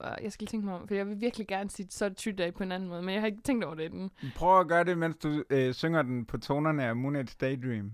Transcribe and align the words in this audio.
uh, 0.00 0.24
jeg 0.24 0.32
skal 0.32 0.42
lige 0.42 0.50
tænke 0.50 0.66
mig 0.66 0.74
om, 0.74 0.88
for 0.88 0.94
jeg 0.94 1.06
vil 1.06 1.20
virkelig 1.20 1.46
gerne 1.48 1.70
sige, 1.70 1.86
så 1.90 2.04
er 2.04 2.08
det 2.08 2.54
på 2.54 2.62
en 2.62 2.72
anden 2.72 2.88
måde, 2.88 3.02
men 3.02 3.14
jeg 3.14 3.22
har 3.22 3.26
ikke 3.26 3.42
tænkt 3.44 3.64
over 3.64 3.74
det 3.74 3.84
inden. 3.84 4.10
Prøv 4.36 4.60
at 4.60 4.68
gøre 4.68 4.84
det, 4.84 4.98
mens 4.98 5.16
du 5.16 5.44
øh, 5.50 5.74
synger 5.74 6.02
den 6.02 6.24
på 6.24 6.38
tonerne 6.38 6.84
af 6.84 6.96
Moonage 6.96 7.36
Daydream. 7.40 7.92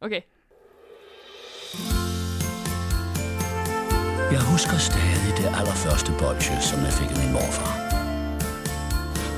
Okay. 0.00 0.20
Jeg 4.32 4.42
husker 4.52 4.76
stadig 4.90 5.32
det 5.40 5.46
allerførste 5.58 6.10
bolsje, 6.20 6.56
som 6.70 6.78
jeg 6.86 6.92
fik 7.00 7.10
af 7.14 7.18
min 7.22 7.32
morfar. 7.36 7.72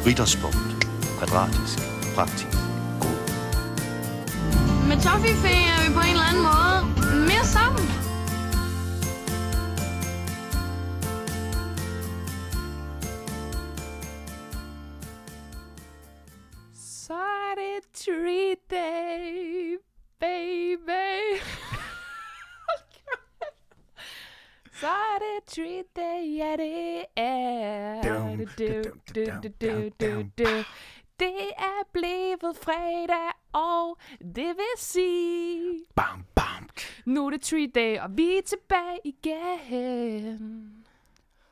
Ritterspunkt. 0.07 0.71
Kvadratisk. 1.19 1.79
Praktisk. 2.17 2.59
God. 3.03 3.19
Med 4.89 4.99
Toffifee 5.05 5.63
er 5.73 5.79
vi 5.85 5.89
på 5.99 6.03
en 6.09 6.15
eller 6.17 6.29
anden 6.31 6.45
måde 6.51 7.04
Tree 18.05 18.57
Day, 18.71 19.79
baby. 20.21 21.41
Så 24.81 24.87
er 24.87 25.19
det 25.19 25.45
Tree 25.47 25.83
Day, 25.97 26.37
ja 26.37 26.57
det 26.57 27.05
er. 27.17 28.03
Du, 28.03 28.45
du, 30.01 30.23
du. 30.39 30.65
Det 31.19 31.51
er 31.59 31.89
blevet 31.93 32.57
fredag, 32.63 33.33
og 33.53 33.99
det 34.21 34.57
vil 34.57 34.75
sige, 34.79 35.85
Bam, 35.97 36.25
bam. 36.35 36.69
nu 37.05 37.27
er 37.27 37.31
det 37.31 37.43
Tree 37.43 37.71
Day, 37.75 37.99
og 37.99 38.17
vi 38.17 38.37
er 38.37 38.43
tilbage 38.47 38.99
igen. 39.05 40.85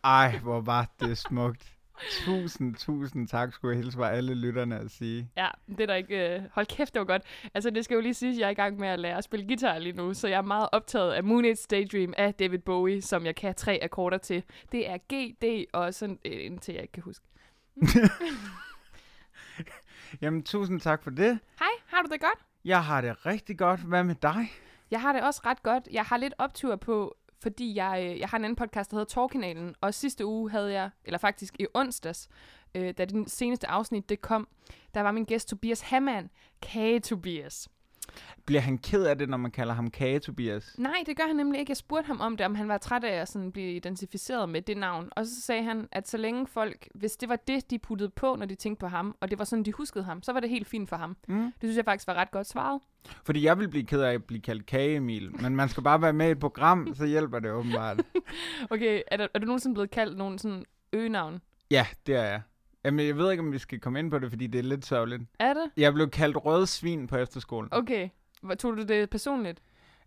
Ej, 0.05 0.39
hvor 0.39 0.61
var 0.61 0.91
det 1.01 1.19
smukt. 1.19 1.73
Tusind, 2.11 2.75
tusind 2.75 3.29
tak, 3.29 3.53
skulle 3.53 3.77
jeg 3.77 3.83
hilse 3.83 3.99
fra 3.99 4.11
alle 4.11 4.35
lytterne 4.35 4.79
at 4.79 4.91
sige. 4.91 5.31
Ja, 5.37 5.49
det 5.69 5.81
er 5.81 5.87
der 5.87 5.95
ikke... 5.95 6.35
Øh... 6.37 6.43
Hold 6.53 6.67
kæft, 6.67 6.95
det 6.95 7.01
var 7.01 7.07
godt. 7.07 7.23
Altså, 7.55 7.71
det 7.71 7.85
skal 7.85 7.95
jo 7.95 8.01
lige 8.01 8.15
sige, 8.15 8.33
at 8.33 8.39
jeg 8.39 8.47
er 8.47 8.51
i 8.51 8.55
gang 8.55 8.79
med 8.79 8.89
at 8.89 8.99
lære 8.99 9.19
at 9.19 9.25
spille 9.25 9.47
guitar 9.47 9.79
lige 9.79 9.93
nu, 9.93 10.15
så 10.15 10.29
jeg 10.29 10.39
er 10.39 10.43
meget 10.43 10.69
optaget 10.73 11.13
af 11.13 11.25
Moon 11.25 11.45
Age 11.45 11.67
Daydream 11.71 12.15
af 12.17 12.35
David 12.35 12.59
Bowie, 12.59 13.03
som 13.03 13.27
jeg 13.27 13.35
kan 13.35 13.55
tre 13.55 13.79
akkorder 13.83 14.19
til. 14.19 14.43
Det 14.73 14.91
er 14.91 14.99
G, 15.13 15.37
D 15.43 15.67
og 15.73 15.95
sådan 15.95 16.19
øh, 16.25 16.47
en 16.47 16.59
til, 16.59 16.75
jeg 16.75 16.83
ikke 16.83 16.93
kan 16.93 17.03
huske. 17.03 17.27
Jamen, 20.23 20.43
tusind 20.43 20.81
tak 20.81 21.03
for 21.03 21.11
det. 21.11 21.39
Hej, 21.59 21.69
har 21.87 22.03
du 22.03 22.09
det 22.13 22.21
godt? 22.21 22.39
Jeg 22.65 22.85
har 22.85 23.01
det 23.01 23.27
rigtig 23.27 23.59
godt. 23.59 23.81
Hvad 23.81 24.05
med 24.05 24.15
dig? 24.15 24.53
Jeg 24.91 25.01
har 25.01 25.13
det 25.13 25.23
også 25.23 25.41
ret 25.47 25.63
godt. 25.63 25.89
Jeg 25.93 26.05
har 26.05 26.17
lidt 26.17 26.35
optur 26.39 26.77
på, 26.77 27.17
fordi 27.43 27.75
jeg, 27.75 28.09
øh, 28.11 28.21
jeg 28.21 28.29
har 28.29 28.39
en 28.39 28.45
anden 28.45 28.57
podcast, 28.57 28.91
der 28.91 28.97
hedder 28.97 29.15
Torkanalen, 29.15 29.75
og 29.81 29.95
sidste 29.95 30.27
uge 30.27 30.51
havde 30.51 30.73
jeg, 30.73 30.91
eller 31.05 31.19
faktisk 31.19 31.57
i 31.61 31.67
onsdags, 31.75 32.29
øh, 32.75 32.95
da 32.99 33.05
den 33.05 33.29
seneste 33.29 33.69
afsnit 33.69 34.09
det 34.09 34.21
kom, 34.21 34.49
der 34.95 35.01
var 35.01 35.13
min 35.13 35.25
gæst 35.25 35.49
Tobias 35.49 35.81
Hammann, 35.81 36.31
Kage 36.63 37.01
Tobias. 37.01 37.69
Bliver 38.47 38.61
han 38.61 38.79
ked 38.79 39.05
af 39.05 39.19
det, 39.19 39.29
når 39.29 39.37
man 39.37 39.51
kalder 39.51 39.75
ham 39.75 39.91
Kage 39.91 40.19
Tobias? 40.19 40.75
Nej, 40.79 41.03
det 41.07 41.17
gør 41.17 41.27
han 41.27 41.37
nemlig 41.37 41.61
ikke. 41.61 41.71
Jeg 41.71 41.77
spurgte 41.77 42.07
ham 42.07 42.21
om 42.21 42.37
det, 42.37 42.47
om 42.47 42.55
han 42.55 42.69
var 42.69 42.79
træt 42.79 43.05
af 43.05 43.21
at 43.21 43.29
sådan 43.29 43.53
blive 43.53 43.73
identificeret 43.77 44.49
med 44.49 44.63
det 44.63 44.77
navn. 44.77 45.09
Og 45.17 45.27
så 45.27 45.41
sagde 45.41 45.63
han, 45.63 45.89
at 45.93 46.09
så 46.09 46.17
længe 46.17 46.47
folk, 46.47 46.89
hvis 46.95 47.17
det 47.17 47.29
var 47.29 47.37
det, 47.37 47.71
de 47.71 47.79
puttede 47.79 48.11
på, 48.11 48.37
når 48.39 48.47
de 48.47 48.55
tænkte 48.55 48.81
på 48.81 48.87
ham, 48.87 49.17
og 49.21 49.31
det 49.31 49.39
var 49.39 49.45
sådan, 49.45 49.65
de 49.65 49.73
huskede 49.73 50.05
ham, 50.05 50.23
så 50.23 50.33
var 50.33 50.41
det 50.41 50.51
helt 50.51 50.69
fint 50.69 50.89
for 50.89 50.97
ham. 50.97 51.17
Mm. 51.29 51.43
Det 51.43 51.53
synes 51.63 51.77
jeg 51.77 51.85
faktisk 51.85 52.07
var 52.07 52.15
ret 52.15 52.31
godt 52.31 52.47
svaret. 52.47 52.81
Fordi 53.25 53.45
jeg 53.45 53.59
vil 53.59 53.69
blive 53.69 53.87
ked 53.87 54.01
af 54.01 54.13
at 54.13 54.25
blive 54.25 54.41
kaldt 54.41 54.67
Kage 54.67 54.97
Emil, 54.97 55.43
men 55.43 55.57
man 55.57 55.69
skal 55.69 55.83
bare 55.83 56.03
være 56.03 56.13
med 56.13 56.29
i 56.29 56.31
et 56.31 56.39
program, 56.39 56.95
så 56.95 57.07
hjælper 57.07 57.39
det 57.39 57.51
åbenbart. 57.51 58.03
Okay, 58.71 59.03
er, 59.07 59.17
der, 59.17 59.27
er 59.35 59.39
du 59.39 59.47
nogensinde 59.47 59.75
blevet 59.75 59.91
kaldt 59.91 60.19
nogen 60.19 60.39
sådan 60.39 60.65
øgenavn? 60.93 61.41
Ja, 61.71 61.87
det 62.07 62.15
er 62.17 62.23
jeg. 62.23 62.43
Jamen, 62.85 63.07
jeg 63.07 63.17
ved 63.17 63.31
ikke, 63.31 63.41
om 63.41 63.53
vi 63.53 63.59
skal 63.59 63.81
komme 63.81 63.99
ind 63.99 64.11
på 64.11 64.19
det, 64.19 64.31
fordi 64.31 64.47
det 64.47 64.59
er 64.59 64.63
lidt 64.63 64.87
sørgeligt. 64.87 65.23
Er 65.39 65.55
det? 65.55 65.71
Jeg 65.77 65.95
blev 65.95 66.11
kaldt 66.11 66.45
rød 66.45 66.67
svin 66.67 67.07
på 67.07 67.17
efterskolen. 67.17 67.69
Okay. 67.73 68.09
Hvor 68.43 68.55
tog 68.55 68.77
du 68.77 68.83
det 68.83 69.11
personligt? 69.11 69.63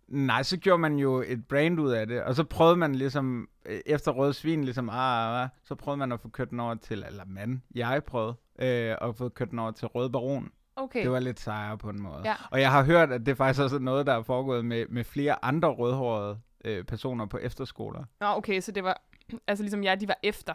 Nej, 0.08 0.42
så 0.42 0.56
gjorde 0.56 0.78
man 0.78 0.96
jo 0.96 1.24
et 1.26 1.48
brand 1.48 1.80
ud 1.80 1.90
af 1.90 2.06
det, 2.06 2.22
og 2.22 2.34
så 2.34 2.44
prøvede 2.44 2.76
man 2.76 2.94
ligesom, 2.94 3.48
øh, 3.66 3.80
efter 3.86 4.12
rød 4.12 4.32
svin, 4.32 4.64
ligesom, 4.64 4.88
ah, 4.88 4.96
ah, 4.96 5.42
ah, 5.42 5.48
så 5.64 5.74
prøvede 5.74 5.98
man 5.98 6.12
at 6.12 6.20
få 6.20 6.28
kørt 6.28 6.50
den 6.50 6.60
over 6.60 6.74
til, 6.74 7.04
eller 7.06 7.24
man, 7.26 7.62
jeg 7.74 8.04
prøvede, 8.04 8.34
øh, 8.58 8.96
at 9.00 9.16
få 9.16 9.28
kørt 9.28 9.50
den 9.50 9.58
over 9.58 9.70
til 9.70 9.88
rød 9.88 10.10
baron. 10.10 10.50
Okay. 10.76 11.02
Det 11.02 11.10
var 11.10 11.20
lidt 11.20 11.40
sejere 11.40 11.78
på 11.78 11.90
en 11.90 12.02
måde. 12.02 12.22
Ja. 12.24 12.34
Og 12.50 12.60
jeg 12.60 12.70
har 12.70 12.84
hørt, 12.84 13.12
at 13.12 13.26
det 13.26 13.36
faktisk 13.36 13.62
også 13.62 13.76
er 13.76 13.80
noget, 13.80 14.06
der 14.06 14.12
er 14.12 14.22
foregået 14.22 14.64
med, 14.64 14.86
med 14.88 15.04
flere 15.04 15.44
andre 15.44 15.68
rødhårede 15.68 16.38
øh, 16.64 16.84
personer 16.84 17.26
på 17.26 17.38
efterskoler. 17.38 18.04
Nå, 18.20 18.26
okay, 18.26 18.60
så 18.60 18.72
det 18.72 18.84
var, 18.84 19.02
altså 19.48 19.62
ligesom 19.62 19.84
jeg, 19.84 20.00
de 20.00 20.08
var 20.08 20.18
efter. 20.22 20.54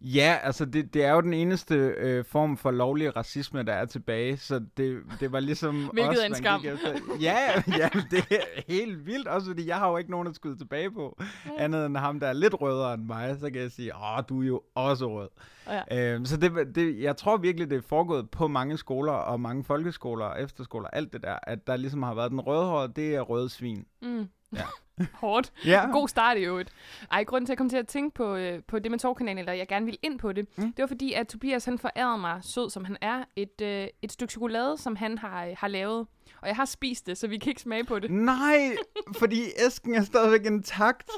Ja, 0.00 0.36
altså 0.42 0.64
det, 0.64 0.94
det 0.94 1.04
er 1.04 1.12
jo 1.12 1.20
den 1.20 1.34
eneste 1.34 1.74
øh, 1.74 2.24
form 2.24 2.56
for 2.56 2.70
lovlig 2.70 3.16
racisme, 3.16 3.62
der 3.62 3.72
er 3.72 3.84
tilbage, 3.84 4.36
så 4.36 4.60
det, 4.76 5.02
det 5.20 5.32
var 5.32 5.40
ligesom 5.40 5.74
Hvilket 5.92 6.10
os, 6.10 6.18
er 6.18 6.26
en 6.26 6.34
skam. 6.34 6.60
Efter. 6.64 6.94
Ja, 7.20 7.62
ja, 7.80 7.88
det 8.10 8.24
er 8.30 8.62
helt 8.68 9.06
vildt, 9.06 9.28
også 9.28 9.46
fordi 9.46 9.68
jeg 9.68 9.76
har 9.76 9.90
jo 9.90 9.96
ikke 9.96 10.10
nogen 10.10 10.28
at 10.28 10.34
skyde 10.34 10.58
tilbage 10.58 10.90
på, 10.90 11.22
andet 11.58 11.86
end 11.86 11.96
ham, 11.96 12.20
der 12.20 12.26
er 12.26 12.32
lidt 12.32 12.60
rødere 12.60 12.94
end 12.94 13.04
mig, 13.04 13.36
så 13.40 13.50
kan 13.50 13.62
jeg 13.62 13.70
sige, 13.70 13.96
åh, 13.96 14.22
du 14.28 14.42
er 14.42 14.46
jo 14.46 14.62
også 14.74 15.06
rød. 15.06 15.28
Ja. 15.66 16.14
Øhm, 16.14 16.24
så 16.24 16.36
det, 16.36 16.74
det, 16.74 17.00
jeg 17.00 17.16
tror 17.16 17.36
virkelig, 17.36 17.70
det 17.70 17.76
er 17.76 17.82
foregået 17.88 18.30
på 18.30 18.48
mange 18.48 18.78
skoler 18.78 19.12
og 19.12 19.40
mange 19.40 19.64
folkeskoler 19.64 20.24
og 20.24 20.42
efterskoler, 20.42 20.88
alt 20.88 21.12
det 21.12 21.22
der, 21.22 21.38
at 21.42 21.66
der 21.66 21.76
ligesom 21.76 22.02
har 22.02 22.14
været 22.14 22.30
den 22.30 22.40
rødhårede, 22.40 22.92
det 22.96 23.14
er 23.14 23.20
røde 23.20 23.48
svin. 23.48 23.86
Mm. 24.02 24.28
Ja. 24.56 24.62
Hårdt. 25.14 25.52
Ja. 25.66 25.86
God 25.92 26.08
start 26.08 26.36
i 26.38 26.40
øvrigt. 26.40 26.70
Ej, 27.12 27.24
grunden 27.24 27.46
til, 27.46 27.50
at 27.52 27.54
jeg 27.54 27.58
kom 27.58 27.68
til 27.68 27.76
at 27.76 27.86
tænke 27.88 28.14
på, 28.14 28.36
øh, 28.36 28.62
på 28.68 28.78
det 28.78 28.90
med 28.90 28.98
Torkanalen, 28.98 29.38
eller 29.38 29.52
jeg 29.52 29.68
gerne 29.68 29.84
ville 29.84 29.98
ind 30.02 30.18
på 30.18 30.32
det, 30.32 30.46
Mm. 30.56 30.72
det 30.72 30.82
var 30.82 30.86
fordi, 30.86 31.12
at 31.12 31.28
Tobias 31.28 31.64
han 31.64 31.78
forærede 31.78 32.18
mig, 32.18 32.40
sød 32.42 32.70
som 32.70 32.84
han 32.84 32.96
er, 33.00 33.24
et, 33.36 33.60
øh, 33.62 33.86
et 34.02 34.12
stykke 34.12 34.30
chokolade, 34.32 34.78
som 34.78 34.96
han 34.96 35.18
har, 35.18 35.48
har 35.58 35.68
lavet. 35.68 36.06
Og 36.42 36.48
jeg 36.48 36.56
har 36.56 36.64
spist 36.64 37.06
det, 37.06 37.18
så 37.18 37.26
vi 37.28 37.38
kan 37.38 37.50
ikke 37.50 37.60
smage 37.60 37.84
på 37.84 37.98
det. 37.98 38.10
Nej, 38.10 38.76
fordi 39.16 39.42
æsken 39.66 39.94
er 39.94 40.02
stadigvæk 40.02 40.46
intakt. 40.46 41.10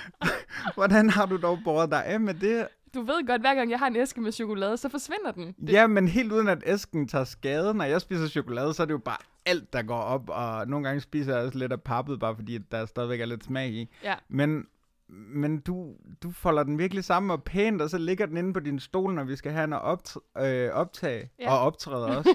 Hvordan 0.74 1.10
har 1.10 1.26
du 1.26 1.36
dog 1.36 1.58
båret 1.64 1.90
dig 1.90 2.06
af 2.06 2.20
med 2.20 2.34
det? 2.34 2.68
Du 2.94 3.02
ved 3.02 3.26
godt, 3.26 3.40
hver 3.40 3.54
gang 3.54 3.70
jeg 3.70 3.78
har 3.78 3.86
en 3.86 3.96
æske 3.96 4.20
med 4.20 4.32
chokolade, 4.32 4.76
så 4.76 4.88
forsvinder 4.88 5.30
den. 5.32 5.46
Det, 5.46 5.72
Ja, 5.72 5.86
men 5.86 6.08
helt 6.08 6.32
uden 6.32 6.48
at 6.48 6.62
æsken 6.66 7.08
tager 7.08 7.24
skade. 7.24 7.74
Når 7.74 7.84
jeg 7.84 8.00
spiser 8.00 8.28
chokolade, 8.28 8.74
så 8.74 8.82
er 8.82 8.86
det 8.86 8.92
jo 8.92 8.98
bare 8.98 9.16
alt, 9.46 9.72
der 9.72 9.82
går 9.82 10.00
op. 10.00 10.30
Og 10.30 10.68
nogle 10.68 10.86
gange 10.86 11.00
spiser 11.00 11.36
jeg 11.36 11.46
også 11.46 11.58
lidt 11.58 11.72
af 11.72 11.82
pappet, 11.82 12.20
bare 12.20 12.36
fordi 12.36 12.58
der 12.58 12.86
stadigvæk 12.86 13.20
er 13.20 13.26
lidt 13.26 13.44
smag 13.44 13.68
i. 13.70 13.88
Ja. 14.04 14.14
Men, 14.28 14.66
men 15.14 15.60
du, 15.60 15.94
du 16.22 16.30
folder 16.30 16.62
den 16.62 16.78
virkelig 16.78 17.04
sammen 17.04 17.30
og 17.30 17.42
pænt, 17.44 17.82
og 17.82 17.90
så 17.90 17.98
ligger 17.98 18.26
den 18.26 18.36
inde 18.36 18.52
på 18.52 18.60
din 18.60 18.78
stol, 18.78 19.14
når 19.14 19.24
vi 19.24 19.36
skal 19.36 19.52
have 19.52 19.64
en 19.64 19.72
opt- 19.72 20.42
øh, 20.44 20.70
optag. 20.72 21.30
Ja. 21.38 21.52
Og 21.52 21.58
optræde 21.60 22.06
også. 22.18 22.34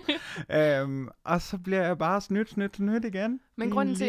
øhm, 0.51 1.07
og 1.23 1.41
så 1.41 1.57
bliver 1.57 1.81
jeg 1.83 1.97
bare 1.97 2.21
snydt, 2.21 2.49
snydt, 2.49 2.75
snydt 2.75 3.05
igen. 3.05 3.39
Men 3.55 3.69
grunden 3.71 3.95
til-. 3.95 4.07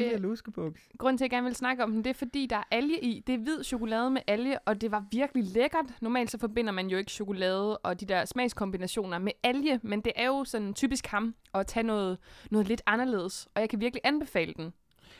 Grunden 0.98 1.18
til, 1.18 1.24
at 1.24 1.26
jeg 1.26 1.30
gerne 1.36 1.44
vil 1.46 1.54
snakke 1.54 1.82
om 1.84 1.92
den, 1.92 2.04
det 2.04 2.10
er 2.10 2.14
fordi, 2.14 2.46
der 2.46 2.56
er 2.56 2.62
alge 2.70 3.04
i. 3.04 3.22
Det 3.26 3.34
er 3.34 3.38
hvid 3.38 3.64
chokolade 3.64 4.10
med 4.10 4.20
alge, 4.26 4.58
og 4.58 4.80
det 4.80 4.90
var 4.90 5.04
virkelig 5.12 5.44
lækkert. 5.44 5.86
Normalt 6.00 6.30
så 6.30 6.38
forbinder 6.38 6.72
man 6.72 6.86
jo 6.88 6.98
ikke 6.98 7.10
chokolade 7.10 7.78
og 7.78 8.00
de 8.00 8.06
der 8.06 8.24
smagskombinationer 8.24 9.18
med 9.18 9.32
alge, 9.42 9.80
men 9.82 10.00
det 10.00 10.12
er 10.16 10.26
jo 10.26 10.44
sådan 10.44 10.74
typisk 10.74 11.06
ham 11.06 11.34
at 11.54 11.66
tage 11.66 11.86
noget, 11.86 12.18
noget 12.50 12.68
lidt 12.68 12.82
anderledes, 12.86 13.48
og 13.54 13.60
jeg 13.60 13.68
kan 13.70 13.80
virkelig 13.80 14.00
anbefale 14.04 14.54
den. 14.56 14.72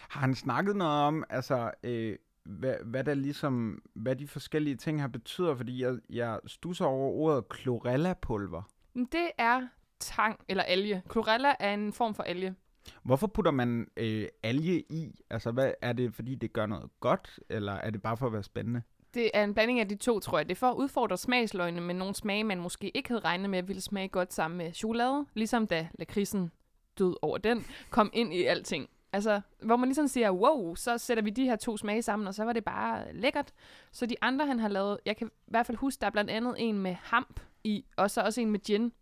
Har 0.09 0.21
han 0.21 0.35
snakket 0.35 0.77
noget 0.77 1.03
om, 1.03 1.25
altså, 1.31 1.71
øh, 1.83 2.17
hvad, 2.49 2.75
hvad 2.85 3.05
der 3.05 3.15
ligesom, 3.15 3.83
hvad 3.95 4.17
de 4.17 4.27
forskellige 4.27 4.77
ting 4.77 5.01
har 5.01 5.09
betyder? 5.09 5.55
Fordi 5.55 5.83
jeg, 5.83 5.99
jeg 6.11 6.39
stusser 6.47 6.85
over 6.85 7.11
ordet 7.11 7.45
chlorella-pulver. 7.55 8.63
Det 8.95 9.31
er 9.39 9.69
tang 10.01 10.41
eller 10.49 10.63
alge. 10.63 11.03
Chlorella 11.11 11.55
er 11.61 11.75
en 11.75 11.93
form 11.93 12.15
for 12.15 12.23
alge. 12.23 12.55
Hvorfor 13.03 13.27
putter 13.27 13.51
man 13.51 13.89
øh, 13.97 14.29
alge 14.43 14.81
i? 14.81 15.15
Altså, 15.31 15.51
hvad, 15.51 15.73
er 15.83 15.93
det 15.93 16.15
fordi, 16.15 16.35
det 16.35 16.53
gør 16.53 16.67
noget 16.67 16.91
godt, 17.01 17.41
eller 17.49 17.73
er 17.73 17.91
det 17.91 18.03
bare 18.03 18.17
for 18.17 18.27
at 18.27 18.33
være 18.33 18.43
spændende? 18.43 18.83
Det 19.15 19.31
er 19.35 19.45
en 19.45 19.55
blanding 19.55 19.81
af 19.81 19.89
de 19.89 19.97
to, 19.97 20.21
tror 20.21 20.39
jeg. 20.39 20.49
Det 20.49 20.55
er 20.55 20.59
for 20.59 20.71
at 20.71 20.77
udfordre 20.77 21.17
smagsløgene 21.17 21.81
med 21.81 21.95
nogle 21.95 22.15
smage, 22.15 22.45
man 22.45 22.61
måske 22.61 22.97
ikke 22.97 23.09
havde 23.09 23.21
regnet 23.21 23.51
med, 23.51 23.63
ville 23.63 23.83
smage 23.83 24.09
godt 24.09 24.33
sammen 24.33 24.59
med 24.59 24.73
chokolade. 24.73 25.27
Ligesom 25.35 25.67
da 25.67 25.89
lakridsen 25.99 26.51
død 26.99 27.17
over 27.23 27.39
den, 27.39 27.65
kom 27.91 28.11
ind 28.13 28.35
i 28.35 28.45
alting. 28.45 28.89
Altså, 29.13 29.41
hvor 29.63 29.77
man 29.77 29.89
ligesom 29.89 30.09
siger, 30.09 30.31
wow, 30.31 30.75
så 30.75 30.99
sætter 30.99 31.23
vi 31.23 31.31
de 31.31 31.45
her 31.45 31.57
to 31.57 31.77
smage 31.77 32.03
sammen, 32.03 32.29
og 32.29 32.35
så 32.35 32.45
var 32.45 32.53
det 32.53 32.65
bare 32.65 33.15
lækkert. 33.15 33.53
Så 33.93 34.07
de 34.07 34.15
andre, 34.23 34.47
han 34.47 34.61
har 34.61 34.69
lavet, 34.69 34.99
jeg 35.07 35.17
kan 35.17 35.27
i 35.27 35.51
hvert 35.51 35.67
fald 35.67 35.77
huske, 35.79 36.01
der 36.01 36.07
er 36.07 36.11
blandt 36.11 36.31
andet 36.31 36.55
en 36.59 36.79
med 36.79 36.97
hamp 37.03 37.41
i, 37.65 37.85
og 37.97 38.11
så 38.11 38.21
også 38.21 38.41
en 38.41 38.51
med 38.51 38.61
gin. 38.61 38.93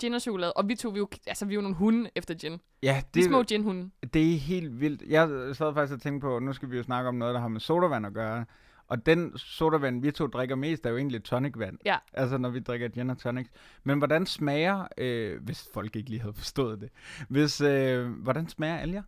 Gin 0.00 0.14
og 0.14 0.20
chokolade. 0.20 0.52
Og 0.52 0.68
vi 0.68 0.74
to, 0.74 0.88
vi 0.88 0.98
jo, 0.98 1.08
altså, 1.26 1.44
vi 1.46 1.52
er 1.52 1.54
jo 1.54 1.60
nogle 1.60 1.76
hunde 1.76 2.10
efter 2.14 2.34
gin. 2.34 2.60
Ja, 2.82 3.02
De 3.14 3.20
det, 3.20 3.24
små 3.28 3.42
ginhunde. 3.42 3.90
det 4.14 4.34
er 4.34 4.38
helt 4.38 4.80
vildt. 4.80 5.02
Jeg 5.08 5.28
sad 5.56 5.74
faktisk 5.74 5.94
og 5.94 6.00
tænkte 6.02 6.24
på, 6.24 6.38
nu 6.38 6.52
skal 6.52 6.70
vi 6.70 6.76
jo 6.76 6.82
snakke 6.82 7.08
om 7.08 7.14
noget, 7.14 7.34
der 7.34 7.40
har 7.40 7.48
med 7.48 7.60
sodavand 7.60 8.06
at 8.06 8.12
gøre. 8.14 8.44
Og 8.86 9.06
den 9.06 9.38
sodavand, 9.38 10.02
vi 10.02 10.10
to 10.10 10.26
drikker 10.26 10.56
mest, 10.56 10.86
er 10.86 10.90
jo 10.90 10.96
egentlig 10.96 11.24
tonicvand. 11.24 11.78
Ja. 11.84 11.96
Altså, 12.12 12.38
når 12.38 12.48
vi 12.50 12.60
drikker 12.60 12.88
gin 12.88 13.10
og 13.10 13.18
tonic. 13.18 13.46
Men 13.84 13.98
hvordan 13.98 14.26
smager, 14.26 14.86
øh, 14.98 15.42
hvis 15.42 15.68
folk 15.74 15.96
ikke 15.96 16.10
lige 16.10 16.20
havde 16.20 16.34
forstået 16.34 16.80
det, 16.80 16.88
hvis, 17.28 17.60
øh, 17.60 18.08
hvordan 18.08 18.48
smager 18.48 18.76
alger? 18.76 19.02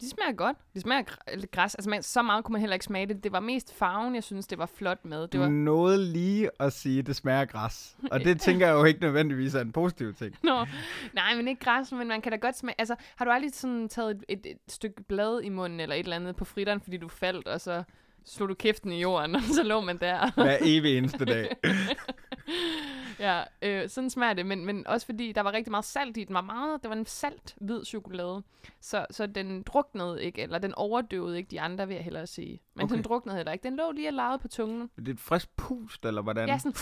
De 0.00 0.08
smager 0.10 0.32
godt. 0.32 0.56
De 0.74 0.80
smager 0.80 1.02
gr- 1.02 1.36
lidt 1.36 1.50
græs. 1.50 1.74
Altså, 1.74 1.90
man, 1.90 2.02
så 2.02 2.22
meget 2.22 2.44
kunne 2.44 2.52
man 2.52 2.60
heller 2.60 2.74
ikke 2.74 2.84
smage 2.84 3.06
det. 3.06 3.24
Det 3.24 3.32
var 3.32 3.40
mest 3.40 3.74
farven, 3.74 4.14
jeg 4.14 4.24
synes, 4.24 4.46
det 4.46 4.58
var 4.58 4.66
flot 4.66 5.04
med. 5.04 5.22
Det 5.22 5.32
Du 5.32 5.38
var... 5.38 5.48
nåede 5.48 6.04
lige 6.12 6.50
at 6.60 6.72
sige, 6.72 6.98
at 6.98 7.06
det 7.06 7.16
smager 7.16 7.44
græs. 7.44 7.96
Og 8.12 8.20
det 8.20 8.40
tænker 8.40 8.66
jeg 8.66 8.74
jo 8.74 8.84
ikke 8.84 9.00
nødvendigvis 9.00 9.54
er 9.54 9.60
en 9.60 9.72
positiv 9.72 10.14
ting. 10.14 10.34
Nå, 10.42 10.66
nej, 11.12 11.34
men 11.36 11.48
ikke 11.48 11.64
græs, 11.64 11.92
men 11.92 12.08
man 12.08 12.20
kan 12.20 12.32
da 12.32 12.38
godt 12.38 12.58
smage... 12.58 12.74
Altså, 12.78 12.94
har 13.16 13.24
du 13.24 13.30
aldrig 13.30 13.54
sådan 13.54 13.88
taget 13.88 14.10
et, 14.10 14.24
et, 14.28 14.46
et 14.46 14.58
stykke 14.68 15.02
blad 15.02 15.40
i 15.42 15.48
munden, 15.48 15.80
eller 15.80 15.94
et 15.96 15.98
eller 16.04 16.16
andet 16.16 16.36
på 16.36 16.44
fritteren, 16.44 16.80
fordi 16.80 16.96
du 16.96 17.08
faldt, 17.08 17.48
og 17.48 17.60
så 17.60 17.82
slog 18.26 18.48
du 18.48 18.54
kæften 18.54 18.92
i 18.92 19.00
jorden, 19.00 19.34
og 19.36 19.42
så 19.42 19.62
lå 19.62 19.80
man 19.80 19.98
der. 19.98 20.30
Hver 20.42 20.56
evig 20.60 20.98
eneste 20.98 21.24
dag. 21.24 21.48
ja, 23.18 23.42
øh, 23.62 23.88
sådan 23.88 24.10
smager 24.10 24.34
det, 24.34 24.46
men, 24.46 24.64
men 24.64 24.86
også 24.86 25.06
fordi 25.06 25.32
der 25.32 25.40
var 25.40 25.52
rigtig 25.52 25.70
meget 25.70 25.84
salt 25.84 26.16
i 26.16 26.24
den. 26.24 26.34
Var 26.34 26.40
meget, 26.40 26.82
det 26.82 26.90
var 26.90 26.96
en 26.96 27.06
salt 27.06 27.54
hvid 27.60 27.84
chokolade, 27.84 28.42
så, 28.80 29.06
så 29.10 29.26
den 29.26 29.62
druknede 29.62 30.24
ikke, 30.24 30.42
eller 30.42 30.58
den 30.58 30.74
overdøvede 30.74 31.36
ikke 31.38 31.50
de 31.50 31.60
andre, 31.60 31.86
vil 31.88 31.94
jeg 31.94 32.04
hellere 32.04 32.26
sige. 32.26 32.60
Men 32.74 32.84
okay. 32.84 32.94
Den 32.94 33.04
druknede 33.04 33.36
heller 33.36 33.52
ikke. 33.52 33.62
Den 33.62 33.76
lå 33.76 33.92
lige 33.92 34.08
og 34.08 34.14
legede 34.14 34.38
på 34.38 34.48
tungen. 34.48 34.90
Det 34.96 35.08
er 35.08 35.12
et 35.12 35.20
frisk 35.20 35.48
pust, 35.56 36.04
eller 36.04 36.22
hvordan? 36.22 36.48
Ja, 36.48 36.58
sådan... 36.58 36.74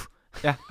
Ja. 0.45 0.55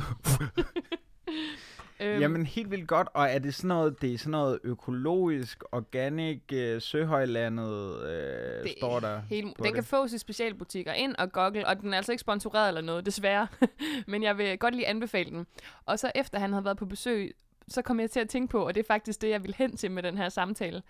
øhm, 1.99 2.21
Jamen 2.21 2.45
helt 2.45 2.71
vildt 2.71 2.87
godt, 2.87 3.07
og 3.13 3.25
er 3.29 3.39
det 3.39 3.53
sådan 3.55 3.67
noget, 3.67 4.01
det 4.01 4.13
er 4.13 4.17
sådan 4.17 4.31
noget 4.31 4.59
økologisk, 4.63 5.63
organic, 5.71 6.41
øh, 6.53 6.81
søhøjlandet, 6.81 8.03
øh, 8.03 8.63
det 8.63 8.73
står 8.77 8.99
der 8.99 9.21
Helt, 9.29 9.57
på 9.57 9.63
den 9.63 9.73
kan 9.73 9.83
det? 9.83 9.89
fås 9.89 10.13
i 10.13 10.17
specialbutikker 10.17 10.93
ind 10.93 11.15
og 11.15 11.31
Google, 11.31 11.67
og 11.67 11.81
den 11.81 11.93
er 11.93 11.97
altså 11.97 12.11
ikke 12.11 12.21
sponsoreret 12.21 12.67
eller 12.67 12.81
noget, 12.81 13.05
desværre. 13.05 13.47
Men 14.07 14.23
jeg 14.23 14.37
vil 14.37 14.57
godt 14.57 14.75
lige 14.75 14.87
anbefale 14.87 15.29
den. 15.29 15.47
Og 15.85 15.99
så 15.99 16.11
efter 16.15 16.39
han 16.39 16.53
havde 16.53 16.65
været 16.65 16.77
på 16.77 16.85
besøg, 16.85 17.35
så 17.67 17.81
kom 17.81 17.99
jeg 17.99 18.11
til 18.11 18.19
at 18.19 18.29
tænke 18.29 18.51
på, 18.51 18.67
og 18.67 18.75
det 18.75 18.81
er 18.81 18.87
faktisk 18.87 19.21
det, 19.21 19.29
jeg 19.29 19.43
vil 19.43 19.55
hen 19.57 19.77
til 19.77 19.91
med 19.91 20.03
den 20.03 20.17
her 20.17 20.29
samtale. 20.29 20.81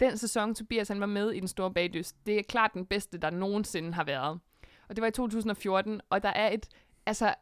Den 0.00 0.18
sæson, 0.18 0.54
Tobias 0.54 0.88
han 0.88 1.00
var 1.00 1.06
med 1.06 1.30
i 1.30 1.40
Den 1.40 1.48
Store 1.48 1.74
Bagdyst, 1.74 2.16
det 2.26 2.38
er 2.38 2.42
klart 2.42 2.74
den 2.74 2.86
bedste, 2.86 3.18
der 3.18 3.30
nogensinde 3.30 3.94
har 3.94 4.04
været. 4.04 4.40
Og 4.88 4.96
det 4.96 5.02
var 5.02 5.08
i 5.08 5.10
2014, 5.10 6.00
og 6.10 6.22
der 6.22 6.28
er 6.28 6.50
et 6.50 6.66
altså, 7.06 7.34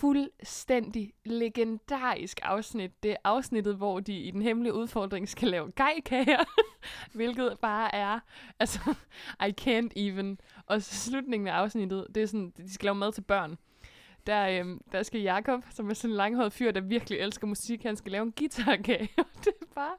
fuldstændig 0.00 1.12
legendarisk 1.24 2.40
afsnit. 2.42 3.02
Det 3.02 3.10
er 3.10 3.16
afsnittet, 3.24 3.76
hvor 3.76 4.00
de 4.00 4.12
i 4.12 4.30
den 4.30 4.42
hemmelige 4.42 4.74
udfordring 4.74 5.28
skal 5.28 5.48
lave 5.48 5.72
gejkager, 5.76 6.44
hvilket 7.14 7.58
bare 7.62 7.94
er, 7.94 8.20
altså, 8.60 8.94
I 9.48 9.54
can't 9.60 9.90
even. 9.96 10.40
Og 10.66 10.82
så 10.82 11.10
slutningen 11.10 11.48
af 11.48 11.52
afsnittet, 11.52 12.06
det 12.14 12.22
er 12.22 12.26
sådan, 12.26 12.52
de 12.56 12.74
skal 12.74 12.84
lave 12.84 12.94
mad 12.94 13.12
til 13.12 13.22
børn. 13.22 13.58
Der, 14.26 14.48
øhm, 14.48 14.80
der 14.92 15.02
skal 15.02 15.20
Jakob, 15.20 15.64
som 15.70 15.90
er 15.90 15.94
sådan 15.94 16.10
en 16.10 16.16
langhåret 16.16 16.52
fyr, 16.52 16.70
der 16.70 16.80
virkelig 16.80 17.18
elsker 17.18 17.46
musik, 17.46 17.82
han 17.82 17.96
skal 17.96 18.12
lave 18.12 18.22
en 18.22 18.32
guitarkage. 18.32 19.08
Og 19.18 19.44
det 19.44 19.52
er 19.60 19.66
bare, 19.74 19.96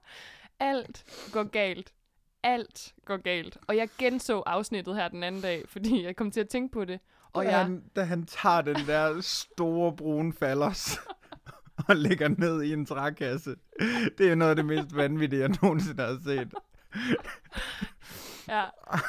alt 0.60 1.06
går 1.32 1.44
galt. 1.44 1.94
Alt 2.44 2.94
går 3.06 3.18
galt. 3.18 3.58
Og 3.68 3.78
jeg 3.78 3.90
genså 3.98 4.44
afsnittet 4.46 4.96
her 4.96 5.08
den 5.08 5.24
anden 5.24 5.42
dag, 5.42 5.64
fordi 5.68 6.04
jeg 6.04 6.16
kom 6.16 6.32
til 6.32 6.40
at 6.40 6.50
tænke 6.50 6.72
på 6.72 6.86
det. 6.86 7.00
Og 7.34 7.44
da, 7.46 7.50
jeg, 7.50 7.66
han, 7.66 7.84
da 7.96 8.04
han 8.04 8.26
tager 8.26 8.62
den 8.62 8.76
der 8.88 9.22
store 9.22 9.96
brune 9.96 10.34
falders 10.34 11.00
og 11.88 11.96
lægger 11.96 12.28
ned 12.28 12.62
i 12.64 12.74
en 12.74 12.86
trækasse. 12.86 13.56
Det 14.18 14.32
er 14.32 14.36
noget 14.36 14.50
af 14.50 14.56
det 14.56 14.66
mest 14.66 14.96
vanvittige, 14.96 15.42
jeg 15.42 15.50
nogensinde 15.62 16.04
har 16.04 16.20
set. 16.24 16.54
ja, 18.48 18.66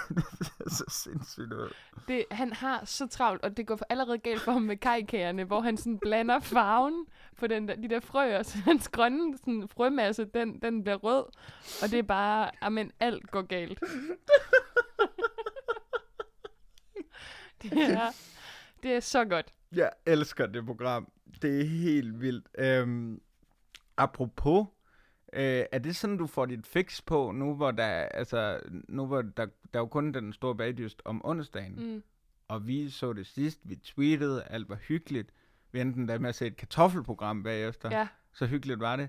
det 0.38 0.52
er 0.66 0.70
så 0.70 0.84
sindssygt 0.88 1.52
ud. 1.52 1.72
det, 2.08 2.24
han 2.30 2.52
har 2.52 2.84
så 2.84 3.06
travlt, 3.06 3.42
og 3.42 3.56
det 3.56 3.66
går 3.66 3.76
for 3.76 3.86
allerede 3.88 4.18
galt 4.18 4.40
for 4.40 4.52
ham 4.52 4.62
med 4.62 4.76
kajkagerne, 4.76 5.44
hvor 5.44 5.60
han 5.60 5.76
sådan 5.76 5.98
blander 5.98 6.40
farven 6.40 7.06
på 7.36 7.46
den 7.46 7.68
der, 7.68 7.76
de 7.76 7.88
der 7.88 8.00
frøer, 8.00 8.42
så 8.42 8.58
hans 8.58 8.88
grønne 8.88 9.38
sådan, 9.38 9.68
frømasse, 9.68 10.24
den, 10.24 10.58
den 10.60 10.82
bliver 10.82 10.96
rød, 10.96 11.24
og 11.82 11.90
det 11.90 11.98
er 11.98 12.02
bare, 12.02 12.50
amen, 12.60 12.92
alt 13.00 13.30
går 13.30 13.42
galt. 13.42 13.78
det 17.70 17.90
er, 17.92 18.10
det 18.82 18.92
er 18.92 19.00
så 19.00 19.24
godt. 19.24 19.54
Jeg 19.72 19.90
elsker 20.06 20.46
det 20.46 20.66
program. 20.66 21.08
Det 21.42 21.60
er 21.60 21.64
helt 21.64 22.20
vildt. 22.20 22.48
Øhm, 22.58 23.20
apropos, 23.96 24.66
øh, 25.32 25.64
er 25.72 25.78
det 25.78 25.96
sådan, 25.96 26.16
du 26.16 26.26
får 26.26 26.46
dit 26.46 26.66
fix 26.66 27.02
på, 27.06 27.30
nu 27.30 27.54
hvor 27.54 27.70
der, 27.70 27.84
altså, 27.84 28.60
nu 28.88 29.06
hvor 29.06 29.22
der, 29.22 29.46
der 29.46 29.50
er 29.72 29.78
jo 29.78 29.86
kun 29.86 30.12
den 30.12 30.32
store 30.32 30.56
bagdyst 30.56 31.02
om 31.04 31.20
onsdagen, 31.24 31.94
mm. 31.94 32.02
Og 32.52 32.66
vi 32.66 32.90
så 32.90 33.12
det 33.12 33.26
sidst, 33.26 33.60
vi 33.64 33.76
tweetede, 33.76 34.44
alt 34.44 34.68
var 34.68 34.76
hyggeligt. 34.76 35.32
Vi 35.72 35.80
endte 35.80 36.00
endda 36.00 36.18
med 36.18 36.28
at 36.28 36.34
se 36.34 36.46
et 36.46 36.56
kartoffelprogram 36.56 37.42
bagefter. 37.42 37.90
Ja. 37.90 38.08
Så 38.32 38.46
hyggeligt 38.46 38.80
var 38.80 38.96
det. 38.96 39.08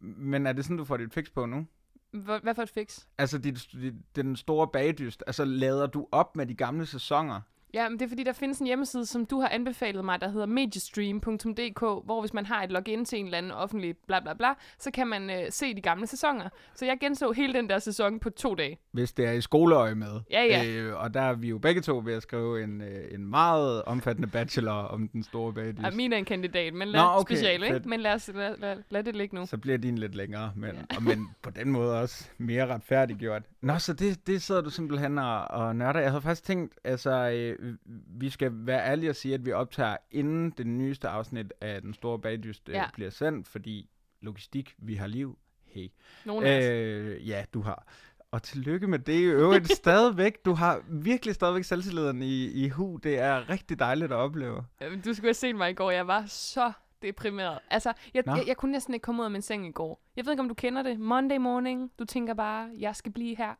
Men 0.00 0.46
er 0.46 0.52
det 0.52 0.64
sådan, 0.64 0.76
du 0.76 0.84
får 0.84 0.96
dit 0.96 1.14
fix 1.14 1.30
på 1.30 1.46
nu? 1.46 1.66
Hvad, 2.10 2.40
hvad 2.40 2.54
for 2.54 2.62
et 2.62 2.70
fix? 2.70 3.06
Altså 3.18 3.38
dit, 3.38 3.68
dit, 3.72 3.94
den 4.16 4.36
store 4.36 4.68
bagdyst, 4.68 5.24
altså 5.26 5.44
lader 5.44 5.86
du 5.86 6.08
op 6.12 6.36
med 6.36 6.46
de 6.46 6.54
gamle 6.54 6.86
sæsoner? 6.86 7.40
Ja, 7.74 7.88
men 7.88 7.98
det 7.98 8.04
er 8.04 8.08
fordi, 8.08 8.22
der 8.22 8.32
findes 8.32 8.58
en 8.58 8.66
hjemmeside, 8.66 9.06
som 9.06 9.26
du 9.26 9.40
har 9.40 9.48
anbefalet 9.48 10.04
mig, 10.04 10.20
der 10.20 10.28
hedder 10.28 10.46
mediestream.dk, 10.46 11.80
hvor 11.80 12.20
hvis 12.20 12.34
man 12.34 12.46
har 12.46 12.62
et 12.62 12.72
login 12.72 13.04
til 13.04 13.18
en 13.18 13.24
eller 13.24 13.38
anden 13.38 13.52
offentlig 13.52 13.96
bla 14.06 14.20
bla 14.20 14.34
bla, 14.34 14.48
så 14.78 14.90
kan 14.90 15.06
man 15.06 15.30
øh, 15.30 15.36
se 15.50 15.74
de 15.74 15.80
gamle 15.80 16.06
sæsoner. 16.06 16.48
Så 16.74 16.84
jeg 16.86 16.98
genså 17.00 17.32
hele 17.32 17.52
den 17.52 17.68
der 17.68 17.78
sæson 17.78 18.20
på 18.20 18.30
to 18.30 18.54
dage. 18.54 18.78
Hvis 18.92 19.12
det 19.12 19.26
er 19.26 19.32
i 19.32 19.40
skoleøje 19.40 19.94
med. 19.94 20.20
Ja, 20.30 20.44
ja. 20.44 20.64
Øh, 20.66 21.02
og 21.02 21.14
der 21.14 21.20
er 21.20 21.34
vi 21.34 21.48
jo 21.48 21.58
begge 21.58 21.80
to 21.80 22.02
ved 22.04 22.14
at 22.14 22.22
skrive 22.22 22.62
en, 22.62 22.80
øh, 22.82 23.14
en 23.14 23.26
meget 23.26 23.82
omfattende 23.82 24.28
bachelor 24.28 24.72
om 24.72 25.08
den 25.08 25.22
store 25.22 25.52
bagdyst. 25.52 25.82
Ja, 25.82 25.90
min 25.90 26.12
er 26.12 26.16
en 26.16 26.24
kandidat, 26.24 26.74
men 26.74 26.88
lad, 26.88 27.00
Nå, 27.00 27.06
okay, 27.20 27.34
special, 27.34 27.62
ikke? 27.62 27.74
fedt. 27.74 27.86
Men 27.86 28.00
lad, 28.00 28.14
os, 28.14 28.30
lad, 28.34 28.56
lad, 28.58 28.76
lad 28.90 29.04
det 29.04 29.16
ligge 29.16 29.36
nu. 29.36 29.46
Så 29.46 29.58
bliver 29.58 29.78
din 29.78 29.98
lidt 29.98 30.14
længere, 30.14 30.52
men, 30.56 30.70
ja. 30.70 30.96
og, 30.96 31.02
men 31.02 31.28
på 31.42 31.50
den 31.50 31.70
måde 31.70 32.00
også 32.00 32.28
mere 32.38 32.66
retfærdiggjort. 32.66 33.42
Nå, 33.62 33.78
så 33.78 33.92
det, 33.92 34.26
det 34.26 34.42
sidder 34.42 34.60
du 34.60 34.70
simpelthen 34.70 35.18
og, 35.18 35.44
og 35.44 35.76
nørder. 35.76 36.00
Jeg 36.00 36.10
havde 36.10 36.22
faktisk 36.22 36.44
tænkt, 36.44 36.74
altså, 36.84 37.30
øh, 37.30 37.76
vi 38.06 38.30
skal 38.30 38.50
være 38.54 38.86
ærlige 38.86 39.10
og 39.10 39.16
sige, 39.16 39.34
at 39.34 39.46
vi 39.46 39.52
optager 39.52 39.96
inden 40.10 40.50
det 40.50 40.66
nyeste 40.66 41.08
afsnit 41.08 41.52
af 41.60 41.82
Den 41.82 41.94
Store 41.94 42.18
Bagdyst 42.18 42.68
øh, 42.68 42.74
Ja. 42.74 42.84
bliver 42.94 43.10
sendt, 43.10 43.48
fordi 43.48 43.90
logistik, 44.22 44.74
vi 44.78 44.94
har 44.94 45.06
liv. 45.06 45.38
Hey. 45.64 45.88
Os. 46.28 46.44
Øh, 46.44 47.28
ja, 47.28 47.44
du 47.54 47.60
har. 47.60 47.86
Og 48.30 48.42
tillykke 48.42 48.86
med 48.86 48.98
det 48.98 49.12
i 49.12 49.22
øvrigt 49.24 49.72
stadigvæk. 49.82 50.44
Du 50.44 50.52
har 50.52 50.80
virkelig 50.88 51.34
stadigvæk 51.34 51.64
selvtilliden 51.64 52.22
i, 52.22 52.44
i 52.64 52.68
hu. 52.68 52.96
Det 53.02 53.18
er 53.18 53.50
rigtig 53.50 53.78
dejligt 53.78 54.12
at 54.12 54.18
opleve. 54.18 54.64
Øh, 54.82 55.04
Du 55.04 55.14
skulle 55.14 55.26
have 55.28 55.34
set 55.34 55.56
mig 55.56 55.70
i 55.70 55.74
går. 55.74 55.90
Jeg 55.90 56.06
var 56.06 56.24
så 56.26 56.72
deprimeret. 57.02 57.58
Altså, 57.70 57.92
jeg, 58.14 58.22
Nå. 58.26 58.34
jeg, 58.34 58.46
jeg 58.46 58.56
kunne 58.56 58.72
næsten 58.72 58.94
ikke 58.94 59.04
komme 59.04 59.22
ud 59.22 59.24
af 59.24 59.30
min 59.30 59.42
seng 59.42 59.66
i 59.66 59.72
går. 59.72 60.00
Jeg 60.16 60.24
ved 60.24 60.32
ikke, 60.32 60.40
om 60.42 60.48
du 60.48 60.54
kender 60.54 60.82
det. 60.82 61.00
Monday 61.00 61.36
morning. 61.36 61.92
Du 61.98 62.04
tænker 62.04 62.34
bare, 62.34 62.70
jeg 62.78 62.96
skal 62.96 63.12
blive 63.12 63.36
her. 63.36 63.54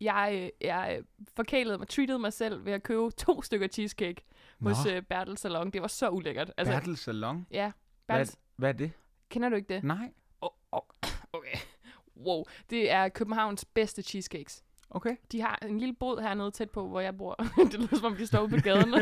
Jeg, 0.00 0.30
øh, 0.42 0.66
jeg 0.68 0.96
øh, 0.98 1.04
forkælede 1.36 1.78
mig, 1.78 1.88
treatede 1.88 2.18
mig 2.18 2.32
selv 2.32 2.64
ved 2.64 2.72
at 2.72 2.82
købe 2.82 3.10
to 3.10 3.42
stykker 3.42 3.68
cheesecake 3.68 4.22
Nå. 4.60 4.68
hos 4.70 4.86
øh, 4.86 5.02
Bertel 5.02 5.38
Salon. 5.38 5.70
Det 5.70 5.82
var 5.82 5.88
så 5.88 6.08
ulækkert. 6.08 6.52
Altså, 6.56 6.74
Bertel 6.74 6.96
Salon. 6.96 7.46
Ja, 7.50 7.72
Hvad, 8.06 8.16
Bertels, 8.16 8.38
hvad 8.56 8.68
er 8.68 8.72
det? 8.72 8.92
kender 9.28 9.48
du 9.48 9.56
ikke 9.56 9.74
det? 9.74 9.84
Nej. 9.84 10.12
Oh, 10.40 10.50
oh, 10.72 10.80
okay. 11.32 11.56
Wow. 12.26 12.44
Det 12.70 12.90
er 12.90 13.08
Københavns 13.08 13.64
bedste 13.64 14.02
cheesecakes. 14.02 14.64
Okay. 14.90 15.16
De 15.32 15.40
har 15.40 15.58
en 15.68 15.78
lille 15.78 15.94
bod 15.94 16.20
hernede 16.20 16.50
tæt 16.50 16.70
på, 16.70 16.88
hvor 16.88 17.00
jeg 17.00 17.16
bor. 17.16 17.34
det 17.72 17.74
lyder 17.74 17.96
som 17.96 18.04
om, 18.04 18.16
de 18.16 18.26
står 18.26 18.40
ude 18.40 18.50
på 18.50 18.56
gaden 18.56 18.94
og 18.94 19.00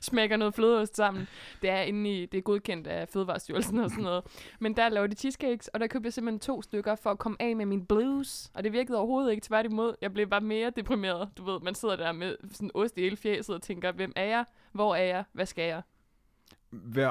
smækker 0.00 0.36
noget 0.36 0.54
flødeost 0.54 0.96
sammen. 0.96 1.28
Det 1.62 1.70
er 1.70 1.80
inde 1.80 2.10
i, 2.10 2.26
det 2.26 2.38
er 2.38 2.42
godkendt 2.42 2.86
af 2.86 3.08
Fødevarestyrelsen 3.08 3.78
og 3.78 3.90
sådan 3.90 4.04
noget. 4.04 4.24
Men 4.58 4.76
der 4.76 4.88
laver 4.88 5.06
de 5.06 5.16
cheesecakes, 5.16 5.68
og 5.68 5.80
der 5.80 5.86
købte 5.86 6.06
jeg 6.06 6.12
simpelthen 6.12 6.40
to 6.40 6.62
stykker 6.62 6.94
for 6.94 7.10
at 7.10 7.18
komme 7.18 7.42
af 7.42 7.56
med 7.56 7.66
min 7.66 7.86
blues. 7.86 8.50
Og 8.54 8.64
det 8.64 8.72
virkede 8.72 8.98
overhovedet 8.98 9.30
ikke 9.30 9.46
tværtimod. 9.46 9.94
Jeg 10.00 10.12
blev 10.12 10.26
bare 10.26 10.40
mere 10.40 10.70
deprimeret. 10.70 11.28
Du 11.36 11.44
ved, 11.44 11.60
man 11.60 11.74
sidder 11.74 11.96
der 11.96 12.12
med 12.12 12.36
sådan 12.52 12.70
ost 12.74 12.98
i 12.98 13.00
hele 13.00 13.16
fjeset 13.16 13.54
og 13.54 13.62
tænker, 13.62 13.92
hvem 13.92 14.12
er 14.16 14.24
jeg? 14.24 14.44
Hvor 14.72 14.94
er 14.94 15.04
jeg? 15.04 15.24
Hvad 15.32 15.46
skal 15.46 15.64
jeg? 15.64 15.82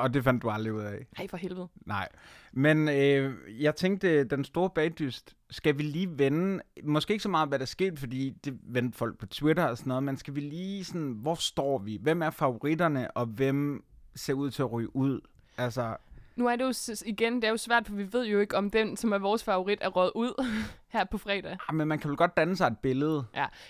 Og 0.02 0.14
det 0.14 0.24
fandt 0.24 0.44
du 0.44 0.50
aldrig 0.50 0.74
ud 0.74 0.82
af? 0.82 1.06
Ej, 1.18 1.28
for 1.28 1.38
helvede. 1.38 1.68
Nej. 1.86 2.10
Men 2.52 2.90
øh, 2.90 3.34
jeg 3.64 3.76
tænkte, 3.76 4.24
den 4.24 4.44
store 4.44 4.70
bagdyst, 4.70 5.36
skal 5.50 5.78
vi 5.78 5.84
lige 5.84 6.20
vende, 6.20 6.62
måske 6.84 7.12
ikke 7.14 7.24
så 7.24 7.30
meget, 7.30 7.50
hvad 7.50 7.60
der 7.60 7.66
skete, 7.66 7.98
fordi 7.98 8.30
det 8.30 8.60
vendte 8.64 8.98
folk 8.98 9.18
på 9.18 9.26
Twitter 9.26 9.66
og 9.66 9.78
sådan 9.78 9.90
noget, 9.90 10.04
men 10.04 10.18
skal 10.18 10.36
vi 10.36 10.40
lige 10.40 10.84
sådan, 10.84 11.12
hvor 11.22 11.36
står 11.36 11.78
vi? 11.78 12.00
Hvem 12.02 12.22
er 12.22 12.30
favoritterne, 12.30 13.12
og 13.12 13.26
hvem 13.26 13.84
ser 14.16 14.34
ud 14.34 14.52
til 14.52 14.62
at 14.62 14.72
ryge 14.72 14.96
ud? 14.96 15.22
Altså, 15.58 15.96
Nu 16.36 16.48
er 16.48 16.56
det 16.56 16.64
jo 16.90 16.96
igen, 17.06 17.36
det 17.36 17.44
er 17.44 17.50
jo 17.50 17.58
svært, 17.58 17.88
for 17.88 17.94
vi 17.96 18.14
ved 18.14 18.26
jo 18.26 18.40
ikke, 18.40 18.58
om 18.58 18.70
den, 18.70 18.98
som 18.98 19.12
er 19.12 19.18
vores 19.18 19.44
favorit, 19.44 19.80
er 19.82 19.90
røget 19.90 20.12
ud 20.16 20.46
her 20.94 21.04
på 21.04 21.18
fredag. 21.18 21.58
ah, 21.70 21.76
men 21.76 21.88
man 21.88 22.00
kan 22.00 22.10
vel 22.10 22.18
godt 22.18 22.38
danne 22.38 22.56
sig 22.58 22.68
et 22.68 22.78
billede. 22.80 23.26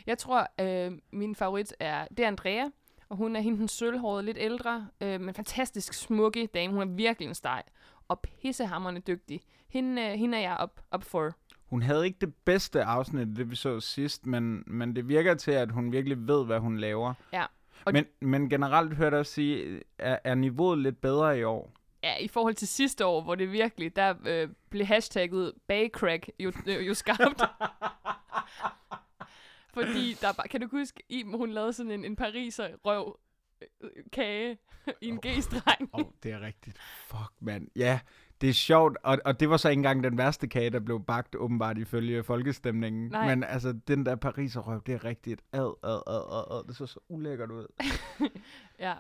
Jeg 0.08 0.18
tror, 0.18 0.48
øh, 0.62 0.92
min 1.12 1.36
favorit 1.36 1.74
er, 1.80 2.08
det 2.18 2.20
er 2.20 2.28
Andrea, 2.28 2.64
og 3.10 3.18
hun 3.18 3.36
er 3.36 3.40
hende 3.42 3.60
den 3.60 3.68
sølvhårede, 3.68 4.24
lidt 4.26 4.38
ældre, 4.40 4.88
øh, 5.02 5.22
men 5.22 5.34
fantastisk 5.34 5.94
smukke 5.94 6.50
dame. 6.54 6.74
Hun 6.74 6.82
er 6.82 6.96
virkelig 6.96 7.28
en 7.28 7.36
steg, 7.36 7.64
og 8.08 8.20
pissehammerende 8.20 9.02
dygtig. 9.02 9.42
Hende, 9.70 10.02
øh, 10.02 10.12
hende 10.14 10.38
er 10.38 10.42
jeg 10.42 10.58
op, 10.58 10.82
op 10.92 11.04
for. 11.04 11.32
Hun 11.70 11.82
havde 11.82 12.06
ikke 12.06 12.18
det 12.22 12.34
bedste 12.36 12.84
afsnit, 12.84 13.28
det 13.36 13.50
vi 13.50 13.56
så 13.56 13.80
sidst, 13.80 14.26
men, 14.26 14.64
men 14.68 14.96
det 14.96 15.08
virker 15.08 15.34
til, 15.34 15.52
at 15.52 15.72
hun 15.72 15.92
virkelig 15.92 16.28
ved, 16.28 16.46
hvad 16.46 16.60
hun 16.60 16.78
laver. 16.78 17.14
Ja, 17.34 17.46
og- 17.86 17.94
Men, 17.94 18.06
men 18.22 18.50
generelt 18.50 18.94
hørte 18.94 19.18
jeg 19.18 19.26
sige, 19.26 19.84
er, 19.98 20.20
er 20.24 20.36
niveauet 20.36 20.78
lidt 20.80 21.02
bedre 21.02 21.40
i 21.40 21.44
år? 21.44 21.72
Ja, 22.04 22.18
i 22.18 22.28
forhold 22.28 22.54
til 22.56 22.68
sidste 22.68 23.06
år, 23.06 23.22
hvor 23.22 23.36
det 23.36 23.52
virkelig, 23.52 23.96
der 23.96 24.14
øh, 24.26 24.50
blev 24.70 24.86
hashtagget 24.86 25.54
bagcrack 25.68 26.30
jo, 26.40 26.52
øh, 26.68 26.88
jo 26.88 26.94
skarpt. 26.94 27.42
Fordi 29.78 30.14
der 30.22 30.28
er 30.28 30.34
bare, 30.34 30.48
kan 30.48 30.62
du 30.62 30.68
huske, 30.72 31.04
Iben, 31.10 31.34
hun 31.34 31.52
lavede 31.52 31.74
sådan 31.74 31.92
en, 31.92 32.06
en 32.06 32.16
pariser 32.16 32.68
røv 32.86 33.20
øh, 33.82 33.90
kage 34.12 34.58
i 35.02 35.08
en 35.08 35.20
G-streng. 35.26 35.90
Åh, 35.94 36.00
oh, 36.00 36.06
det 36.24 36.32
er 36.32 36.42
rigtigt. 36.42 36.78
Fuck, 37.08 37.32
mand. 37.40 37.68
Ja, 37.76 38.00
det 38.42 38.50
er 38.50 38.54
sjovt, 38.54 38.98
og, 39.04 39.18
og 39.26 39.40
det 39.40 39.50
var 39.50 39.58
så 39.58 39.70
ikke 39.70 39.80
engang 39.80 40.04
den 40.04 40.18
værste 40.18 40.48
kage, 40.48 40.70
der 40.70 40.80
blev 40.80 41.04
bagt, 41.04 41.36
åbenbart 41.36 41.78
ifølge 41.78 42.24
folkestemningen. 42.24 43.10
Nej. 43.10 43.28
Men 43.28 43.44
altså, 43.44 43.74
den 43.88 44.06
der 44.06 44.16
pariserrøv, 44.16 44.82
det 44.86 44.94
er 44.94 45.04
rigtigt. 45.04 45.42
Ad, 45.52 45.74
ad, 45.84 46.02
ad, 46.08 46.22
ad, 46.32 46.58
ad. 46.58 46.68
Det 46.68 46.76
så 46.76 46.86
så 46.86 47.00
ulækkert 47.10 47.52
ud. 47.52 47.68
ja, 48.80 48.94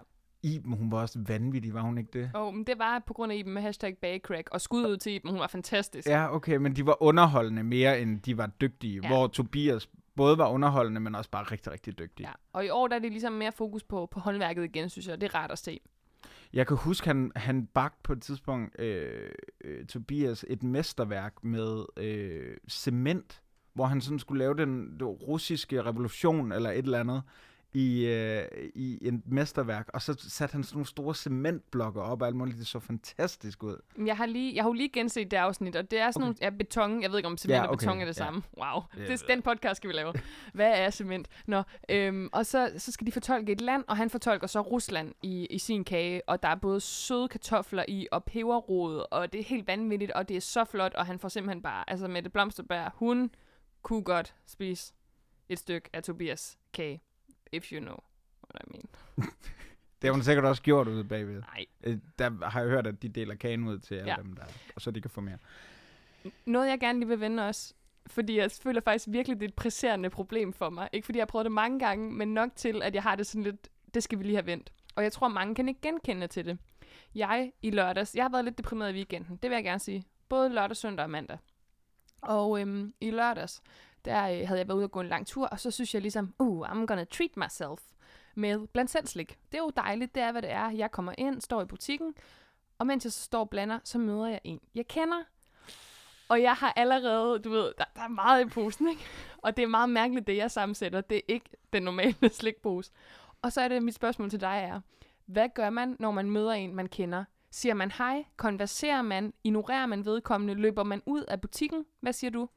Iben, 0.43 0.73
hun 0.73 0.91
var 0.91 1.01
også 1.01 1.19
vanvittig, 1.27 1.73
var 1.73 1.81
hun 1.81 1.97
ikke 1.97 2.19
det? 2.19 2.31
og 2.33 2.53
men 2.53 2.63
det 2.63 2.79
var 2.79 3.03
på 3.07 3.13
grund 3.13 3.31
af 3.31 3.35
Iben 3.35 3.53
med 3.53 3.61
hashtag 3.61 3.97
bagcrack, 3.97 4.49
og 4.51 4.61
skud 4.61 4.85
ud 4.85 4.97
til 4.97 5.13
Iben, 5.13 5.31
hun 5.31 5.39
var 5.39 5.47
fantastisk. 5.47 6.07
Ja, 6.07 6.35
okay, 6.35 6.55
men 6.55 6.75
de 6.75 6.85
var 6.85 7.03
underholdende 7.03 7.63
mere, 7.63 8.01
end 8.01 8.21
de 8.21 8.37
var 8.37 8.47
dygtige. 8.47 8.99
Ja. 9.03 9.07
Hvor 9.07 9.27
Tobias 9.27 9.89
både 10.17 10.37
var 10.37 10.49
underholdende, 10.49 11.01
men 11.01 11.15
også 11.15 11.29
bare 11.29 11.43
rigtig, 11.43 11.71
rigtig 11.71 11.99
dygtig. 11.99 12.23
Ja. 12.23 12.31
Og 12.53 12.65
i 12.65 12.69
år 12.69 12.87
der 12.87 12.95
er 12.95 12.99
det 12.99 13.11
ligesom 13.11 13.33
mere 13.33 13.51
fokus 13.51 13.83
på, 13.83 14.05
på 14.11 14.19
håndværket 14.19 14.63
igen, 14.63 14.89
synes 14.89 15.07
jeg. 15.07 15.21
Det 15.21 15.33
er 15.33 15.35
rart 15.35 15.51
at 15.51 15.59
se. 15.59 15.79
Jeg 16.53 16.67
kan 16.67 16.77
huske, 16.77 17.07
han, 17.07 17.31
han 17.35 17.65
bagte 17.65 17.99
på 18.03 18.13
et 18.13 18.21
tidspunkt, 18.21 18.79
øh, 18.79 19.29
øh, 19.63 19.85
Tobias, 19.85 20.45
et 20.47 20.63
mesterværk 20.63 21.43
med 21.43 21.85
øh, 21.97 22.57
cement, 22.69 23.41
hvor 23.73 23.85
han 23.85 24.01
sådan 24.01 24.19
skulle 24.19 24.39
lave 24.39 24.55
den, 24.55 24.99
den 24.99 25.07
russiske 25.07 25.83
revolution 25.83 26.51
eller 26.51 26.71
et 26.71 26.77
eller 26.77 26.99
andet 26.99 27.23
i, 27.73 28.05
øh, 28.05 28.43
i 28.75 28.97
et 29.01 29.21
mesterværk, 29.25 29.89
og 29.93 30.01
så 30.01 30.15
satte 30.17 30.53
han 30.53 30.63
sådan 30.63 30.75
nogle 30.75 30.87
store 30.87 31.15
cementblokke 31.15 32.01
op 32.01 32.21
og 32.21 32.27
alt 32.27 32.35
muligt. 32.35 32.57
Det 32.57 32.67
så 32.67 32.79
fantastisk 32.79 33.63
ud. 33.63 33.77
Jeg 34.05 34.17
har, 34.17 34.25
lige, 34.25 34.55
jeg 34.55 34.63
har 34.63 34.69
jo 34.69 34.73
lige 34.73 34.89
genset 34.89 35.31
det 35.31 35.37
afsnit, 35.37 35.75
og 35.75 35.91
det 35.91 35.99
er 35.99 36.11
sådan 36.11 36.23
okay. 36.23 36.25
nogle 36.25 36.37
ja, 36.41 36.49
beton. 36.49 37.01
Jeg 37.01 37.11
ved 37.11 37.17
ikke, 37.17 37.27
om 37.27 37.37
cement 37.37 37.55
Ja, 37.55 37.63
og 37.63 37.69
okay, 37.69 37.85
beton 37.85 38.01
er 38.01 38.05
det 38.05 38.19
ja. 38.19 38.25
samme. 38.25 38.43
Wow, 38.57 38.81
det, 38.93 39.09
ved 39.09 39.17
den 39.27 39.41
podcast 39.41 39.77
skal 39.77 39.87
vi 39.87 39.93
lave. 39.93 40.13
Hvad 40.53 40.71
er 40.75 40.89
cement? 40.89 41.27
Nå, 41.45 41.63
øhm, 41.89 42.29
og 42.31 42.45
så, 42.45 42.71
så 42.77 42.91
skal 42.91 43.07
de 43.07 43.11
fortolke 43.11 43.51
et 43.51 43.61
land, 43.61 43.83
og 43.87 43.97
han 43.97 44.09
fortolker 44.09 44.47
så 44.47 44.61
Rusland 44.61 45.13
i, 45.23 45.45
i 45.45 45.59
sin 45.59 45.83
kage, 45.83 46.29
og 46.29 46.43
der 46.43 46.49
er 46.49 46.55
både 46.55 46.81
søde 46.81 47.27
kartofler 47.27 47.85
i, 47.87 48.07
og 48.11 48.23
peberrod, 48.23 49.05
og 49.11 49.33
det 49.33 49.39
er 49.39 49.43
helt 49.43 49.67
vanvittigt, 49.67 50.11
og 50.11 50.29
det 50.29 50.37
er 50.37 50.41
så 50.41 50.65
flot, 50.65 50.93
og 50.93 51.05
han 51.05 51.19
får 51.19 51.29
simpelthen 51.29 51.61
bare, 51.61 51.89
altså 51.89 52.07
med 52.07 52.21
det 52.23 52.33
blomsterbær, 52.33 52.95
hun 52.95 53.31
kunne 53.81 54.03
godt 54.03 54.35
spise 54.47 54.93
et 55.49 55.59
stykke 55.59 55.89
af 55.93 56.03
Tobias 56.03 56.57
kage, 56.73 57.01
if 57.51 57.71
you 57.71 57.79
know 57.79 57.97
what 58.43 58.63
I 58.67 58.71
mean. 58.71 58.85
Det 60.01 60.07
har 60.07 60.11
hun 60.11 60.23
sikkert 60.23 60.45
også 60.45 60.61
gjort 60.61 60.87
ude 60.87 61.03
bagved. 61.03 61.41
Nej, 61.41 61.65
Øh, 61.83 61.97
Der 62.19 62.49
har 62.49 62.59
jeg 62.61 62.69
hørt, 62.69 62.87
at 62.87 63.01
de 63.01 63.09
deler 63.09 63.35
kagen 63.35 63.67
ud 63.67 63.79
til 63.79 63.95
alle 63.95 64.07
Ja. 64.07 64.15
ja. 64.17 64.21
dem, 64.23 64.33
der, 64.33 64.43
og 64.75 64.81
så 64.81 64.91
de 64.91 65.01
kan 65.01 65.11
få 65.11 65.21
mere. 65.21 65.37
Noget, 66.45 66.69
jeg 66.69 66.79
gerne 66.79 66.99
lige 66.99 67.07
vil 67.09 67.19
vende 67.19 67.47
også, 67.47 67.73
fordi 68.07 68.37
jeg 68.37 68.51
føler 68.51 68.81
faktisk 68.81 69.05
virkelig, 69.09 69.39
det 69.39 69.45
er 69.45 69.49
et 69.49 69.53
presserende 69.55 70.09
problem 70.09 70.53
for 70.53 70.69
mig. 70.69 70.89
Ikke 70.93 71.05
fordi 71.05 71.17
jeg 71.17 71.21
har 71.21 71.27
prøvet 71.27 71.45
det 71.45 71.51
mange 71.51 71.79
gange, 71.79 72.11
men 72.11 72.33
nok 72.33 72.49
til, 72.55 72.81
at 72.81 72.95
jeg 72.95 73.03
har 73.03 73.15
det 73.15 73.27
sådan 73.27 73.43
lidt, 73.43 73.67
det 73.93 74.03
skal 74.03 74.19
vi 74.19 74.23
lige 74.23 74.35
have 74.35 74.45
vendt. 74.45 74.71
Og 74.95 75.03
jeg 75.03 75.11
tror, 75.11 75.27
mange 75.27 75.55
kan 75.55 75.67
ikke 75.67 75.81
genkende 75.81 76.27
til 76.27 76.45
det. 76.45 76.57
Jeg 77.15 77.51
i 77.61 77.71
lørdags, 77.71 78.15
jeg 78.15 78.23
har 78.23 78.29
været 78.29 78.45
lidt 78.45 78.57
deprimeret 78.57 78.91
i 78.91 78.95
weekenden, 78.95 79.35
det 79.41 79.49
vil 79.49 79.55
jeg 79.55 79.63
gerne 79.63 79.79
sige. 79.79 80.03
Både 80.29 80.49
lørdag, 80.49 80.77
søndag 80.77 81.03
og 81.03 81.09
mandag. 81.09 81.37
Og 82.21 82.61
øhm, 82.61 82.93
i 83.01 83.11
lørdags, 83.11 83.61
der 84.07 84.23
øh, 84.23 84.47
havde 84.47 84.59
jeg 84.59 84.67
været 84.67 84.77
ude 84.77 84.85
og 84.85 84.91
gå 84.91 85.01
en 85.01 85.07
lang 85.07 85.27
tur, 85.27 85.47
og 85.47 85.59
så 85.59 85.71
synes 85.71 85.93
jeg 85.93 86.01
ligesom, 86.01 86.33
uh, 86.39 86.67
I'm 86.69 86.85
gonna 86.85 87.03
treat 87.03 87.37
myself 87.37 87.81
med 88.35 88.67
blandt 88.67 88.91
selv 88.91 89.07
slik. 89.07 89.37
Det 89.51 89.57
er 89.57 89.61
jo 89.61 89.71
dejligt, 89.77 90.15
det 90.15 90.23
er, 90.23 90.31
hvad 90.31 90.41
det 90.41 90.51
er. 90.51 90.69
Jeg 90.69 90.91
kommer 90.91 91.13
ind, 91.17 91.41
står 91.41 91.61
i 91.61 91.65
butikken, 91.65 92.13
og 92.77 92.87
mens 92.87 93.05
jeg 93.05 93.11
så 93.11 93.21
står 93.21 93.39
og 93.39 93.49
blander, 93.49 93.79
så 93.83 93.97
møder 93.97 94.27
jeg 94.27 94.41
en, 94.43 94.59
jeg 94.75 94.87
kender. 94.87 95.23
Og 96.29 96.41
jeg 96.41 96.53
har 96.53 96.73
allerede, 96.75 97.39
du 97.39 97.49
ved, 97.49 97.73
der, 97.77 97.83
der 97.95 98.01
er 98.01 98.07
meget 98.07 98.45
i 98.45 98.49
posen, 98.49 98.89
ikke? 98.89 99.01
Og 99.37 99.57
det 99.57 99.63
er 99.63 99.67
meget 99.67 99.89
mærkeligt, 99.89 100.27
det 100.27 100.37
jeg 100.37 100.51
sammensætter. 100.51 101.01
Det 101.01 101.17
er 101.17 101.21
ikke 101.27 101.49
den 101.73 101.83
normale 101.83 102.29
slikpose. 102.39 102.91
Og 103.41 103.51
så 103.51 103.61
er 103.61 103.67
det, 103.67 103.83
mit 103.83 103.95
spørgsmål 103.95 104.29
til 104.29 104.41
dig 104.41 104.69
er, 104.71 104.81
hvad 105.25 105.49
gør 105.55 105.69
man, 105.69 105.95
når 105.99 106.11
man 106.11 106.29
møder 106.29 106.51
en, 106.51 106.75
man 106.75 106.87
kender? 106.87 107.23
Siger 107.51 107.73
man 107.73 107.91
hej? 107.91 108.25
Konverserer 108.37 109.01
man? 109.01 109.33
Ignorerer 109.43 109.85
man 109.85 110.05
vedkommende? 110.05 110.53
Løber 110.53 110.83
man 110.83 111.01
ud 111.05 111.23
af 111.23 111.41
butikken? 111.41 111.85
Hvad 112.01 112.13
siger 112.13 112.31
du? 112.31 112.49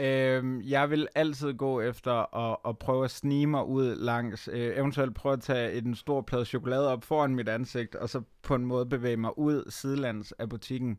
Øhm, 0.00 0.60
jeg 0.62 0.90
vil 0.90 1.08
altid 1.14 1.54
gå 1.54 1.80
efter 1.80 2.36
at, 2.36 2.56
at 2.68 2.78
prøve 2.78 3.04
at 3.04 3.10
snige 3.10 3.46
mig 3.46 3.64
ud 3.66 3.94
langs, 3.94 4.48
øh, 4.52 4.76
eventuelt 4.76 5.14
prøve 5.14 5.32
at 5.32 5.40
tage 5.40 5.78
en 5.78 5.94
stor 5.94 6.20
plade 6.20 6.44
chokolade 6.44 6.92
op 6.92 7.04
foran 7.04 7.34
mit 7.34 7.48
ansigt, 7.48 7.94
og 7.94 8.08
så 8.08 8.22
på 8.42 8.54
en 8.54 8.66
måde 8.66 8.86
bevæge 8.86 9.16
mig 9.16 9.38
ud 9.38 9.70
sidelands 9.70 10.32
af 10.32 10.48
butikken. 10.48 10.98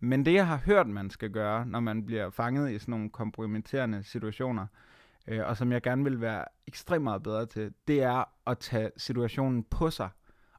Men 0.00 0.24
det, 0.26 0.34
jeg 0.34 0.46
har 0.46 0.56
hørt, 0.56 0.86
man 0.86 1.10
skal 1.10 1.30
gøre, 1.30 1.66
når 1.66 1.80
man 1.80 2.06
bliver 2.06 2.30
fanget 2.30 2.72
i 2.72 2.78
sådan 2.78 2.92
nogle 2.92 3.10
kompromitterende 3.10 4.02
situationer, 4.02 4.66
øh, 5.28 5.40
og 5.46 5.56
som 5.56 5.72
jeg 5.72 5.82
gerne 5.82 6.04
vil 6.04 6.20
være 6.20 6.44
ekstremt 6.66 7.04
meget 7.04 7.22
bedre 7.22 7.46
til, 7.46 7.72
det 7.88 8.02
er 8.02 8.24
at 8.46 8.58
tage 8.58 8.90
situationen 8.96 9.64
på 9.64 9.90
sig 9.90 10.08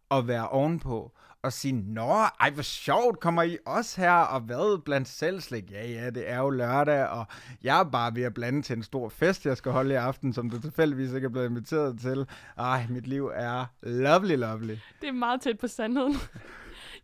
og 0.10 0.28
være 0.28 0.50
ovenpå 0.50 1.12
og 1.44 1.54
sige, 1.54 1.74
Nå, 1.74 2.14
ej, 2.40 2.50
hvor 2.50 2.62
sjovt, 2.62 3.20
kommer 3.20 3.44
I 3.44 3.58
også 3.66 4.02
her, 4.02 4.12
og 4.12 4.42
hvad, 4.42 4.82
blandt 4.82 5.08
selvslik? 5.08 5.72
Ja, 5.72 5.88
ja, 5.88 6.10
det 6.10 6.30
er 6.30 6.38
jo 6.38 6.50
lørdag, 6.50 7.08
og 7.08 7.26
jeg 7.64 7.80
er 7.80 7.84
bare 7.84 8.16
ved 8.16 8.24
at 8.24 8.34
blande 8.34 8.62
til 8.62 8.78
en 8.78 8.84
stor 8.84 9.10
fest, 9.10 9.46
jeg 9.46 9.58
skal 9.58 9.72
holde 9.72 9.94
i 9.94 9.98
aften, 9.98 10.34
som 10.34 10.50
du 10.50 10.62
tilfældigvis 10.62 11.14
ikke 11.14 11.26
er 11.26 11.30
blevet 11.30 11.50
inviteret 11.50 12.00
til. 12.00 12.28
Ej, 12.58 12.86
mit 12.90 13.08
liv 13.08 13.32
er 13.34 13.66
lovely, 13.82 14.36
lovely. 14.36 14.76
Det 15.02 15.08
er 15.08 15.12
meget 15.12 15.42
tæt 15.42 15.58
på 15.58 15.68
sandheden. 15.68 16.16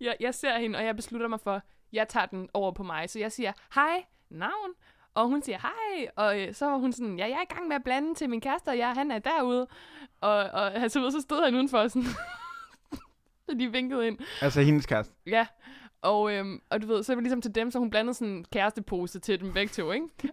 jeg, 0.01 0.15
jeg 0.19 0.35
ser 0.35 0.59
hende, 0.59 0.79
og 0.79 0.85
jeg 0.85 0.95
beslutter 0.95 1.27
mig 1.27 1.39
for, 1.39 1.61
jeg 1.93 2.07
tager 2.07 2.25
den 2.25 2.49
over 2.53 2.71
på 2.71 2.83
mig. 2.83 3.09
Så 3.09 3.19
jeg 3.19 3.31
siger, 3.31 3.51
hej, 3.75 4.03
navn. 4.29 4.71
Og 5.13 5.27
hun 5.27 5.41
siger, 5.41 5.57
hej. 5.61 6.09
Og 6.15 6.41
øh, 6.41 6.53
så 6.53 6.65
var 6.65 6.77
hun 6.77 6.93
sådan, 6.93 7.17
ja, 7.17 7.25
jeg 7.25 7.37
er 7.37 7.41
i 7.41 7.53
gang 7.53 7.67
med 7.67 7.75
at 7.75 7.83
blande 7.83 8.15
til 8.15 8.29
min 8.29 8.41
kæreste, 8.41 8.69
og 8.69 8.77
jeg, 8.77 8.93
han 8.93 9.11
er 9.11 9.19
derude. 9.19 9.67
Og, 10.21 10.37
og 10.37 10.75
altså, 10.75 11.11
så 11.11 11.21
stod 11.21 11.43
han 11.45 11.55
udenfor 11.55 11.87
sådan 11.87 12.07
så 13.49 13.57
de 13.59 13.71
vinkede 13.71 14.07
ind. 14.07 14.17
Altså 14.41 14.61
hendes 14.61 14.85
kæreste. 14.85 15.13
Ja. 15.27 15.47
Og, 16.01 16.33
øhm, 16.33 16.61
og 16.69 16.81
du 16.81 16.87
ved, 16.87 17.03
så 17.03 17.11
er 17.11 17.15
det 17.15 17.23
ligesom 17.23 17.41
til 17.41 17.55
dem, 17.55 17.71
så 17.71 17.79
hun 17.79 17.89
blandede 17.89 18.13
sådan 18.13 18.33
en 18.33 18.45
kærestepose 18.53 19.19
til 19.19 19.39
dem 19.39 19.53
begge 19.53 19.73
to, 19.73 19.91
ikke? 19.91 20.07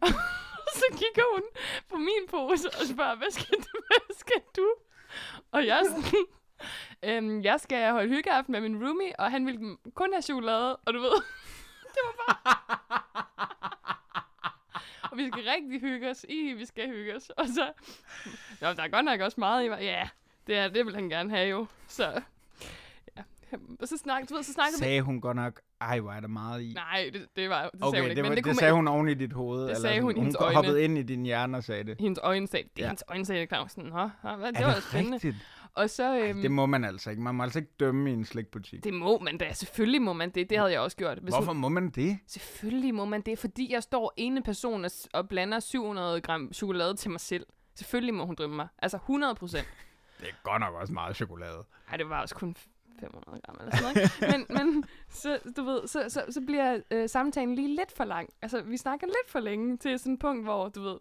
Så 0.76 0.84
kigger 0.90 1.34
hun 1.34 1.42
på 1.88 1.96
min 1.96 2.28
pose 2.30 2.68
og 2.80 2.86
spørger, 2.86 3.16
hvad 3.16 3.30
skal 3.30 3.58
du? 3.58 3.80
Hvad 3.86 4.16
skal 4.16 4.40
du? 4.56 4.74
Og 5.52 5.66
jeg 5.66 5.78
er 5.78 5.84
sådan, 5.84 6.26
øhm, 7.24 7.42
jeg 7.42 7.60
skal 7.60 7.92
holde 7.92 8.08
hyggeaften 8.08 8.52
med 8.52 8.60
min 8.60 8.84
roomie, 8.86 9.20
og 9.20 9.30
han 9.30 9.46
vil 9.46 9.76
kun 9.94 10.12
have 10.12 10.22
chokolade, 10.22 10.76
og 10.76 10.94
du 10.94 10.98
ved, 10.98 11.22
det 11.94 12.00
var 12.04 12.40
bare... 12.44 12.56
og 15.10 15.18
vi 15.18 15.28
skal 15.28 15.44
rigtig 15.44 15.80
hygge 15.80 16.10
os. 16.10 16.26
I, 16.28 16.52
vi 16.52 16.66
skal 16.66 16.88
hygge 16.88 17.16
os. 17.16 17.30
Og 17.30 17.46
så, 17.48 17.72
jo, 18.62 18.72
der 18.76 18.82
er 18.82 18.88
godt 18.88 19.04
nok 19.04 19.20
også 19.20 19.40
meget 19.40 19.64
i 19.64 19.68
mig. 19.68 19.82
Ja, 19.82 20.08
det, 20.46 20.56
er, 20.56 20.68
det 20.68 20.86
vil 20.86 20.94
han 20.94 21.08
gerne 21.08 21.30
have 21.30 21.48
jo. 21.48 21.66
Så. 21.88 22.22
Og 23.80 23.88
så, 23.88 23.96
snak, 23.96 24.22
du 24.28 24.34
ved, 24.34 24.42
så 24.42 24.52
snakkede. 24.52 24.78
Sagde 24.78 25.02
hun 25.02 25.20
godt 25.20 25.36
nok, 25.36 25.60
ej, 25.80 26.00
hvor 26.00 26.12
er 26.12 26.20
der 26.20 26.28
meget 26.28 26.62
i. 26.62 26.72
Nej, 26.74 27.10
det, 27.12 27.26
det, 27.36 27.48
var, 27.50 27.62
det 27.62 27.70
sagde 27.72 27.88
okay, 27.88 28.00
hun 28.00 28.10
ikke. 28.10 28.16
det, 28.16 28.22
var, 28.22 28.28
men 28.28 28.36
det, 28.36 28.44
det, 28.44 28.56
sagde 28.56 28.72
man, 28.72 28.76
hun 28.78 28.88
oven 28.88 29.08
i 29.08 29.14
dit 29.14 29.32
hoved. 29.32 29.68
Det 29.68 29.76
sagde 29.76 30.00
hun 30.00 30.14
hun 30.14 30.24
hun 30.24 30.34
øjne. 30.38 30.54
hoppede 30.54 30.84
ind 30.84 30.98
i 30.98 31.02
din 31.02 31.22
hjerne 31.22 31.56
og 31.56 31.64
sagde 31.64 31.84
det. 31.84 31.96
hendes 32.00 32.18
øjne 32.22 32.46
sagde, 32.48 32.68
det 32.76 32.82
Ja. 32.82 32.86
hendes 32.86 33.04
øjne 33.08 33.24
sagde, 33.24 33.46
det 33.46 33.70
sådan, 33.70 33.84
Nå, 33.90 34.10
nå, 34.24 34.36
hvad, 34.36 34.52
det 34.52 34.60
er 34.60 34.66
var 34.66 34.74
det 34.74 34.82
spændende. 34.82 35.14
rigtigt? 35.14 35.36
Og 35.74 35.90
så, 35.90 36.18
øhm, 36.18 36.42
Det 36.42 36.50
må 36.50 36.66
man 36.66 36.84
altså 36.84 37.10
ikke. 37.10 37.22
Man 37.22 37.34
må 37.34 37.42
altså 37.42 37.58
ikke 37.58 37.70
dømme 37.80 38.10
i 38.10 38.12
en 38.12 38.24
slikbutik. 38.24 38.84
det 38.84 38.94
må 38.94 39.18
man 39.18 39.38
da, 39.38 39.52
selvfølgelig 39.52 40.02
må 40.02 40.12
man 40.12 40.30
det, 40.30 40.50
det 40.50 40.58
havde 40.58 40.72
jeg 40.72 40.80
også 40.80 40.96
gjort. 40.96 41.18
Hvis 41.18 41.34
Hvorfor 41.34 41.52
Hun, 41.52 41.60
må 41.60 41.68
man 41.68 41.90
det? 41.90 42.18
selvfølgelig 42.26 42.94
må 42.94 43.04
man 43.04 43.20
det, 43.20 43.38
fordi 43.38 43.72
jeg 43.72 43.82
står 43.82 44.14
ene 44.16 44.42
person 44.42 44.84
og, 45.12 45.28
blander 45.28 45.60
700 45.60 46.20
gram 46.20 46.52
chokolade 46.52 46.94
til 46.94 47.10
mig 47.10 47.20
selv. 47.20 47.46
Selvfølgelig 47.74 48.14
må 48.14 48.26
hun 48.26 48.34
dømme 48.34 48.56
mig. 48.56 48.68
Altså 48.78 48.96
100 48.96 49.34
procent. 49.34 49.66
Det 50.20 50.28
er 50.28 50.32
godt 50.50 50.60
nok 50.60 50.74
også 50.74 50.92
meget 50.92 51.16
chokolade. 51.16 51.64
Ej, 51.90 51.96
det 51.96 52.08
var 52.08 52.22
også 52.22 52.34
kun 52.34 52.56
500 53.00 53.40
gram 53.40 53.56
eller 53.60 53.76
sådan 53.76 53.94
noget. 53.94 54.22
ikke? 54.22 54.54
men, 54.54 54.66
men 54.66 54.84
så, 55.08 55.38
du 55.56 55.62
ved, 55.64 55.86
så, 55.86 56.04
så, 56.08 56.24
så 56.28 56.40
bliver 56.40 56.80
øh, 56.90 57.08
samtalen 57.08 57.54
lige 57.54 57.76
lidt 57.76 57.92
for 57.96 58.04
lang. 58.04 58.28
Altså, 58.42 58.62
vi 58.62 58.76
snakker 58.76 59.06
lidt 59.06 59.30
for 59.30 59.40
længe 59.40 59.76
til 59.76 59.98
sådan 59.98 60.12
et 60.12 60.18
punkt, 60.18 60.44
hvor 60.44 60.68
du 60.68 60.82
ved, 60.82 60.98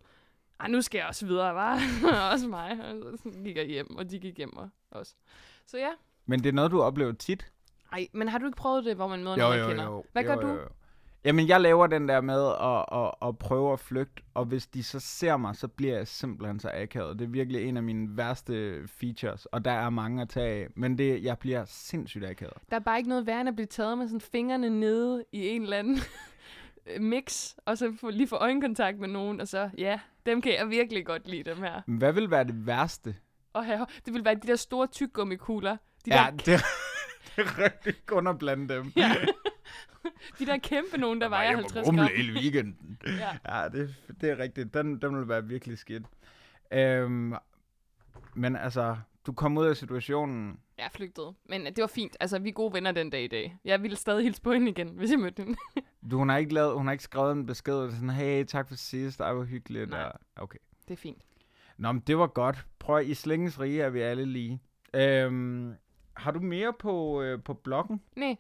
ej, 0.60 0.68
nu 0.68 0.82
skal 0.82 0.98
jeg 0.98 1.08
også 1.08 1.26
videre, 1.26 1.56
var 1.56 1.82
også 2.32 2.48
mig. 2.48 2.80
Og 2.84 3.18
så 3.18 3.30
gik 3.44 3.58
jeg 3.58 3.66
hjem, 3.66 3.96
og 3.96 4.12
de 4.12 4.20
gik 4.20 4.38
hjem 4.38 4.58
og 4.58 4.70
også. 4.92 5.16
Så 5.66 5.78
ja. 5.78 5.90
Men 6.26 6.44
det 6.44 6.50
er 6.50 6.54
noget, 6.54 6.72
du 6.72 6.82
oplever 6.82 7.12
tit. 7.12 7.52
Ej, 7.92 8.08
men 8.14 8.28
har 8.28 8.38
du 8.38 8.46
ikke 8.46 8.58
prøvet 8.58 8.86
det, 8.86 8.96
hvor 8.96 9.08
man 9.08 9.24
møder 9.24 9.36
nogen, 9.36 9.60
man 9.60 9.70
kender? 9.70 10.02
Hvad 10.12 10.24
jo, 10.24 10.30
gør 10.30 10.42
du? 10.42 10.48
Jo, 10.48 10.54
jo. 10.54 10.68
Jamen, 11.26 11.48
jeg 11.48 11.62
laver 11.62 11.88
den 11.88 12.08
der 12.10 12.22
med 12.22 12.48
at, 12.62 13.02
at, 13.02 13.30
at 13.30 13.38
prøve 13.38 13.74
at 13.74 13.80
flygte, 13.80 14.24
og 14.34 14.46
hvis 14.46 14.68
de 14.68 14.84
så 14.84 15.00
ser 15.00 15.38
mig, 15.38 15.56
så 15.56 15.68
bliver 15.68 15.98
jeg 15.98 16.08
simpelthen 16.08 16.60
så 16.60 16.72
akavet. 16.74 17.20
Det 17.20 17.26
er 17.26 17.30
virkelig 17.30 17.64
en 17.64 17.78
af 17.78 17.84
mine 17.84 18.18
værste 18.18 18.88
features, 18.88 19.46
og 19.46 19.66
der 19.66 19.72
er 19.72 19.90
mange 19.90 20.22
at 20.22 20.30
tage 20.30 20.64
af. 20.64 20.68
Men 20.76 20.98
det, 20.98 21.24
jeg 21.24 21.38
bliver 21.38 21.66
sindssygt 21.66 22.26
akavet. 22.26 22.54
Der 22.70 22.76
er 22.76 22.80
bare 22.80 22.98
ikke 22.98 23.10
noget 23.10 23.28
værre 23.28 23.42
end 23.42 23.50
at 23.50 23.56
blive 23.56 23.66
taget 23.66 23.98
med 23.98 24.08
sådan 24.08 24.22
fingrene 24.22 24.70
nede 24.70 25.26
i 25.32 25.48
en 25.48 25.64
eller 25.64 25.78
anden 25.78 26.00
mix, 27.12 27.54
og 27.66 27.78
så 27.78 27.94
få, 28.00 28.10
lige 28.10 28.28
få 28.28 28.36
øjenkontakt 28.36 29.00
med 29.00 29.08
nogen, 29.08 29.42
og 29.42 29.48
så, 29.48 29.70
ja, 29.78 30.00
dem 30.26 30.42
kan 30.42 30.54
jeg 30.54 30.70
virkelig 30.70 31.06
godt 31.06 31.28
lide, 31.28 31.44
dem 31.44 31.58
her. 31.58 31.82
Hvad 31.88 32.14
vil 32.14 32.32
være 32.32 32.44
det 32.44 32.68
værste? 32.68 33.16
Og 33.54 33.66
her, 33.66 33.86
det 34.06 34.14
vil 34.14 34.26
være 34.26 34.36
de 34.36 34.48
der 34.48 34.56
store 34.56 34.88
tykgummikugler. 34.88 35.78
De 36.06 36.16
ja, 36.16 36.26
der, 36.32 36.32
det, 36.32 36.46
det 37.36 37.44
er 37.46 37.64
rigtig 37.64 37.94
kun 38.06 38.28
at 38.28 38.38
blande 38.38 38.74
dem. 38.74 38.92
ja. 38.96 39.16
de 40.40 40.46
der 40.46 40.58
kæmpe 40.58 40.98
nogen, 40.98 41.22
der 41.22 41.30
vejer 41.30 41.56
50 41.56 41.86
gram. 41.86 41.98
hele 42.16 42.34
weekenden. 42.40 42.98
Ja. 43.06 43.60
Ja, 43.62 43.70
det, 43.70 43.96
det 44.22 44.30
er 44.30 44.40
rigtigt. 44.40 44.74
Den, 44.74 45.02
den 45.02 45.18
vil 45.18 45.28
være 45.28 45.46
virkelig 45.46 45.78
skidt. 45.78 46.04
Øhm, 46.74 47.34
men 48.36 48.56
altså, 48.56 48.98
du 49.26 49.34
kom 49.34 49.58
ud 49.58 49.66
af 49.66 49.78
situationen. 49.78 50.60
Jeg 50.78 50.90
flygtede. 50.92 51.34
Men 51.50 51.66
det 51.66 51.78
var 51.78 51.88
fint. 51.88 52.18
Altså, 52.20 52.40
vi 52.40 52.50
er 52.50 52.54
gode 52.54 52.74
venner 52.74 52.92
den 52.92 53.10
dag 53.10 53.24
i 53.24 53.28
dag. 53.28 53.58
Jeg 53.66 53.82
ville 53.84 53.98
stadig 53.98 54.24
hilse 54.24 54.42
på 54.42 54.52
hende 54.52 54.72
igen, 54.72 54.88
hvis 54.90 55.12
jeg 55.12 55.20
mødte 55.20 55.44
hende. 55.44 55.58
Du, 56.12 56.18
hun 56.18 56.30
har 56.30 56.38
ikke 56.38 56.54
lavet, 56.54 56.78
hun 56.78 56.86
har 56.86 56.92
ikke 56.92 57.04
skrevet 57.04 57.32
en 57.32 57.46
besked, 57.46 57.92
sådan, 57.92 58.10
hey, 58.10 58.44
tak 58.44 58.68
for 58.68 58.76
sidst, 58.76 59.20
det 59.20 59.26
var 59.26 59.44
hyggeligt. 59.44 59.90
Nej. 59.90 60.04
Og, 60.04 60.14
okay. 60.36 60.58
det 60.88 60.94
er 60.94 60.98
fint. 60.98 61.22
Nå, 61.78 61.92
men 61.92 62.04
det 62.08 62.18
var 62.18 62.28
godt. 62.28 62.66
Prøv 62.80 62.98
at, 62.98 63.06
i 63.06 63.14
slængens 63.14 63.60
rige 63.60 63.82
er 63.82 63.90
vi 63.90 64.00
alle 64.02 64.26
lige. 64.26 64.62
Øhm, 64.94 65.74
har 66.14 66.32
du 66.32 66.40
mere 66.40 66.74
på, 66.80 67.22
øh, 67.22 67.44
på 67.44 67.54
bloggen? 67.54 68.02
Nej. 68.16 68.38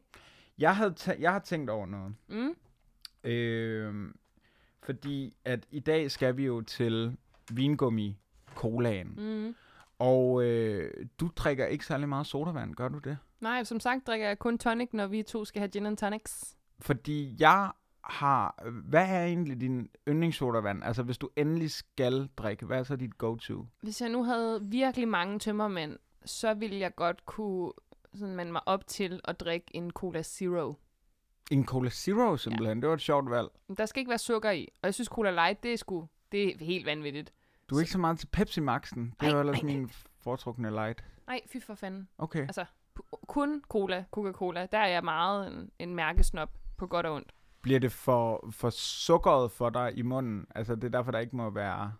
Jeg, 0.57 0.75
havde 0.75 0.93
tæ- 0.99 1.21
jeg 1.21 1.31
har 1.31 1.39
tænkt 1.39 1.69
over 1.69 1.85
noget. 1.85 2.15
Mm. 2.27 2.55
Øhm, 3.23 4.15
fordi 4.83 5.35
at 5.45 5.65
i 5.71 5.79
dag 5.79 6.11
skal 6.11 6.37
vi 6.37 6.45
jo 6.45 6.61
til 6.61 7.17
vingummi 7.51 8.17
colaen. 8.55 9.13
Mm. 9.17 9.55
Og 9.99 10.43
øh, 10.43 11.05
du 11.19 11.29
drikker 11.35 11.65
ikke 11.65 11.85
særlig 11.85 12.09
meget 12.09 12.27
sodavand, 12.27 12.75
gør 12.75 12.87
du 12.87 12.97
det? 12.97 13.17
Nej, 13.39 13.63
som 13.63 13.79
sagt 13.79 14.07
drikker 14.07 14.27
jeg 14.27 14.39
kun 14.39 14.57
tonic, 14.57 14.89
når 14.93 15.07
vi 15.07 15.23
to 15.23 15.45
skal 15.45 15.59
have 15.59 15.69
gin 15.69 15.85
and 15.85 15.97
tonics. 15.97 16.55
Fordi 16.79 17.35
jeg 17.39 17.71
har... 18.03 18.63
Hvad 18.89 19.05
er 19.09 19.25
egentlig 19.25 19.61
din 19.61 19.89
yndlingssodavand? 20.07 20.83
Altså, 20.83 21.03
hvis 21.03 21.17
du 21.17 21.29
endelig 21.35 21.71
skal 21.71 22.29
drikke, 22.37 22.65
hvad 22.65 22.79
er 22.79 22.83
så 22.83 22.95
dit 22.95 23.17
go-to? 23.17 23.65
Hvis 23.81 24.01
jeg 24.01 24.09
nu 24.09 24.23
havde 24.23 24.59
virkelig 24.63 25.07
mange 25.07 25.39
tømmermænd, 25.39 25.97
så 26.25 26.53
ville 26.53 26.79
jeg 26.79 26.95
godt 26.95 27.25
kunne 27.25 27.71
sådan 28.17 28.35
mande 28.35 28.51
mig 28.51 28.61
op 28.65 28.87
til 28.87 29.21
at 29.23 29.39
drikke 29.39 29.75
en 29.75 29.91
Cola 29.91 30.21
Zero. 30.21 30.73
En 31.51 31.65
Cola 31.65 31.89
Zero, 31.89 32.37
simpelthen. 32.37 32.77
Ja. 32.77 32.81
Det 32.81 32.87
var 32.89 32.95
et 32.95 33.01
sjovt 33.01 33.29
valg. 33.29 33.47
Men 33.67 33.77
Der 33.77 33.85
skal 33.85 33.99
ikke 33.99 34.09
være 34.09 34.17
sukker 34.17 34.51
i, 34.51 34.67
og 34.81 34.85
jeg 34.87 34.93
synes 34.93 35.07
Cola 35.07 35.31
Light, 35.31 35.63
det 35.63 35.73
er 35.73 35.77
sgu, 35.77 36.07
det 36.31 36.47
er 36.47 36.65
helt 36.65 36.85
vanvittigt. 36.85 37.33
Du 37.69 37.75
er 37.75 37.79
ikke 37.79 37.91
så 37.91 37.97
meget 37.97 38.19
til 38.19 38.27
Pepsi 38.27 38.61
Maxen. 38.61 39.13
Det 39.19 39.27
er 39.27 39.33
jo 39.33 39.39
ellers 39.39 39.63
min 39.63 39.89
foretrukne 40.19 40.69
light. 40.69 41.03
Nej, 41.27 41.41
fy 41.47 41.57
for 41.61 41.75
fanden. 41.75 42.07
Okay. 42.17 42.41
Altså, 42.41 42.65
kun 43.27 43.63
cola, 43.69 44.05
Coca-Cola, 44.11 44.67
der 44.71 44.77
er 44.77 44.87
jeg 44.87 45.03
meget 45.03 45.47
en, 45.47 45.71
en 45.79 45.95
mærkesnop 45.95 46.49
på 46.77 46.87
godt 46.87 47.05
og 47.05 47.15
ondt. 47.15 47.31
Bliver 47.61 47.79
det 47.79 47.91
for, 47.91 48.49
for 48.51 48.69
sukkeret 48.69 49.51
for 49.51 49.69
dig 49.69 49.97
i 49.97 50.01
munden? 50.01 50.45
Altså, 50.55 50.75
det 50.75 50.83
er 50.83 50.89
derfor, 50.89 51.11
der 51.11 51.19
ikke 51.19 51.35
må 51.35 51.49
være... 51.49 51.93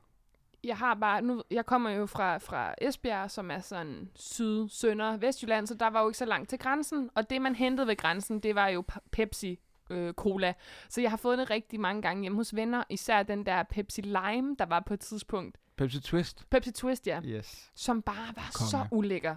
Jeg 0.66 0.78
har 0.78 0.94
bare, 0.94 1.22
nu, 1.22 1.44
jeg 1.52 1.66
kommer 1.66 1.90
jo 1.90 2.06
fra, 2.06 2.38
fra 2.38 2.74
Esbjerg, 2.82 3.32
som 3.32 3.52
er 3.52 3.60
sådan 3.60 4.10
syd, 4.16 4.70
sønder, 4.70 5.18
Vestjylland, 5.18 5.68
så 5.68 5.74
der 5.74 5.88
var 5.88 6.02
jo 6.02 6.08
ikke 6.10 6.18
så 6.18 6.26
langt 6.26 6.50
til 6.50 6.60
grænsen. 6.60 7.10
Og 7.16 7.30
det, 7.30 7.42
man 7.42 7.56
hentede 7.56 7.88
ved 7.88 7.96
grænsen, 7.96 8.40
det 8.40 8.56
var 8.56 8.68
jo 8.68 8.84
Pepsi 9.12 9.60
øh, 9.90 10.14
Cola. 10.14 10.54
Så 10.90 11.02
jeg 11.02 11.10
har 11.10 11.18
fået 11.18 11.38
det 11.38 11.50
rigtig 11.50 11.80
mange 11.80 12.02
gange 12.02 12.22
hjemme 12.22 12.36
hos 12.38 12.56
venner, 12.56 12.84
især 12.90 13.24
den 13.24 13.46
der 13.46 13.64
Pepsi 13.64 14.02
Lime, 14.02 14.56
der 14.60 14.66
var 14.66 14.84
på 14.86 14.94
et 14.94 15.00
tidspunkt. 15.00 15.58
Pepsi 15.78 16.02
Twist? 16.02 16.46
Pepsi 16.50 16.72
Twist, 16.72 17.08
ja. 17.08 17.22
Yes. 17.26 17.72
Som 17.76 18.02
bare 18.02 18.34
var 18.36 18.52
Konge. 18.54 18.70
så 18.70 18.86
ulækker. 18.92 19.36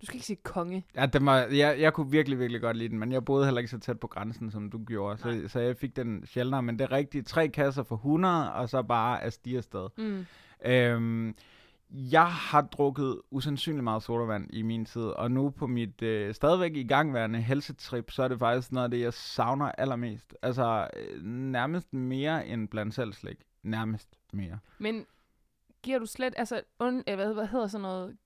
Du 0.00 0.06
skal 0.06 0.16
ikke 0.16 0.26
sige 0.26 0.40
konge. 0.42 0.86
Ja, 0.94 1.06
den 1.06 1.26
var, 1.26 1.36
jeg, 1.38 1.80
jeg 1.80 1.92
kunne 1.92 2.10
virkelig, 2.10 2.38
virkelig 2.38 2.60
godt 2.60 2.76
lide 2.76 2.88
den, 2.88 2.98
men 2.98 3.12
jeg 3.12 3.24
boede 3.24 3.44
heller 3.44 3.58
ikke 3.58 3.70
så 3.70 3.78
tæt 3.78 4.00
på 4.00 4.06
grænsen, 4.06 4.50
som 4.50 4.70
du 4.70 4.84
gjorde, 4.84 5.18
Nej. 5.24 5.42
så, 5.42 5.48
så 5.48 5.60
jeg 5.60 5.76
fik 5.76 5.96
den 5.96 6.26
sjældnere. 6.26 6.62
Men 6.62 6.78
det 6.78 6.84
er 6.84 6.92
rigtigt, 6.92 7.26
tre 7.26 7.48
kasser 7.48 7.82
for 7.82 7.94
100, 7.94 8.52
og 8.52 8.68
så 8.68 8.82
bare 8.82 9.22
af 9.22 9.32
stige 9.32 9.56
afsted. 9.56 9.88
Mm. 9.98 10.26
Øhm, 10.64 11.34
jeg 11.90 12.26
har 12.26 12.60
drukket 12.60 13.20
usandsynligt 13.30 13.84
meget 13.84 14.02
sodavand 14.02 14.50
i 14.52 14.62
min 14.62 14.84
tid, 14.84 15.02
og 15.02 15.30
nu 15.30 15.50
på 15.50 15.66
mit 15.66 16.02
øh, 16.02 16.34
stadigvæk 16.34 16.76
igangværende 16.76 17.40
helsetrip, 17.40 18.10
så 18.10 18.22
er 18.22 18.28
det 18.28 18.38
faktisk 18.38 18.72
noget 18.72 18.84
af 18.84 18.90
det, 18.90 19.00
jeg 19.00 19.14
savner 19.14 19.72
allermest. 19.72 20.34
Altså 20.42 20.88
øh, 20.96 21.22
nærmest 21.24 21.92
mere 21.92 22.46
end 22.46 22.68
blandt 22.68 22.94
selv 22.94 23.12
slik. 23.12 23.36
Nærmest 23.62 24.08
mere. 24.32 24.58
Men 24.78 25.06
giver 25.82 25.98
du 25.98 26.06
slet, 26.06 26.34
altså, 26.36 26.62
und, 26.78 27.02
øh, 27.08 27.14
hvad, 27.14 27.34
hvad 27.34 27.46
hedder 27.46 27.66
sådan 27.66 27.82
noget, 27.82 28.16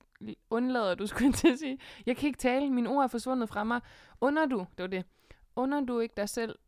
undlader 0.50 0.95
du, 0.95 1.07
skulle 1.16 1.26
jeg 1.26 1.35
til 1.35 1.52
at 1.52 1.59
sige. 1.59 1.78
Jeg 2.07 2.16
kan 2.16 2.26
ikke 2.26 2.38
tale, 2.38 2.71
mine 2.71 2.88
ord 2.88 3.05
er 3.05 3.09
forsvundet 3.09 3.49
fra 3.49 3.64
mig. 3.64 3.81
Under 4.21 4.47
du, 4.47 4.59
det 4.59 4.83
var 4.83 4.87
det, 4.87 5.05
under 5.57 5.81
du 5.81 6.00
ikke 6.00 6.14
dig 6.16 6.28
selv 6.28 6.59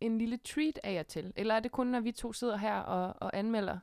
en 0.00 0.18
lille 0.18 0.36
treat 0.36 0.80
af 0.84 0.94
jer 0.94 1.02
til? 1.02 1.32
Eller 1.36 1.54
er 1.54 1.60
det 1.60 1.72
kun, 1.72 1.86
når 1.86 2.00
vi 2.00 2.12
to 2.12 2.32
sidder 2.32 2.56
her 2.56 2.78
og, 2.78 3.14
og 3.20 3.38
anmelder? 3.38 3.78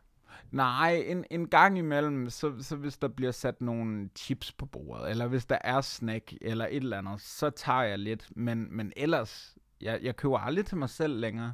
Nej, 0.52 1.04
en, 1.08 1.26
en 1.32 1.48
gang 1.48 1.78
imellem, 1.78 2.30
så, 2.30 2.54
så 2.60 2.76
hvis 2.76 2.98
der 2.98 3.08
bliver 3.08 3.32
sat 3.32 3.62
nogle 3.62 4.10
chips 4.16 4.52
på 4.52 4.66
bordet, 4.66 5.10
eller 5.10 5.28
hvis 5.28 5.46
der 5.46 5.58
er 5.62 5.82
snack, 5.82 6.34
eller 6.42 6.66
et 6.66 6.76
eller 6.76 6.98
andet, 6.98 7.22
så 7.22 7.50
tager 7.50 7.82
jeg 7.82 8.00
lidt. 8.00 8.30
Men, 8.36 8.68
men 8.72 8.94
ellers, 8.96 9.56
jeg, 9.82 10.00
jeg 10.04 10.16
køber 10.16 10.38
aldrig 10.38 10.66
til 10.66 10.78
mig 10.78 10.90
selv 10.90 11.20
længere. 11.20 11.54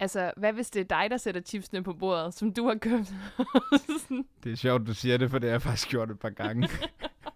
Altså, 0.00 0.32
hvad 0.36 0.52
hvis 0.52 0.70
det 0.70 0.80
er 0.80 1.00
dig, 1.00 1.10
der 1.10 1.16
sætter 1.16 1.40
chipsene 1.40 1.82
på 1.82 1.92
bordet, 1.92 2.34
som 2.34 2.52
du 2.52 2.66
har 2.66 2.74
købt? 2.74 3.14
Det 4.44 4.52
er 4.52 4.56
sjovt, 4.56 4.86
du 4.86 4.94
siger 4.94 5.16
det, 5.16 5.30
for 5.30 5.38
det 5.38 5.48
har 5.50 5.54
jeg 5.54 5.62
faktisk 5.62 5.88
gjort 5.88 6.10
et 6.10 6.18
par 6.18 6.30
gange. 6.30 6.68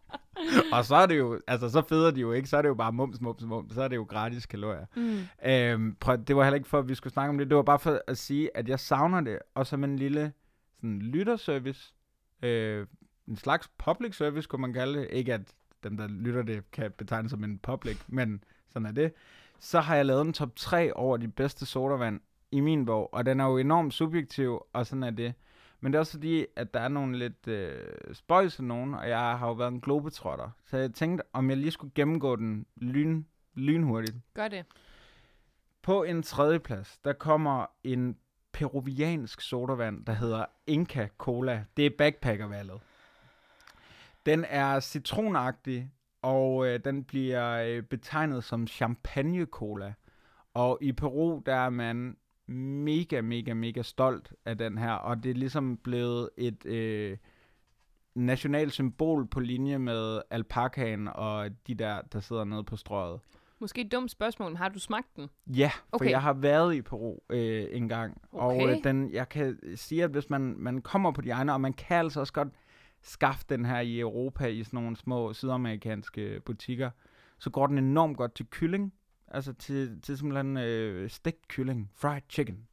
og 0.73 0.85
så 0.85 0.97
er 0.97 1.07
det 1.07 1.19
jo, 1.19 1.41
altså 1.47 1.69
så 1.69 1.83
feder 1.83 2.11
de 2.11 2.21
jo 2.21 2.33
ikke, 2.33 2.49
så 2.49 2.57
er 2.57 2.63
det 2.63 2.69
jo 2.69 2.75
bare 2.75 2.93
mums, 2.93 3.21
mums, 3.21 3.45
mums, 3.45 3.75
så 3.75 3.83
er 3.83 3.89
det 3.89 3.97
jo 3.97 4.03
gratis 4.03 4.47
kalorier. 4.47 4.87
mm. 4.97 5.19
Øhm, 5.47 5.97
prøv, 6.01 6.19
det 6.27 6.37
var 6.37 6.45
heller 6.45 6.57
ikke 6.57 6.69
for, 6.69 6.79
at 6.79 6.89
vi 6.89 6.95
skulle 6.95 7.13
snakke 7.13 7.31
om 7.31 7.39
det, 7.39 7.49
det 7.49 7.57
var 7.57 7.63
bare 7.63 7.79
for 7.79 8.01
at 8.07 8.19
sige, 8.19 8.57
at 8.57 8.69
jeg 8.69 8.81
savner 8.81 9.21
det, 9.21 9.39
og 9.55 9.67
som 9.67 9.85
en 9.85 9.97
lille 9.97 10.33
sådan, 10.77 10.99
lytterservice, 10.99 11.95
øh, 12.43 12.87
en 13.29 13.37
slags 13.37 13.71
public 13.79 14.17
service, 14.17 14.49
kunne 14.49 14.61
man 14.61 14.73
kalde 14.73 14.99
det. 14.99 15.09
Ikke 15.11 15.35
at 15.35 15.55
dem, 15.85 15.97
der 15.97 16.09
lytter 16.09 16.43
det, 16.43 16.71
kan 16.71 16.93
betegnes 16.93 17.31
som 17.31 17.45
en 17.45 17.59
public, 17.59 17.99
men 18.09 18.45
sådan 18.69 18.87
er 18.87 18.93
det. 18.93 19.13
Så 19.59 19.81
har 19.81 19.97
jeg 19.97 20.07
lavet 20.07 20.27
en 20.27 20.33
top 20.33 20.57
3 20.57 20.97
over 20.97 21.17
de 21.17 21.29
bedste 21.29 21.67
sodavand 21.67 22.21
i 22.51 22.61
min 22.61 22.87
bog, 22.87 23.15
og 23.15 23.27
den 23.27 23.41
er 23.41 23.45
jo 23.45 23.59
enormt 23.59 23.95
subjektiv, 23.95 24.61
og 24.73 24.87
sådan 24.87 25.03
er 25.03 25.11
det. 25.11 25.35
Men 25.81 25.93
det 25.93 25.97
er 25.97 26.01
også 26.01 26.13
fordi, 26.13 26.47
at 26.57 26.75
der 26.75 26.81
er 26.81 26.89
nogle 26.89 27.19
lidt 27.19 27.49
øh, 27.49 27.75
spøjse 28.13 28.65
nogen, 28.65 28.95
og 28.95 29.09
jeg 29.09 29.39
har 29.39 29.47
jo 29.47 29.53
været 29.53 29.73
en 29.73 29.81
globetrotter. 29.81 30.51
Så 30.65 30.77
jeg 30.77 30.95
tænkte, 30.95 31.25
om 31.33 31.51
jeg 31.51 31.57
lige 31.57 31.71
skulle 31.71 31.93
gennemgå 31.95 32.37
den 32.37 32.67
lyn, 32.77 33.23
lynhurtigt. 33.55 34.17
Gør 34.35 34.49
det. 34.49 34.65
På 35.83 36.03
en 36.03 36.23
tredje 36.23 36.59
plads, 36.59 36.99
der 36.99 37.13
kommer 37.13 37.67
en 37.85 38.17
peruviansk 38.57 39.41
sodavand, 39.41 40.05
der 40.05 40.13
hedder 40.13 40.45
Inca 40.67 41.09
Cola. 41.19 41.65
Det 41.77 41.87
er 41.87 41.91
backpackervalget. 41.99 42.81
Den 44.27 44.45
er 44.49 44.81
citronagtig, 44.81 45.91
og 46.23 46.67
øh, 46.67 46.81
den 46.85 47.05
bliver 47.05 47.53
øh, 47.53 47.83
betegnet 47.83 48.45
som 48.45 48.67
champagne 48.67 49.45
cola. 49.45 49.95
Og 50.55 50.79
i 50.81 50.93
Peru, 50.93 51.43
der 51.47 51.55
er 51.55 51.71
man 51.71 52.17
mega, 52.47 53.21
mega, 53.21 53.55
mega 53.55 53.83
stolt 53.83 54.33
af 54.45 54.59
den 54.59 54.79
her, 54.79 54.93
og 54.93 55.23
det 55.23 55.31
er 55.31 55.35
ligesom 55.35 55.77
blevet 55.77 56.31
et 56.37 56.67
øh, 56.67 57.17
nationalt 58.15 58.73
symbol 58.73 59.27
på 59.27 59.41
linje 59.41 59.79
med 59.79 60.23
alpakaen 60.31 61.09
og 61.09 61.51
de 61.67 61.75
der, 61.75 62.01
der 62.13 62.21
sidder 62.21 62.45
nede 62.45 62.65
på 62.65 62.77
strøget. 62.77 63.21
Måske 63.61 63.81
et 63.81 63.93
dumt 63.93 64.11
spørgsmål. 64.11 64.57
Har 64.57 64.69
du 64.69 64.79
smagt 64.79 65.17
den? 65.17 65.29
Ja, 65.47 65.71
for 65.75 65.87
Okay. 65.93 66.11
jeg 66.11 66.23
har 66.23 66.33
været 66.33 66.75
i 66.75 66.83
Peru 66.83 67.19
øh, 67.31 67.67
en 67.71 67.89
gang. 67.89 68.23
Og 68.33 68.47
Okay. 68.49 68.77
øh, 68.77 68.85
den, 68.85 69.13
jeg 69.13 69.29
kan 69.29 69.59
sige, 69.77 70.05
at 70.05 70.11
hvis 70.11 70.31
man, 70.31 70.55
man 70.59 70.83
kommer 70.83 71.13
på 71.13 71.21
de 71.21 71.31
egne, 71.31 71.53
og 71.53 71.61
man 71.61 71.73
kan 71.73 71.97
altså 71.97 72.21
også 72.21 72.33
godt 72.33 72.49
skaffe 73.03 73.45
den 73.49 73.65
her 73.65 73.81
i 73.81 74.01
Europa 74.01 74.47
i 74.47 74.65
sådan 74.65 74.81
nogle 74.81 74.97
små 74.97 75.33
sydamerikanske 75.33 76.41
butikker, 76.45 76.91
så 77.39 77.51
går 77.51 77.67
den 77.67 77.79
enormt 77.79 78.17
godt 78.17 78.35
til 78.35 78.47
kylling. 78.47 78.93
Altså 79.29 79.53
til, 79.53 80.01
til 80.03 80.19
simpelthen 80.19 80.57
øh, 80.57 81.11
stegt 81.11 81.49
kylling. 81.49 81.91
Fried 81.95 82.23
chicken. 82.31 82.69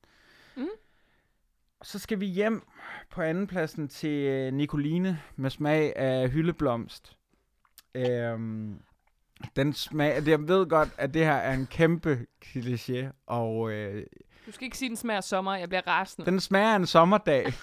Mm. 0.57 0.67
Og 1.79 1.85
så 1.85 1.99
skal 1.99 2.19
vi 2.19 2.25
hjem 2.25 2.67
på 3.09 3.21
andenpladsen 3.21 3.87
til 3.87 4.09
øh, 4.27 4.53
Nicoline 4.53 5.19
med 5.35 5.49
smag 5.49 5.95
af 5.95 6.29
hyldeblomst. 6.29 7.17
Øhm, 7.95 8.81
den 9.55 9.73
smag, 9.73 10.27
jeg 10.27 10.47
ved 10.47 10.69
godt, 10.69 10.89
at 10.97 11.13
det 11.13 11.25
her 11.25 11.33
er 11.33 11.53
en 11.53 11.67
kæmpe 11.71 12.19
kliché, 12.45 13.23
og 13.27 13.71
øh, 13.71 14.03
Du 14.45 14.51
skal 14.51 14.65
ikke 14.65 14.77
sige, 14.77 14.89
den 14.89 14.97
smager 14.97 15.17
af 15.17 15.23
sommer. 15.23 15.55
Jeg 15.55 15.69
bliver 15.69 15.87
rasende. 15.87 16.31
den 16.31 16.39
smager 16.39 16.71
af 16.71 16.75
en 16.75 16.85
sommerdag. 16.85 17.45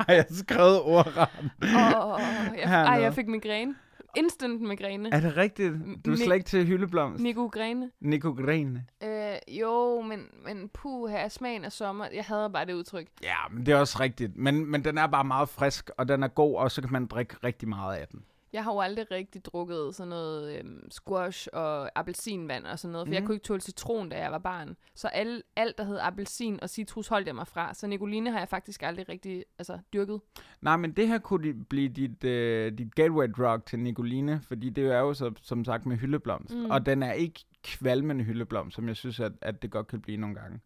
har 0.00 0.12
jeg 0.14 0.26
skrevet 0.30 0.80
ordret. 0.82 1.28
Åh, 1.62 2.14
oh, 2.14 2.20
jeg, 2.56 2.84
ej, 2.84 3.02
jeg 3.02 3.14
fik 3.14 3.28
migræne. 3.28 3.74
Instant 4.16 4.60
migræne. 4.60 5.08
Er 5.12 5.20
det 5.20 5.36
rigtigt? 5.36 5.74
Du 6.04 6.12
er 6.12 6.16
slet 6.16 6.34
ikke 6.34 6.46
til 6.46 6.66
hyldeblomst. 6.66 7.22
Migræne. 7.22 7.90
Nikogrene. 8.00 8.84
Øh, 9.02 9.36
jo, 9.48 10.00
men, 10.00 10.26
men 10.44 10.68
puh, 10.74 11.10
her 11.10 11.28
smagen 11.28 11.64
af 11.64 11.72
sommer. 11.72 12.06
Jeg 12.14 12.24
havde 12.24 12.50
bare 12.50 12.66
det 12.66 12.72
udtryk. 12.72 13.06
Ja, 13.22 13.36
men 13.50 13.66
det 13.66 13.72
er 13.72 13.76
også 13.76 14.00
rigtigt. 14.00 14.36
Men, 14.36 14.66
men 14.66 14.84
den 14.84 14.98
er 14.98 15.06
bare 15.06 15.24
meget 15.24 15.48
frisk, 15.48 15.90
og 15.96 16.08
den 16.08 16.22
er 16.22 16.28
god, 16.28 16.56
og 16.56 16.70
så 16.70 16.80
kan 16.80 16.92
man 16.92 17.06
drikke 17.06 17.36
rigtig 17.44 17.68
meget 17.68 17.96
af 17.96 18.08
den. 18.08 18.24
Jeg 18.52 18.64
har 18.64 18.72
jo 18.72 18.80
aldrig 18.80 19.10
rigtig 19.10 19.44
drukket 19.44 19.94
sådan 19.94 20.08
noget 20.08 20.58
øhm, 20.58 20.90
squash 20.90 21.48
og 21.52 21.98
appelsinvand 21.98 22.64
og 22.66 22.78
sådan 22.78 22.92
noget, 22.92 23.06
for 23.06 23.10
mm. 23.10 23.12
jeg 23.12 23.20
Mhm. 23.20 23.26
kunne 23.26 23.34
ikke 23.34 23.44
tåle 23.44 23.60
citron, 23.60 24.08
da 24.08 24.18
jeg 24.18 24.32
var 24.32 24.38
barn. 24.38 24.76
Så 24.94 25.08
al, 25.08 25.42
alt, 25.56 25.78
der 25.78 25.84
hed 25.84 25.98
appelsin 26.00 26.58
og 26.62 26.70
citrus, 26.70 27.08
holdt 27.08 27.26
jeg 27.26 27.34
mig 27.34 27.46
fra. 27.46 27.74
Så 27.74 27.86
Nicoline 27.86 28.30
har 28.30 28.38
jeg 28.38 28.48
faktisk 28.48 28.82
aldrig 28.82 29.08
rigtig 29.08 29.44
altså, 29.58 29.78
dyrket. 29.92 30.20
Nej, 30.60 30.76
men 30.76 30.92
det 30.92 31.08
her 31.08 31.18
kunne 31.18 31.64
blive 31.64 31.88
dit, 31.88 32.24
øh, 32.24 32.78
dit 32.78 32.94
gateway 32.94 33.28
drug 33.36 33.64
til 33.64 33.78
Nicoline, 33.78 34.40
fordi 34.48 34.70
det 34.70 34.84
er 34.92 34.98
jo 34.98 35.14
så, 35.14 35.32
som 35.42 35.64
sagt 35.64 35.86
med 35.86 35.96
hyldeblomst. 35.96 36.54
Mm. 36.54 36.70
Og 36.70 36.86
den 36.86 37.02
er 37.02 37.12
ikke 37.12 37.44
kvalmende 37.62 38.24
hyldeblomst, 38.24 38.74
som 38.74 38.88
jeg 38.88 38.96
synes, 38.96 39.20
at, 39.20 39.32
at 39.40 39.62
det 39.62 39.70
godt 39.70 39.86
kan 39.86 40.00
blive 40.00 40.16
nogle 40.18 40.36
gange. 40.36 40.60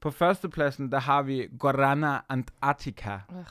På 0.00 0.10
førstepladsen, 0.10 0.92
der 0.92 0.98
har 0.98 1.22
vi 1.22 1.48
Guarana 1.58 2.18
Antarctica, 2.28 3.18
Ugh. 3.32 3.44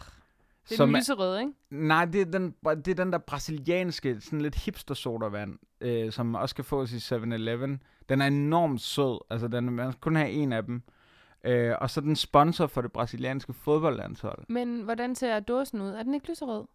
Det 0.69 0.71
er 0.71 0.77
Som 0.77 0.87
den 0.89 0.95
er- 0.95 0.99
lyserøde, 0.99 1.39
ikke? 1.41 1.53
Nej, 1.69 2.05
det 2.05 2.21
er 2.21 2.25
den, 2.25 2.55
det 2.65 2.87
er 2.87 2.95
den 2.95 3.11
der 3.11 3.17
brasilianske, 3.17 4.21
sådan 4.21 4.41
lidt 4.41 4.55
hipster 4.55 4.95
sodavand, 4.95 5.59
øh, 5.81 6.11
som 6.11 6.35
også 6.35 6.55
kan 6.55 6.65
fås 6.65 6.93
i 6.93 7.15
7-Eleven. 7.15 7.83
Den 8.09 8.21
er 8.21 8.27
enormt 8.27 8.81
sød. 8.81 9.19
Altså, 9.29 9.47
den, 9.47 9.63
man 9.71 9.91
skal 9.91 10.01
kun 10.01 10.15
have 10.15 10.29
en 10.29 10.53
af 10.53 10.63
dem. 10.65 10.81
Øh, 11.43 11.75
og 11.81 11.89
så 11.89 11.99
er 11.99 12.03
den 12.03 12.15
sponsor 12.15 12.67
for 12.67 12.81
det 12.81 12.91
brasilianske 12.91 13.53
fodboldlandshold. 13.53 14.43
Men 14.49 14.81
hvordan 14.81 15.15
ser 15.15 15.39
dåsen 15.39 15.81
ud? 15.81 15.89
Er 15.89 16.03
den 16.03 16.13
ikke 16.13 16.29
lyserød? 16.29 16.65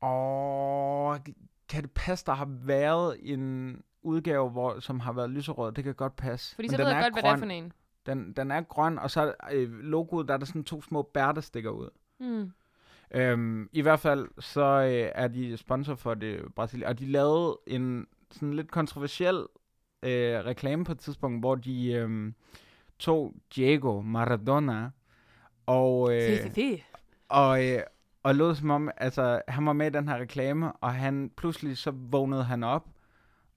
Og 0.00 1.18
kan 1.68 1.82
det 1.82 1.90
passe, 1.90 2.26
der 2.26 2.32
har 2.32 2.48
været 2.64 3.16
en 3.22 3.82
udgave, 4.02 4.50
hvor, 4.50 4.80
som 4.80 5.00
har 5.00 5.12
været 5.12 5.30
lyserød? 5.30 5.72
Det 5.72 5.84
kan 5.84 5.94
godt 5.94 6.16
passe. 6.16 6.54
Fordi 6.54 6.66
Men 6.68 6.70
så 6.70 6.76
den 6.76 6.86
ved 6.86 6.92
jeg 6.92 7.02
godt, 7.02 7.14
hvad 7.14 7.22
det 7.22 7.28
er 7.28 7.32
grøn. 7.32 7.38
for 7.38 7.46
en. 7.46 7.72
Den, 8.06 8.32
den 8.32 8.50
er 8.50 8.60
grøn, 8.60 8.98
og 8.98 9.10
så 9.10 9.20
er 9.20 9.48
øh, 9.52 9.70
logoet, 9.72 10.28
der 10.28 10.34
er 10.34 10.38
der 10.38 10.46
sådan 10.46 10.64
to 10.64 10.82
små 10.82 11.02
bær, 11.02 11.32
der 11.32 11.40
stikker 11.40 11.70
ud. 11.70 11.88
Mm. 12.20 12.52
Øhm, 13.10 13.68
I 13.72 13.80
hvert 13.80 14.00
fald 14.00 14.28
så 14.38 14.62
øh, 14.62 15.12
er 15.14 15.28
de 15.28 15.56
sponsor 15.56 15.94
for 15.94 16.14
det 16.14 16.40
Brasilien, 16.56 16.88
og 16.88 16.98
de 16.98 17.06
lavede 17.06 17.58
en 17.66 18.06
sådan 18.30 18.54
lidt 18.54 18.70
kontroversiel 18.70 19.46
øh, 20.02 20.38
reklame 20.38 20.84
på 20.84 20.92
et 20.92 20.98
tidspunkt, 20.98 21.42
hvor 21.42 21.54
de 21.54 21.92
øh, 21.92 22.32
tog 22.98 23.34
Diego 23.56 24.00
Maradona 24.00 24.90
og, 25.66 26.14
øh, 26.14 26.22
og, 27.28 27.66
øh, 27.66 27.80
og 28.22 28.34
lod 28.34 28.54
som 28.54 28.70
om, 28.70 28.90
altså 28.96 29.42
han 29.48 29.66
var 29.66 29.72
med 29.72 29.86
i 29.86 29.90
den 29.90 30.08
her 30.08 30.16
reklame, 30.18 30.72
og 30.72 30.94
han 30.94 31.30
pludselig 31.36 31.76
så 31.76 31.90
vågnede 31.94 32.44
han 32.44 32.64
op, 32.64 32.88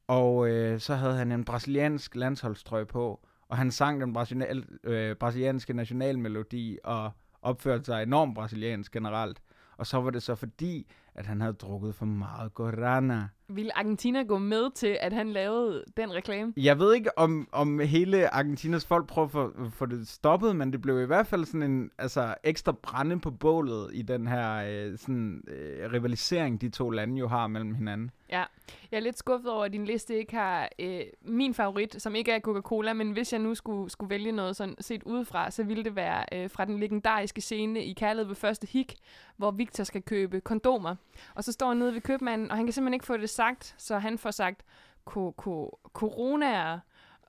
og 0.07 0.49
øh, 0.49 0.79
så 0.79 0.95
havde 0.95 1.15
han 1.15 1.31
en 1.31 1.45
brasiliansk 1.45 2.15
landsholdstrøje 2.15 2.85
på, 2.85 3.27
og 3.49 3.57
han 3.57 3.71
sang 3.71 4.01
den 4.01 4.13
brasilial, 4.13 4.65
øh, 4.83 5.15
brasilianske 5.15 5.73
nationalmelodi, 5.73 6.77
og 6.83 7.11
opførte 7.41 7.85
sig 7.85 8.03
enormt 8.03 8.35
brasiliansk 8.35 8.91
generelt. 8.91 9.41
Og 9.77 9.87
så 9.87 10.01
var 10.01 10.09
det 10.09 10.23
så 10.23 10.35
fordi, 10.35 10.87
at 11.15 11.25
han 11.25 11.41
havde 11.41 11.53
drukket 11.53 11.95
for 11.95 12.05
meget 12.05 12.53
guarana. 12.53 13.27
Vil 13.49 13.71
Argentina 13.75 14.23
gå 14.23 14.37
med 14.37 14.71
til, 14.75 14.97
at 15.01 15.13
han 15.13 15.29
lavede 15.29 15.83
den 15.97 16.13
reklame? 16.13 16.53
Jeg 16.57 16.79
ved 16.79 16.93
ikke, 16.93 17.17
om, 17.17 17.47
om 17.51 17.79
hele 17.79 18.33
Argentinas 18.33 18.85
folk 18.85 19.07
prøver 19.07 19.25
at 19.25 19.31
få, 19.31 19.69
få 19.69 19.85
det 19.85 20.07
stoppet, 20.07 20.55
men 20.55 20.73
det 20.73 20.81
blev 20.81 21.01
i 21.01 21.05
hvert 21.05 21.27
fald 21.27 21.45
sådan 21.45 21.63
en 21.63 21.91
altså, 21.97 22.35
ekstra 22.43 22.71
brænde 22.71 23.19
på 23.19 23.31
bålet 23.31 23.89
i 23.93 24.01
den 24.01 24.27
her 24.27 24.63
øh, 24.69 24.97
sådan, 24.97 25.43
øh, 25.47 25.91
rivalisering, 25.93 26.61
de 26.61 26.69
to 26.69 26.89
lande 26.89 27.19
jo 27.19 27.27
har 27.27 27.47
mellem 27.47 27.75
hinanden. 27.75 28.11
Ja, 28.31 28.43
jeg 28.91 28.97
er 28.97 29.01
lidt 29.01 29.17
skuffet 29.17 29.51
over, 29.51 29.65
at 29.65 29.73
din 29.73 29.85
liste 29.85 30.15
ikke 30.17 30.33
har 30.35 30.69
øh, 30.79 31.01
min 31.21 31.53
favorit, 31.53 32.01
som 32.01 32.15
ikke 32.15 32.31
er 32.31 32.39
Coca-Cola, 32.39 32.93
men 32.93 33.11
hvis 33.11 33.33
jeg 33.33 33.41
nu 33.41 33.55
skulle, 33.55 33.89
skulle 33.89 34.09
vælge 34.09 34.31
noget 34.31 34.55
sådan 34.55 34.75
set 34.79 35.03
udefra, 35.03 35.51
så 35.51 35.63
ville 35.63 35.83
det 35.83 35.95
være 35.95 36.25
øh, 36.31 36.49
fra 36.49 36.65
den 36.65 36.79
legendariske 36.79 37.41
scene 37.41 37.85
i 37.85 37.93
Kærlighed 37.93 38.27
ved 38.27 38.35
første 38.35 38.67
hik, 38.67 38.95
hvor 39.37 39.51
Victor 39.51 39.83
skal 39.83 40.01
købe 40.01 40.41
kondomer. 40.41 40.95
Og 41.35 41.43
så 41.43 41.51
står 41.51 41.67
han 41.67 41.77
nede 41.77 41.93
ved 41.93 42.01
købmanden, 42.01 42.51
og 42.51 42.57
han 42.57 42.65
kan 42.65 42.73
simpelthen 42.73 42.93
ikke 42.93 43.05
få 43.05 43.17
det 43.17 43.29
sagt, 43.29 43.75
så 43.77 43.97
han 43.97 44.17
får 44.17 44.31
sagt 44.31 44.63
ko- 45.05 45.31
ko- 45.31 45.79
coronaer, 45.93 46.79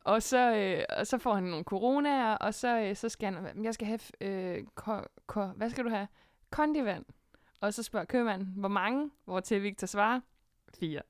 og 0.05 0.23
så, 0.23 0.55
øh, 0.57 0.85
og 0.99 1.07
så 1.07 1.19
får 1.19 1.35
han 1.35 1.45
nogle 1.45 1.65
coronaer, 1.65 2.35
og 2.35 2.55
så, 2.55 2.79
øh, 2.81 2.97
så 2.97 3.09
skal 3.09 3.35
han, 3.35 3.65
jeg 3.65 3.75
skal 3.75 3.87
have, 3.87 4.01
øh, 4.21 4.65
ko- 4.75 5.05
ko- 5.27 5.47
hvad 5.57 5.71
skal 5.71 5.85
du 5.85 5.91
have? 5.91 6.07
Kondivand. 6.51 7.05
Og 7.61 7.75
så 7.75 7.83
spørger 7.83 8.07
købmanden, 8.07 8.49
hvor 8.57 8.69
mange? 8.69 9.11
Hvor 9.25 9.41
til 9.41 9.63
Victor 9.63 9.87
svarer, 9.87 10.21
fire. 10.81 11.01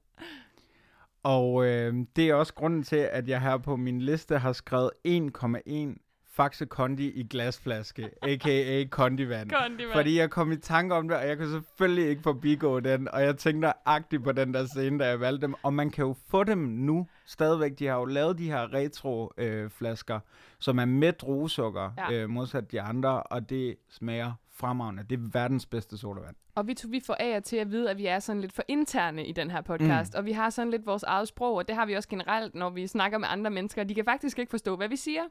Og 1.22 1.66
øh, 1.66 1.94
det 2.16 2.30
er 2.30 2.34
også 2.34 2.54
grunden 2.54 2.82
til, 2.82 2.96
at 2.96 3.28
jeg 3.28 3.40
her 3.40 3.58
på 3.58 3.76
min 3.76 4.02
liste 4.02 4.38
har 4.38 4.52
skrevet 4.52 4.90
1,1 5.08 6.02
Faxe 6.34 6.66
Kondi 6.66 7.10
i 7.10 7.26
glasflaske, 7.30 8.10
a.k.a. 8.22 8.84
Kondivand. 8.90 9.50
Kondivand. 9.50 9.92
Fordi 9.92 10.18
jeg 10.18 10.30
kom 10.30 10.52
i 10.52 10.56
tanke 10.56 10.94
om 10.94 11.08
det, 11.08 11.16
og 11.16 11.28
jeg 11.28 11.36
kunne 11.38 11.50
selvfølgelig 11.50 12.08
ikke 12.08 12.22
forbigå 12.22 12.80
den, 12.80 13.08
og 13.08 13.22
jeg 13.22 13.36
tænkte 13.36 13.72
agtigt 13.88 14.24
på 14.24 14.32
den 14.32 14.54
der 14.54 14.66
scene, 14.66 14.98
da 14.98 15.08
jeg 15.08 15.20
valgte 15.20 15.46
dem. 15.46 15.54
Og 15.62 15.74
man 15.74 15.90
kan 15.90 16.04
jo 16.04 16.16
få 16.28 16.44
dem 16.44 16.58
nu 16.58 17.06
stadigvæk. 17.26 17.78
De 17.78 17.86
har 17.86 17.98
jo 17.98 18.04
lavet 18.04 18.38
de 18.38 18.46
her 18.46 18.74
retro-flasker, 18.74 19.64
øh, 19.64 19.70
flasker, 19.70 20.20
som 20.58 20.78
er 20.78 20.84
med 20.84 21.12
druesukker, 21.12 21.90
ja. 21.98 22.12
øh, 22.12 22.30
modsat 22.30 22.72
de 22.72 22.80
andre, 22.80 23.22
og 23.22 23.50
det 23.50 23.76
smager 23.90 24.32
fremragende. 24.50 25.02
Det 25.10 25.18
er 25.18 25.28
verdens 25.32 25.66
bedste 25.66 25.98
sodavand. 25.98 26.36
Og 26.54 26.66
vi 26.68 26.76
vi 26.88 27.00
får 27.00 27.16
af 27.20 27.42
til 27.42 27.56
at 27.56 27.70
vide, 27.70 27.90
at 27.90 27.98
vi 27.98 28.06
er 28.06 28.18
sådan 28.18 28.40
lidt 28.40 28.52
for 28.52 28.62
interne 28.68 29.26
i 29.26 29.32
den 29.32 29.50
her 29.50 29.60
podcast, 29.60 30.14
mm. 30.14 30.18
og 30.18 30.24
vi 30.24 30.32
har 30.32 30.50
sådan 30.50 30.70
lidt 30.70 30.86
vores 30.86 31.02
eget 31.02 31.28
sprog, 31.28 31.54
og 31.54 31.68
det 31.68 31.76
har 31.76 31.86
vi 31.86 31.94
også 31.94 32.08
generelt, 32.08 32.54
når 32.54 32.70
vi 32.70 32.86
snakker 32.86 33.18
med 33.18 33.28
andre 33.30 33.50
mennesker. 33.50 33.84
De 33.84 33.94
kan 33.94 34.04
faktisk 34.04 34.38
ikke 34.38 34.50
forstå, 34.50 34.76
hvad 34.76 34.88
vi 34.88 34.96
siger. 34.96 35.22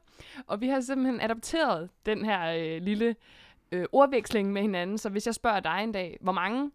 Og 0.46 0.60
vi 0.60 0.68
har 0.68 0.80
simpelthen 0.80 1.20
adopteret 1.20 1.90
den 2.06 2.24
her 2.24 2.52
øh, 2.52 2.82
lille 2.82 3.16
øh, 3.72 3.84
ordveksling 3.92 4.52
med 4.52 4.62
hinanden, 4.62 4.98
så 4.98 5.08
hvis 5.08 5.26
jeg 5.26 5.34
spørger 5.34 5.60
dig 5.60 5.80
en 5.82 5.92
dag, 5.92 6.18
hvor 6.20 6.32
mange? 6.32 6.70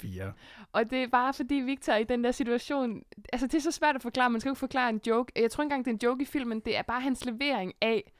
Fire. 0.00 0.32
Og 0.72 0.90
det 0.90 1.02
er 1.02 1.08
bare 1.08 1.34
fordi 1.34 1.54
Victor 1.54 1.94
i 1.94 2.04
den 2.04 2.24
der 2.24 2.30
situation, 2.30 3.02
altså 3.32 3.46
det 3.46 3.54
er 3.54 3.60
så 3.60 3.70
svært 3.70 3.94
at 3.96 4.02
forklare, 4.02 4.30
man 4.30 4.40
skal 4.40 4.48
jo 4.48 4.52
ikke 4.52 4.58
forklare 4.58 4.90
en 4.90 5.00
joke. 5.06 5.32
Jeg 5.36 5.50
tror 5.50 5.62
ikke 5.62 5.74
engang, 5.74 5.84
det 5.84 5.90
er 5.90 5.94
en 5.94 6.00
joke 6.02 6.22
i 6.22 6.26
filmen, 6.26 6.60
det 6.60 6.76
er 6.76 6.82
bare 6.82 7.00
hans 7.00 7.24
levering 7.24 7.72
af, 7.80 8.12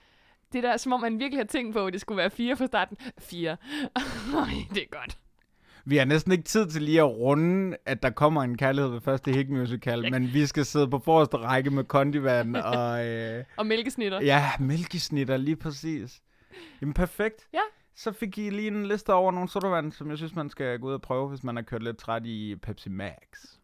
det 0.52 0.62
der, 0.62 0.76
som 0.76 0.92
om 0.92 1.00
man 1.00 1.18
virkelig 1.18 1.38
har 1.38 1.46
tænkt 1.46 1.74
på, 1.74 1.86
at 1.86 1.92
det 1.92 2.00
skulle 2.00 2.18
være 2.18 2.30
fire 2.30 2.56
fra 2.56 2.66
starten. 2.66 2.96
Fire. 3.18 3.56
Øj, 4.36 4.48
det 4.74 4.82
er 4.82 4.98
godt. 4.98 5.18
Vi 5.84 5.96
har 5.96 6.04
næsten 6.04 6.32
ikke 6.32 6.44
tid 6.44 6.66
til 6.66 6.82
lige 6.82 7.00
at 7.00 7.06
runde, 7.16 7.76
at 7.86 8.02
der 8.02 8.10
kommer 8.10 8.42
en 8.42 8.56
kærlighed 8.56 8.90
ved 8.90 9.00
første 9.00 9.32
hik 9.32 9.48
musical, 9.50 10.10
men 10.10 10.34
vi 10.34 10.46
skal 10.46 10.64
sidde 10.64 10.88
på 10.88 10.98
forreste 10.98 11.36
række 11.36 11.70
med 11.70 11.84
kondivand 11.84 12.56
og... 12.56 13.06
Øh, 13.06 13.44
Og 13.56 13.66
mælkesnitter. 13.66 14.20
Ja, 14.22 14.50
mælkesnitter, 14.60 15.36
lige 15.36 15.56
præcis. 15.56 16.20
Jamen, 16.80 16.94
perfekt. 16.94 17.48
Ja. 17.52 17.60
Så 18.00 18.12
fik 18.12 18.38
I 18.38 18.50
lige 18.50 18.68
en 18.68 18.86
liste 18.86 19.14
over 19.14 19.32
nogle 19.32 19.48
sodavand, 19.48 19.92
som 19.92 20.10
jeg 20.10 20.16
synes, 20.18 20.34
man 20.34 20.50
skal 20.50 20.78
gå 20.78 20.86
ud 20.88 20.92
og 20.92 21.02
prøve, 21.02 21.28
hvis 21.28 21.42
man 21.44 21.56
har 21.56 21.62
kørt 21.62 21.82
lidt 21.82 21.98
træt 21.98 22.26
i 22.26 22.56
Pepsi 22.62 22.88
Max. 22.88 23.14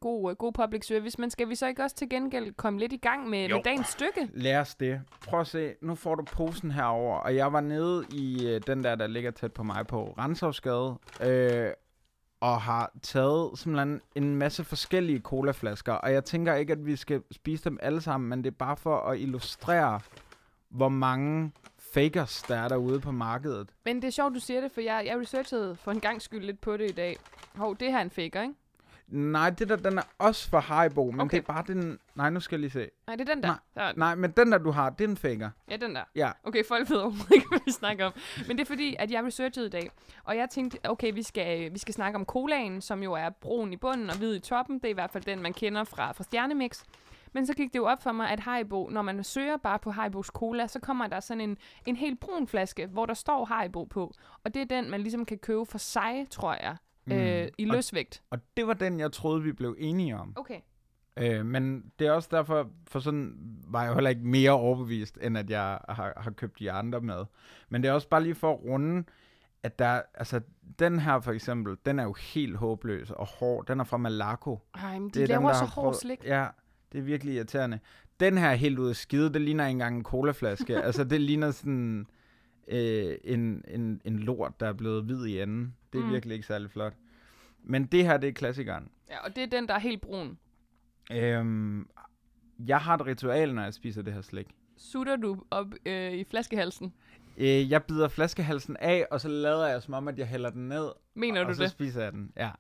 God, 0.01 0.31
øh, 0.31 0.37
god 0.37 0.53
public 0.53 0.87
service, 0.87 1.21
men 1.21 1.31
skal 1.31 1.49
vi 1.49 1.55
så 1.55 1.67
ikke 1.67 1.83
også 1.83 1.97
til 1.97 2.09
gengæld 2.09 2.53
komme 2.57 2.79
lidt 2.79 2.93
i 2.93 2.97
gang 2.97 3.31
med, 3.31 3.49
Jo. 3.49 3.57
med 3.57 3.65
dagens 3.65 3.87
stykke? 3.87 4.29
Lad 4.33 4.57
os 4.57 4.75
det. 4.75 5.01
Prøv 5.27 5.41
at 5.41 5.47
se, 5.47 5.75
nu 5.83 5.95
får 5.95 6.15
du 6.15 6.23
posen 6.23 6.71
herover, 6.71 7.17
og 7.17 7.37
jeg 7.37 7.53
var 7.53 7.61
nede 7.61 8.05
i 8.13 8.47
øh, 8.49 8.61
den 8.67 8.85
der, 8.85 8.95
der 8.95 9.07
ligger 9.07 9.31
tæt 9.31 9.53
på 9.53 9.63
mig 9.63 9.87
på 9.87 10.15
Renshavsgade, 10.19 10.99
øh, 11.23 11.71
og 12.41 12.61
har 12.61 12.93
taget 13.03 13.59
simpelthen 13.59 14.01
en 14.15 14.37
masse 14.37 14.65
forskellige 14.65 15.21
colaflasker, 15.21 15.93
og 15.93 16.13
jeg 16.13 16.25
tænker 16.25 16.55
ikke, 16.55 16.73
at 16.73 16.87
vi 16.87 16.97
skal 16.97 17.23
spise 17.31 17.65
dem 17.65 17.79
alle 17.83 18.01
sammen, 18.01 18.31
men 18.31 18.45
det 18.45 18.51
er 18.51 18.57
bare 18.59 18.77
for 18.77 18.97
at 18.99 19.21
illustrere, 19.21 20.01
hvor 20.71 20.89
mange 20.89 21.53
fakers, 21.95 22.43
der 22.43 22.57
er 22.57 22.69
derude 22.69 23.01
på 23.01 23.11
markedet. 23.13 23.69
Men 23.85 23.97
det 23.97 24.05
er 24.05 24.11
sjovt, 24.13 24.35
du 24.35 24.41
siger 24.41 24.61
det, 24.61 24.73
for 24.73 24.81
jeg, 24.81 25.03
jeg 25.07 25.21
researchede 25.21 25.77
for 25.77 25.91
en 25.91 26.01
gang 26.01 26.23
skyld 26.23 26.45
lidt 26.45 26.61
på 26.61 26.77
det 26.77 26.91
i 26.91 26.93
dag. 26.95 27.17
Hov, 27.55 27.77
det 27.77 27.91
her 27.91 27.99
er 27.99 28.03
en 28.03 28.11
faker, 28.11 28.43
ikke? 28.43 28.55
Nej, 29.09 29.51
det 29.51 29.69
der, 29.69 29.77
den 29.77 29.99
er 29.99 30.03
også 30.19 30.49
for 30.51 30.61
Haribo, 30.61 31.11
men 31.11 31.21
Okay. 31.21 31.37
det 31.37 31.43
er 31.49 31.53
bare 31.53 31.65
den... 31.67 31.99
Nej, 32.15 32.31
nu 32.31 32.41
skal 32.41 32.57
jeg 32.57 32.61
lige 32.61 32.71
se. 32.71 32.89
Nej, 33.07 33.17
det 33.17 33.29
er 33.29 33.35
den 33.35 33.43
der. 33.43 33.49
Nej, 33.49 33.57
der 33.75 33.93
den. 33.93 33.99
Nej, 33.99 34.15
men 34.15 34.31
den 34.31 34.53
der, 34.53 34.59
du 34.59 34.71
har, 34.71 34.91
det 34.91 35.05
er 35.05 35.09
en 35.09 35.17
faker. 35.17 35.51
Ja, 35.71 35.77
den 35.77 35.95
der. 35.95 36.03
Ja. 36.15 36.31
Okay, 36.45 36.65
folk 36.69 36.91
ved 36.91 36.97
overhovedet 36.97 37.33
ikke, 37.35 37.47
hvad 37.51 37.59
vi 37.65 37.73
snakker 37.73 38.07
om. 38.07 38.13
Men 38.49 38.57
det 38.59 38.65
er 38.65 38.67
fordi, 38.67 38.97
at 38.99 39.11
jeg 39.11 39.25
researchede 39.25 39.67
i 39.67 39.71
dag, 39.71 39.91
og 40.25 40.37
jeg 40.37 40.51
tænkte, 40.51 40.79
okay, 40.85 41.15
vi 41.15 41.23
skal, 41.23 41.73
vi 41.73 41.79
skal 41.79 41.95
snakke 41.95 42.17
om 42.19 42.25
colaen, 42.25 42.81
som 42.81 43.03
jo 43.03 43.13
er 43.13 43.31
brun 43.31 43.73
i 43.73 43.77
bunden 43.77 44.11
og 44.11 44.17
hvid 44.19 44.35
i 44.37 44.41
toppen. 44.41 44.79
Det 44.79 44.85
er 44.85 44.91
i 44.91 44.93
hvert 44.93 45.11
fald 45.11 45.25
den, 45.25 45.43
man 45.43 45.53
kender 45.53 45.85
fra, 45.85 46.13
fra 46.13 46.25
Stjernemix. 46.25 46.83
Men 47.35 47.47
så 47.47 47.55
gik 47.55 47.73
det 47.73 47.79
jo 47.79 47.85
op 47.87 48.03
for 48.03 48.13
mig, 48.13 48.31
at 48.31 48.41
Haribo, 48.41 48.89
når 48.93 49.03
man 49.03 49.25
søger 49.25 49.57
bare 49.57 49.79
på 49.79 49.91
Haribos 49.91 50.27
Cola, 50.27 50.67
så 50.67 50.81
kommer 50.81 51.07
der 51.07 51.21
sådan 51.21 51.41
en, 51.41 51.57
en 51.87 51.97
helt 51.97 52.21
brun 52.21 52.47
flaske, 52.49 52.87
hvor 52.87 53.07
der 53.07 53.15
står 53.15 53.45
Haribo 53.45 53.85
på. 53.85 54.13
Og 54.45 54.55
det 54.55 54.63
er 54.63 54.67
den, 54.81 54.91
man 54.91 55.01
ligesom 55.01 55.25
kan 55.25 55.39
købe 55.39 55.67
for 55.67 55.79
sig, 55.79 56.27
tror 56.31 56.53
jeg, 56.63 56.77
mm. 57.07 57.13
øh, 57.13 57.49
i 57.59 57.69
Og- 57.71 57.75
løsvægt. 57.77 58.23
Og 58.31 58.39
det 58.57 58.67
var 58.67 58.75
den, 58.75 59.01
jeg 59.01 59.13
troede, 59.13 59.43
vi 59.43 59.53
blev 59.53 59.77
enige 59.79 60.17
om. 60.17 60.33
Okay. 60.37 60.61
Øh, 61.17 61.47
men 61.47 61.85
det 61.99 62.07
er 62.07 62.13
også 62.13 62.29
derfor, 62.33 62.69
for 62.89 63.01
sådan 63.01 63.35
var 63.69 63.85
jeg 63.85 63.95
heller 63.95 64.11
ikke 64.11 64.27
mere 64.27 64.51
overbevist, 64.51 65.19
end 65.23 65.39
at 65.39 65.51
jeg 65.51 65.79
har, 65.89 66.13
har 66.17 66.31
købt 66.31 66.59
de 66.59 66.73
andre 66.73 67.01
med. 67.01 67.25
Men 67.69 67.83
det 67.83 67.89
er 67.89 67.93
også 67.93 68.09
bare 68.09 68.23
lige 68.23 68.35
for 68.35 68.53
at 68.53 68.65
runde, 68.65 69.05
at 69.63 69.79
der, 69.79 70.03
altså 70.15 70.41
den 70.79 70.99
her 71.01 71.21
for 71.21 71.33
eksempel, 71.33 71.77
den 71.87 71.99
er 71.99 72.03
jo 72.05 72.13
helt 72.13 72.57
håbløs 72.57 73.11
og 73.11 73.27
hård. 73.27 73.67
Den 73.67 73.81
er 73.81 73.85
fra 73.85 73.97
Malaco. 73.97 74.59
Ej, 74.75 74.99
men 74.99 75.09
de 75.09 75.15
Det 75.15 75.23
er 75.23 75.27
laver 75.27 75.49
dem, 75.49 75.55
så 75.55 75.65
hård 75.65 75.95
slik. 75.95 76.25
Ja, 76.25 76.47
det 76.93 76.99
er 76.99 77.03
virkelig 77.03 77.35
irriterende. 77.35 77.79
Den 78.21 78.39
her 78.39 78.49
er 78.49 78.55
helt 78.55 78.79
ude 78.79 78.91
af 78.91 78.97
skide, 78.97 79.33
det 79.33 79.41
ligner 79.41 79.65
ikke 79.67 79.71
engang 79.73 79.97
en 79.97 80.03
colaflaske. 80.05 80.77
altså, 80.87 81.05
det 81.05 81.21
ligner 81.21 81.51
sådan 81.51 82.07
øh, 82.69 83.15
en, 83.25 83.65
en, 83.69 84.01
en 84.05 84.19
lort, 84.19 84.61
der 84.61 84.67
er 84.69 84.73
blevet 84.73 85.05
hvid 85.05 85.27
i 85.27 85.41
enden. 85.41 85.75
Det 85.93 85.99
er 86.01 86.05
Mm. 86.05 86.13
virkelig 86.13 86.35
ikke 86.35 86.47
særlig 86.47 86.71
flot. 86.71 86.93
Men 87.63 87.87
det 87.87 88.05
her, 88.05 88.17
det 88.17 88.29
er 88.29 88.33
klassikeren. 88.33 88.89
Ja, 89.11 89.25
og 89.25 89.37
det 89.37 89.43
er 89.43 89.47
den, 89.47 89.69
der 89.69 89.75
er 89.75 89.79
helt 89.79 90.01
brun. 90.01 90.39
Øhm, 91.13 91.89
jeg 92.67 92.79
har 92.79 92.95
et 92.95 93.07
ritual, 93.07 93.55
når 93.55 93.63
jeg 93.63 93.75
spiser 93.75 94.03
det 94.03 94.13
her 94.13 94.21
slik. 94.21 94.47
Sutter 94.77 95.17
du 95.17 95.43
op 95.51 95.67
øh, 95.87 96.13
i 96.13 96.25
flaskehalsen? 96.25 96.93
Øh, 97.37 97.71
jeg 97.71 97.83
bider 97.83 98.09
flaskehalsen 98.09 98.77
af, 98.77 99.07
og 99.11 99.21
så 99.21 99.29
lader 99.29 99.67
jeg 99.67 99.83
som 99.83 99.95
om, 99.95 100.09
at 100.09 100.19
jeg 100.19 100.27
hælder 100.27 100.51
den 100.51 100.69
ned. 100.69 100.89
Mener 101.15 101.41
og 101.41 101.49
du 101.49 101.55
så 101.55 101.63
det? 101.63 101.71
spiser 101.71 102.03
jeg 102.03 102.13
den, 102.13 102.33
ja. 102.37 102.51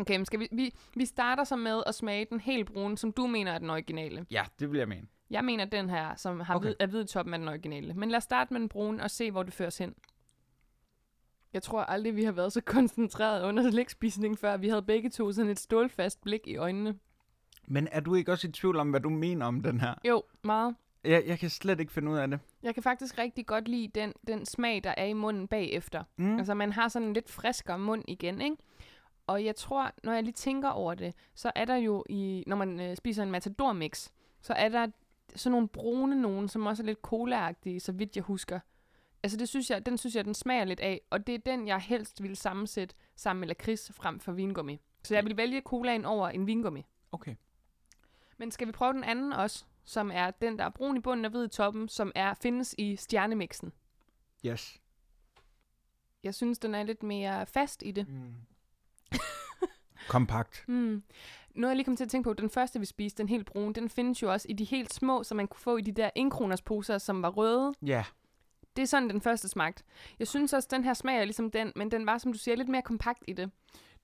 Okay, 0.00 0.16
men 0.16 0.26
skal 0.26 0.40
vi, 0.40 0.48
vi, 0.52 0.74
vi 0.96 1.04
starter 1.04 1.44
så 1.44 1.56
med 1.56 1.82
at 1.86 1.94
smage 1.94 2.26
den 2.30 2.40
helt 2.40 2.72
brune, 2.72 2.98
som 2.98 3.12
du 3.12 3.26
mener 3.26 3.52
er 3.52 3.58
den 3.58 3.70
originale. 3.70 4.26
Ja, 4.30 4.44
det 4.60 4.70
vil 4.70 4.78
jeg 4.78 4.88
mene. 4.88 5.06
Jeg 5.30 5.44
mener 5.44 5.64
den 5.64 5.90
her, 5.90 6.14
som 6.16 6.40
har 6.40 6.54
Okay. 6.54 6.66
hvid, 6.66 6.74
er 6.80 6.86
hvid 6.86 7.04
toppen 7.04 7.34
af 7.34 7.38
den 7.40 7.48
originale. 7.48 7.94
Men 7.94 8.10
lad 8.10 8.16
os 8.16 8.24
starte 8.24 8.52
med 8.52 8.60
den 8.60 8.68
brune 8.68 9.02
og 9.02 9.10
se, 9.10 9.30
hvor 9.30 9.42
det 9.42 9.52
føres 9.52 9.78
hen. 9.78 9.94
Jeg 11.52 11.62
tror 11.62 11.82
aldrig, 11.82 12.16
vi 12.16 12.24
har 12.24 12.32
været 12.32 12.52
så 12.52 12.60
koncentreret 12.60 13.42
under 13.42 13.70
lægspisning 13.70 14.38
før. 14.38 14.56
Vi 14.56 14.68
havde 14.68 14.82
begge 14.82 15.10
to 15.10 15.32
sådan 15.32 15.50
et 15.50 15.58
stålfast 15.58 16.22
blik 16.22 16.40
i 16.46 16.56
øjnene. 16.56 16.98
Men 17.66 17.88
er 17.92 18.00
du 18.00 18.14
ikke 18.14 18.32
også 18.32 18.48
i 18.48 18.52
tvivl 18.52 18.76
om, 18.76 18.90
hvad 18.90 19.00
du 19.00 19.08
mener 19.10 19.46
om 19.46 19.62
den 19.62 19.80
her? 19.80 19.94
Jo, 20.08 20.22
meget. 20.44 20.74
Jeg, 21.04 21.22
jeg 21.26 21.38
kan 21.38 21.50
slet 21.50 21.80
ikke 21.80 21.92
finde 21.92 22.10
ud 22.12 22.16
af 22.16 22.28
det. 22.28 22.40
Jeg 22.62 22.74
kan 22.74 22.82
faktisk 22.82 23.18
rigtig 23.18 23.46
godt 23.46 23.68
lide 23.68 23.88
den, 24.00 24.12
den 24.26 24.46
smag, 24.46 24.84
der 24.84 24.94
er 24.96 25.04
i 25.04 25.12
munden 25.12 25.48
bagefter. 25.48 26.04
Mm. 26.16 26.38
Altså, 26.38 26.54
man 26.54 26.72
har 26.72 26.88
sådan 26.88 27.08
en 27.08 27.14
lidt 27.14 27.30
friskere 27.30 27.78
mund 27.78 28.04
igen, 28.08 28.40
ikke? 28.40 28.56
Og 29.30 29.44
jeg 29.44 29.56
tror, 29.56 29.92
når 30.04 30.12
jeg 30.12 30.22
lige 30.22 30.32
tænker 30.32 30.68
over 30.68 30.94
det, 30.94 31.14
så 31.34 31.52
er 31.54 31.64
der 31.64 31.76
jo 31.76 32.04
i, 32.08 32.44
når 32.46 32.56
man 32.56 32.80
øh, 32.80 32.96
spiser 32.96 33.22
en 33.22 33.30
matador 33.30 33.72
mix, 33.72 34.08
så 34.40 34.52
er 34.52 34.68
der 34.68 34.86
sådan 35.36 35.52
nogle 35.52 35.68
brune 35.68 36.22
nogen, 36.22 36.48
som 36.48 36.66
også 36.66 36.82
er 36.82 36.86
lidt 36.86 36.98
cola 37.02 37.52
så 37.78 37.92
vidt 37.92 38.16
jeg 38.16 38.24
husker. 38.24 38.60
Altså, 39.22 39.38
det 39.38 39.48
synes 39.48 39.70
jeg, 39.70 39.86
den 39.86 39.98
synes 39.98 40.16
jeg, 40.16 40.24
den 40.24 40.34
smager 40.34 40.64
lidt 40.64 40.80
af, 40.80 41.00
og 41.10 41.26
det 41.26 41.34
er 41.34 41.38
den, 41.38 41.68
jeg 41.68 41.80
helst 41.80 42.22
ville 42.22 42.36
sammensætte 42.36 42.94
sammen 43.16 43.40
med 43.40 43.48
lakrids 43.48 43.92
frem 43.92 44.20
for 44.20 44.32
vingummi. 44.32 44.80
Så 45.04 45.14
jeg 45.14 45.24
vil 45.24 45.36
vælge 45.36 45.60
colaen 45.60 46.04
over 46.04 46.28
en 46.28 46.46
vingummi. 46.46 46.86
Okay. 47.12 47.34
Men 48.36 48.50
skal 48.50 48.66
vi 48.66 48.72
prøve 48.72 48.92
den 48.92 49.04
anden 49.04 49.32
også, 49.32 49.64
som 49.84 50.10
er 50.14 50.30
den, 50.30 50.58
der 50.58 50.64
er 50.64 50.70
brun 50.70 50.96
i 50.96 51.00
bunden 51.00 51.24
og 51.24 51.30
hvid 51.30 51.44
i 51.44 51.48
toppen, 51.48 51.88
som 51.88 52.12
er 52.14 52.34
findes 52.34 52.74
i 52.78 52.96
stjernemixen. 52.96 53.72
Yes. 54.46 54.80
Jeg 56.22 56.34
synes, 56.34 56.58
den 56.58 56.74
er 56.74 56.82
lidt 56.82 57.02
mere 57.02 57.46
fast 57.46 57.82
i 57.86 57.90
det. 57.90 58.08
Mm. 58.08 58.34
Kompakt. 60.08 60.64
Mm. 60.68 61.02
Noget, 61.54 61.70
jeg 61.70 61.76
lige 61.76 61.84
kom 61.84 61.96
til 61.96 62.04
at 62.04 62.10
tænke 62.10 62.24
på, 62.26 62.32
den 62.32 62.50
første, 62.50 62.78
vi 62.78 62.84
spiste, 62.84 63.18
den 63.18 63.28
helt 63.28 63.46
brune, 63.46 63.74
den 63.74 63.88
findes 63.88 64.22
jo 64.22 64.32
også 64.32 64.46
i 64.50 64.52
de 64.52 64.64
helt 64.64 64.94
små, 64.94 65.22
som 65.22 65.36
man 65.36 65.48
kunne 65.48 65.60
få 65.60 65.76
i 65.76 65.80
de 65.80 65.92
der 65.92 66.10
1 66.16 66.32
kroners 66.32 66.62
poser, 66.62 66.98
som 66.98 67.22
var 67.22 67.28
røde. 67.28 67.74
Ja. 67.86 68.04
Det 68.76 68.82
er 68.82 68.86
sådan, 68.86 69.10
den 69.10 69.20
første 69.20 69.48
smagte. 69.48 69.84
Jeg 70.18 70.28
synes 70.28 70.52
også, 70.52 70.68
den 70.70 70.84
her 70.84 70.94
smager 70.94 71.24
ligesom 71.24 71.50
den, 71.50 71.72
men 71.76 71.90
den 71.90 72.06
var, 72.06 72.18
som 72.18 72.32
du 72.32 72.38
siger, 72.38 72.56
lidt 72.56 72.68
mere 72.68 72.82
kompakt 72.82 73.22
i 73.28 73.32
det. 73.32 73.50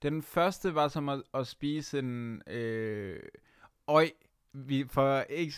Den 0.03 0.23
første 0.23 0.75
var 0.75 0.88
som 0.88 1.09
at, 1.09 1.23
at 1.35 1.47
spise 1.47 1.99
en 1.99 2.42
øh, 2.47 3.23
øj. 3.87 4.11
Vi, 4.59 4.85
for, 4.90 5.21
ikke, 5.21 5.53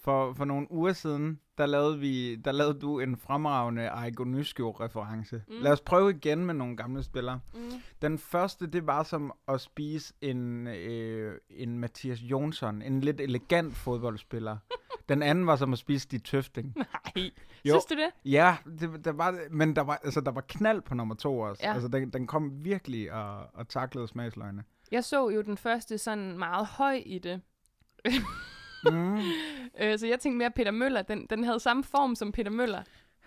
for, 0.00 0.32
for 0.32 0.44
nogle 0.44 0.72
uger 0.72 0.92
siden, 0.92 1.40
der 1.58 1.66
lavede, 1.66 1.98
vi, 1.98 2.36
der 2.36 2.52
lavede 2.52 2.80
du 2.80 3.00
en 3.00 3.16
fremragende 3.16 3.90
Aigo 3.90 4.24
reference 4.24 5.42
Mm. 5.48 5.54
Lad 5.60 5.72
os 5.72 5.80
prøve 5.80 6.10
igen 6.10 6.46
med 6.46 6.54
nogle 6.54 6.76
gamle 6.76 7.02
spillere. 7.02 7.40
Mm. 7.54 7.60
Den 8.02 8.18
første, 8.18 8.66
det 8.66 8.86
var 8.86 9.02
som 9.02 9.32
at 9.48 9.60
spise 9.60 10.14
en, 10.20 10.66
øh, 10.66 11.38
en 11.50 11.78
Mathias 11.78 12.20
Jonsson, 12.20 12.82
en 12.82 13.00
lidt 13.00 13.20
elegant 13.20 13.76
fodboldspiller. 13.76 14.56
Den 15.08 15.22
anden 15.22 15.46
var 15.46 15.56
som 15.56 15.72
at 15.72 15.78
spise 15.78 16.08
de 16.08 16.18
tøfting. 16.18 16.74
Nej, 16.76 17.30
Jo. 17.64 17.72
synes 17.72 17.84
du 17.84 17.94
det? 17.94 18.30
Ja, 18.32 18.56
det, 18.80 19.04
der 19.04 19.12
var, 19.12 19.38
men 19.50 19.76
der 19.76 19.82
var, 19.82 20.00
altså, 20.04 20.20
der 20.20 20.30
var 20.30 20.40
knald 20.48 20.82
på 20.82 20.94
nummer 20.94 21.14
to 21.14 21.38
også. 21.38 21.62
Ja. 21.66 21.72
Altså, 21.72 21.88
den, 21.88 22.10
den 22.10 22.26
kom 22.26 22.64
virkelig 22.64 23.12
og, 23.12 23.46
og 23.54 23.68
taklede 23.68 24.08
smagsløgene. 24.08 24.64
Jeg 24.90 25.04
så 25.04 25.28
jo 25.28 25.42
den 25.42 25.56
første 25.56 25.98
sådan 25.98 26.38
meget 26.38 26.66
høj 26.66 27.02
i 27.06 27.18
det. 27.18 27.40
Mm. 28.92 29.18
Øh, 29.80 29.98
så 29.98 30.06
jeg 30.06 30.20
tænkte 30.20 30.38
mere, 30.38 30.50
Peter 30.50 30.70
Møller, 30.70 31.02
den, 31.02 31.26
den 31.30 31.44
havde 31.44 31.60
samme 31.60 31.84
form 31.84 32.14
som 32.14 32.32
Peter 32.32 32.50
Møller. 32.50 32.82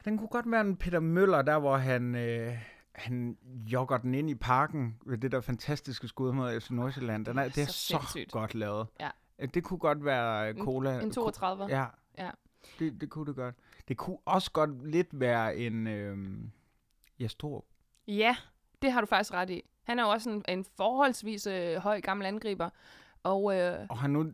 Den 0.05 0.17
kunne 0.17 0.27
godt 0.27 0.51
være 0.51 0.61
en 0.61 0.77
Peter 0.77 0.99
Møller, 0.99 1.41
der 1.41 1.59
hvor 1.59 1.77
han, 1.77 2.15
øh, 2.15 2.53
han 2.95 3.37
jogger 3.71 3.97
den 3.97 4.13
ind 4.13 4.29
i 4.29 4.35
parken 4.35 4.97
ved 5.05 5.17
det 5.17 5.31
der 5.31 5.41
fantastiske 5.41 6.07
skud 6.07 6.31
mod 6.33 6.59
FC 6.59 6.69
Nordsjælland. 6.69 7.25
Den 7.25 7.37
er, 7.37 7.43
det 7.43 7.57
er 7.57 7.65
Så 7.65 7.71
så, 7.73 7.79
sindssygt. 7.87 8.31
godt 8.31 8.55
lavet. 8.55 8.87
Ja. 8.99 9.09
Øh, 9.39 9.49
Det 9.53 9.63
kunne 9.63 9.77
godt 9.77 10.05
være 10.05 10.49
En- 10.49 10.63
cola. 10.65 10.99
En 11.01 11.11
32. 11.11 11.65
Ja, 11.65 11.85
Ja. 12.17 12.29
det, 12.79 13.01
det 13.01 13.09
kunne 13.09 13.25
det 13.25 13.35
godt. 13.35 13.55
Det 13.87 13.97
kunne 13.97 14.17
også 14.25 14.51
godt 14.51 14.87
lidt 14.91 15.07
være 15.11 15.57
en 15.57 15.87
øh, 15.87 16.17
Jastrup. 17.19 17.63
Ja, 18.07 18.35
det 18.81 18.91
har 18.91 19.01
du 19.01 19.07
faktisk 19.07 19.33
ret 19.33 19.49
i. 19.49 19.61
Han 19.83 19.99
er 19.99 20.03
jo 20.03 20.09
også 20.09 20.29
en, 20.29 20.43
en 20.47 20.65
forholdsvis 20.77 21.47
øh, 21.47 21.75
høj 21.75 22.01
gammel 22.01 22.25
angriber. 22.27 22.69
Og 23.23 23.55
øh, 23.59 23.85
Og 23.89 23.97
har 23.97 24.07
nu 24.07 24.31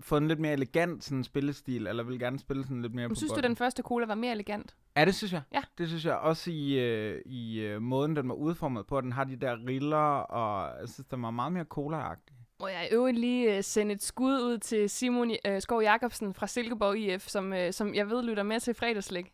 fået 0.00 0.20
en 0.20 0.28
lidt 0.28 0.38
mere 0.38 0.52
elegant 0.52 1.04
sådan, 1.04 1.24
spillestil, 1.24 1.86
eller 1.86 2.02
vil 2.02 2.18
gerne 2.18 2.38
spille 2.38 2.62
sådan 2.62 2.82
lidt 2.82 2.94
mere 2.94 3.08
på 3.08 3.14
synes 3.14 3.30
du, 3.30 3.34
bolden. 3.34 3.48
den 3.50 3.56
første 3.56 3.82
cola 3.82 4.06
var 4.06 4.14
mere 4.14 4.32
elegant? 4.32 4.76
Ja, 4.96 5.04
det 5.04 5.14
synes 5.14 5.32
jeg. 5.32 5.42
Ja. 5.54 5.62
Det 5.78 5.88
synes 5.88 6.04
jeg 6.04 6.14
også 6.16 6.50
i, 6.50 6.78
øh, 6.78 7.22
i 7.26 7.60
øh, 7.60 7.82
måden, 7.82 8.16
den 8.16 8.28
var 8.28 8.34
udformet 8.34 8.86
på. 8.86 9.00
Den 9.00 9.12
har 9.12 9.24
de 9.24 9.36
der 9.36 9.56
riller, 9.66 9.96
og 10.20 10.80
jeg 10.80 10.88
synes, 10.88 11.06
den 11.10 11.22
var 11.22 11.30
meget 11.30 11.52
mere 11.52 11.64
cola-agtig. 11.64 12.34
Må 12.60 12.66
jeg 12.68 12.88
i 12.90 12.94
øvrigt 12.94 13.18
lige 13.18 13.56
øh, 13.56 13.64
sende 13.64 13.94
et 13.94 14.02
skud 14.02 14.32
ud 14.32 14.58
til 14.58 14.90
Simon 14.90 15.30
øh, 15.46 15.60
Skov 15.62 15.82
Jacobsen 15.82 16.34
fra 16.34 16.46
Silkeborg 16.46 16.98
IF, 16.98 17.28
som, 17.28 17.52
øh, 17.52 17.72
som 17.72 17.94
jeg 17.94 18.10
ved 18.10 18.22
lytter 18.22 18.42
med 18.42 18.60
til 18.60 18.74
fredagslæg. 18.74 19.32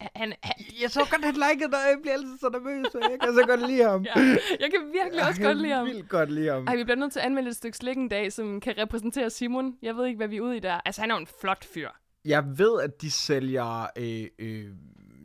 Han, 0.00 0.32
han, 0.42 0.54
Jeg 0.82 0.90
så 0.90 1.00
godt, 1.10 1.24
han 1.24 1.34
likede 1.34 1.70
dig. 1.70 1.78
Jeg 1.90 1.98
bliver 2.02 2.14
altid 2.14 2.38
så 2.38 2.48
nervøs, 2.48 2.86
og 2.94 3.00
jeg 3.10 3.18
kan 3.20 3.34
så 3.34 3.44
godt 3.46 3.66
lide 3.70 3.82
ham. 3.84 4.02
ja, 4.02 4.12
jeg 4.60 4.70
kan 4.70 4.80
virkelig 4.92 5.28
også 5.28 5.40
jeg 5.42 5.46
godt 5.48 5.58
lide 5.62 5.72
ham. 5.74 5.86
Jeg 5.86 5.94
vildt 5.94 6.08
godt 6.08 6.32
lide 6.32 6.48
ham. 6.52 6.66
Ej, 6.66 6.76
vi 6.76 6.84
bliver 6.84 6.96
nødt 6.96 7.12
til 7.12 7.18
at 7.20 7.26
anmelde 7.26 7.48
et 7.50 7.56
stykke 7.56 7.76
slik 7.76 7.96
en 7.96 8.08
dag, 8.08 8.32
som 8.32 8.60
kan 8.60 8.74
repræsentere 8.78 9.30
Simon. 9.30 9.74
Jeg 9.82 9.96
ved 9.96 10.06
ikke, 10.06 10.16
hvad 10.16 10.28
vi 10.28 10.36
er 10.36 10.40
ude 10.40 10.56
i 10.56 10.60
der. 10.60 10.80
Altså, 10.84 11.00
han 11.00 11.10
er 11.10 11.14
jo 11.14 11.20
en 11.20 11.26
flot 11.40 11.64
fyr. 11.64 11.88
Jeg 12.24 12.44
ved, 12.58 12.80
at 12.82 13.02
de 13.02 13.10
sælger 13.10 13.86
øh, 13.98 14.26
øh, 14.38 14.64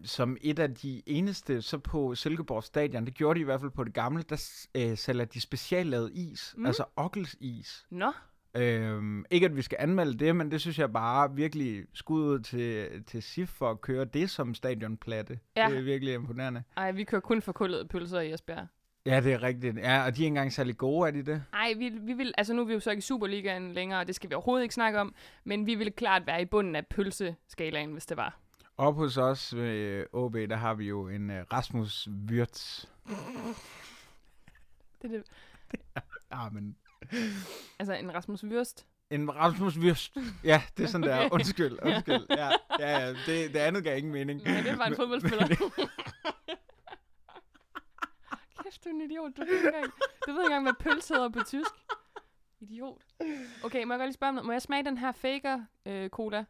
som 0.05 0.37
et 0.41 0.59
af 0.59 0.73
de 0.75 1.01
eneste, 1.05 1.61
så 1.61 1.77
på 1.77 2.15
Silkeborg 2.15 2.63
Stadion, 2.63 3.05
det 3.05 3.13
gjorde 3.13 3.37
de 3.37 3.41
i 3.41 3.43
hvert 3.45 3.59
fald 3.59 3.71
på 3.71 3.83
det 3.83 3.93
gamle, 3.93 4.23
der 4.29 4.43
øh, 4.75 4.97
sælger 4.97 5.25
de 5.25 5.41
speciallavet 5.41 6.11
is, 6.13 6.53
Mm. 6.57 6.65
altså 6.65 6.83
Ockels 6.95 7.35
is. 7.39 7.85
Nå, 7.91 8.11
Øhm, 8.55 9.25
ikke 9.31 9.45
at 9.45 9.55
vi 9.55 9.61
skal 9.61 9.77
anmelde 9.81 10.25
det, 10.25 10.35
men 10.35 10.51
det 10.51 10.61
synes 10.61 10.79
jeg 10.79 10.93
bare 10.93 11.35
virkelig 11.35 11.85
skud 11.93 12.23
ud 12.23 12.39
til, 12.39 13.03
til 13.03 13.23
SIF 13.23 13.49
for 13.49 13.69
at 13.69 13.81
køre 13.81 14.05
det 14.05 14.29
som 14.29 14.53
stadionplatte. 14.53 15.39
Ja. 15.55 15.67
Det 15.69 15.77
er 15.77 15.81
virkelig 15.81 16.13
imponerende. 16.13 16.63
ej, 16.77 16.91
vi 16.91 17.03
kører 17.03 17.21
kun 17.21 17.41
for 17.41 17.51
kullede 17.51 17.87
pølser 17.87 18.19
i 18.19 18.33
Esbjerg. 18.33 18.67
Ja, 19.05 19.19
det 19.19 19.33
er 19.33 19.43
rigtigt. 19.43 19.77
Ja, 19.77 20.05
og 20.05 20.15
de 20.15 20.21
er 20.21 20.23
ikke 20.23 20.27
engang 20.27 20.53
særlig 20.53 20.77
gode, 20.77 21.07
er 21.07 21.11
de 21.11 21.23
det? 21.23 21.43
Ej, 21.53 21.73
vi, 21.77 21.89
vi 21.89 22.13
vil, 22.13 22.33
altså 22.37 22.53
nu 22.53 22.61
er 22.61 22.65
vi 22.65 22.73
jo 22.73 22.79
så 22.79 22.89
ikke 22.89 22.99
i 22.99 23.01
Superligaen 23.01 23.73
længere, 23.73 23.99
og 23.99 24.07
det 24.07 24.15
skal 24.15 24.29
vi 24.29 24.35
overhovedet 24.35 24.63
ikke 24.63 24.75
snakke 24.75 24.99
om, 24.99 25.15
men 25.43 25.65
vi 25.65 25.75
ville 25.75 25.91
klart 25.91 26.27
være 26.27 26.41
i 26.41 26.45
bunden 26.45 26.75
af 26.75 26.87
pølseskalaen, 26.87 27.91
hvis 27.91 28.05
det 28.05 28.17
var. 28.17 28.39
Op 28.77 28.95
hos 28.95 29.17
os 29.17 29.55
ved 29.55 29.69
øh, 29.69 30.05
OB, 30.13 30.35
der 30.35 30.55
har 30.55 30.73
vi 30.73 30.87
jo 30.87 31.07
en 31.07 31.29
uh, 31.29 31.35
Rasmus 31.35 32.07
Wirtz. 32.29 32.85
Det 35.01 35.13
er 35.13 35.17
det. 35.17 35.23
Ah, 36.31 36.53
men... 36.53 36.75
Altså 37.79 37.93
en 37.93 38.13
Rasmus 38.13 38.43
Würst. 38.43 38.85
En 39.09 39.35
Rasmus 39.35 39.77
Wirtz. 39.77 40.09
Ja, 40.43 40.63
det 40.77 40.83
er 40.83 40.87
sådan 40.87 41.07
der. 41.09 41.17
Okay. 41.25 41.29
Undskyld, 41.35 41.77
undskyld. 41.81 42.25
Ja, 42.29 42.49
ja, 42.79 42.99
ja 42.99 43.09
det, 43.09 43.53
det 43.53 43.55
andet 43.55 43.83
gav 43.83 43.97
ingen 43.97 44.13
mening. 44.13 44.43
Nej, 44.43 44.61
det 44.61 44.77
var 44.77 44.85
en 44.85 44.95
fodboldspiller. 44.95 45.47
Kæft, 48.63 48.83
du 48.83 48.89
er 48.89 48.93
en 48.93 49.01
idiot. 49.01 49.31
Du 49.37 49.41
ved 49.41 49.53
ikke 49.55 49.67
engang, 49.67 49.91
du 50.27 50.31
ved 50.31 50.39
ikke 50.39 50.45
engang 50.55 50.63
hvad 50.63 50.73
pølse 50.79 51.13
hedder 51.13 51.29
på 51.29 51.39
tysk. 51.45 51.71
Idiot. 52.59 53.01
Okay, 53.63 53.83
må 53.83 53.93
jeg 53.93 53.99
godt 53.99 54.07
lige 54.07 54.13
spørge 54.13 54.29
om 54.29 54.35
noget? 54.35 54.45
Må 54.45 54.51
jeg 54.51 54.61
smage 54.61 54.83
den 54.85 54.97
her 54.97 55.11
faker 55.11 55.59
øh, 55.85 56.09
cola? 56.09 56.45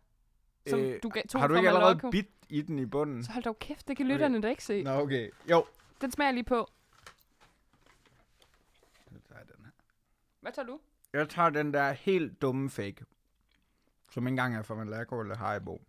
Som 0.68 0.80
Øh, 0.80 1.00
du 1.04 1.12
tog 1.30 1.42
har 1.42 1.48
du 1.48 1.56
ikke 1.56 1.68
allerede 1.70 1.96
Malocco? 1.96 2.10
bidt 2.12 2.28
i 2.50 2.62
den 2.62 2.80
i 2.80 2.86
bunden? 2.86 3.24
Så 3.24 3.32
hold 3.32 3.44
dog 3.44 3.60
kæft, 3.60 3.88
det 3.88 3.98
kan 3.98 4.08
lytterne 4.08 4.42
da 4.42 4.48
ikke 4.50 4.64
se. 4.64 4.84
Nå, 4.84 4.92
okay. 4.92 5.30
Jo. 5.50 5.66
Den 6.02 6.12
smager 6.12 6.32
lige 6.32 6.44
på. 6.44 6.68
Så 9.12 9.20
tager 9.28 9.40
jeg 9.40 9.48
den 9.56 9.66
her. 9.66 9.72
Hvad 10.42 10.52
tager 10.52 10.66
du? 10.66 10.80
Jeg 11.14 11.30
tager 11.30 11.50
den 11.50 11.74
der 11.74 11.92
helt 11.92 12.42
dumme 12.42 12.70
fake, 12.70 13.06
som 14.12 14.24
ikke 14.28 14.30
engang 14.30 14.56
er 14.56 14.62
fra 14.62 14.76
Malaco 14.76 15.20
eller 15.22 15.36
Haribo. 15.36 15.82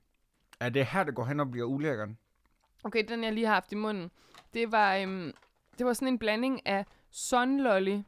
Er 0.60 0.68
det 0.68 0.86
her, 0.86 1.04
det 1.04 1.14
går 1.14 1.24
hen 1.24 1.40
og 1.40 1.50
bliver 1.50 1.66
ulækkert? 1.66 2.08
Okay, 2.84 3.04
den 3.08 3.24
jeg 3.24 3.32
lige 3.32 3.46
har 3.46 3.54
haft 3.54 3.72
i 3.72 3.74
munden. 3.74 4.10
Det 4.54 4.72
var, 4.72 4.96
øhm, 4.96 5.32
det 5.78 5.86
var 5.86 5.92
sådan 5.92 6.08
en 6.08 6.18
blanding 6.18 6.66
af 6.66 6.86
sunlolly 7.10 8.00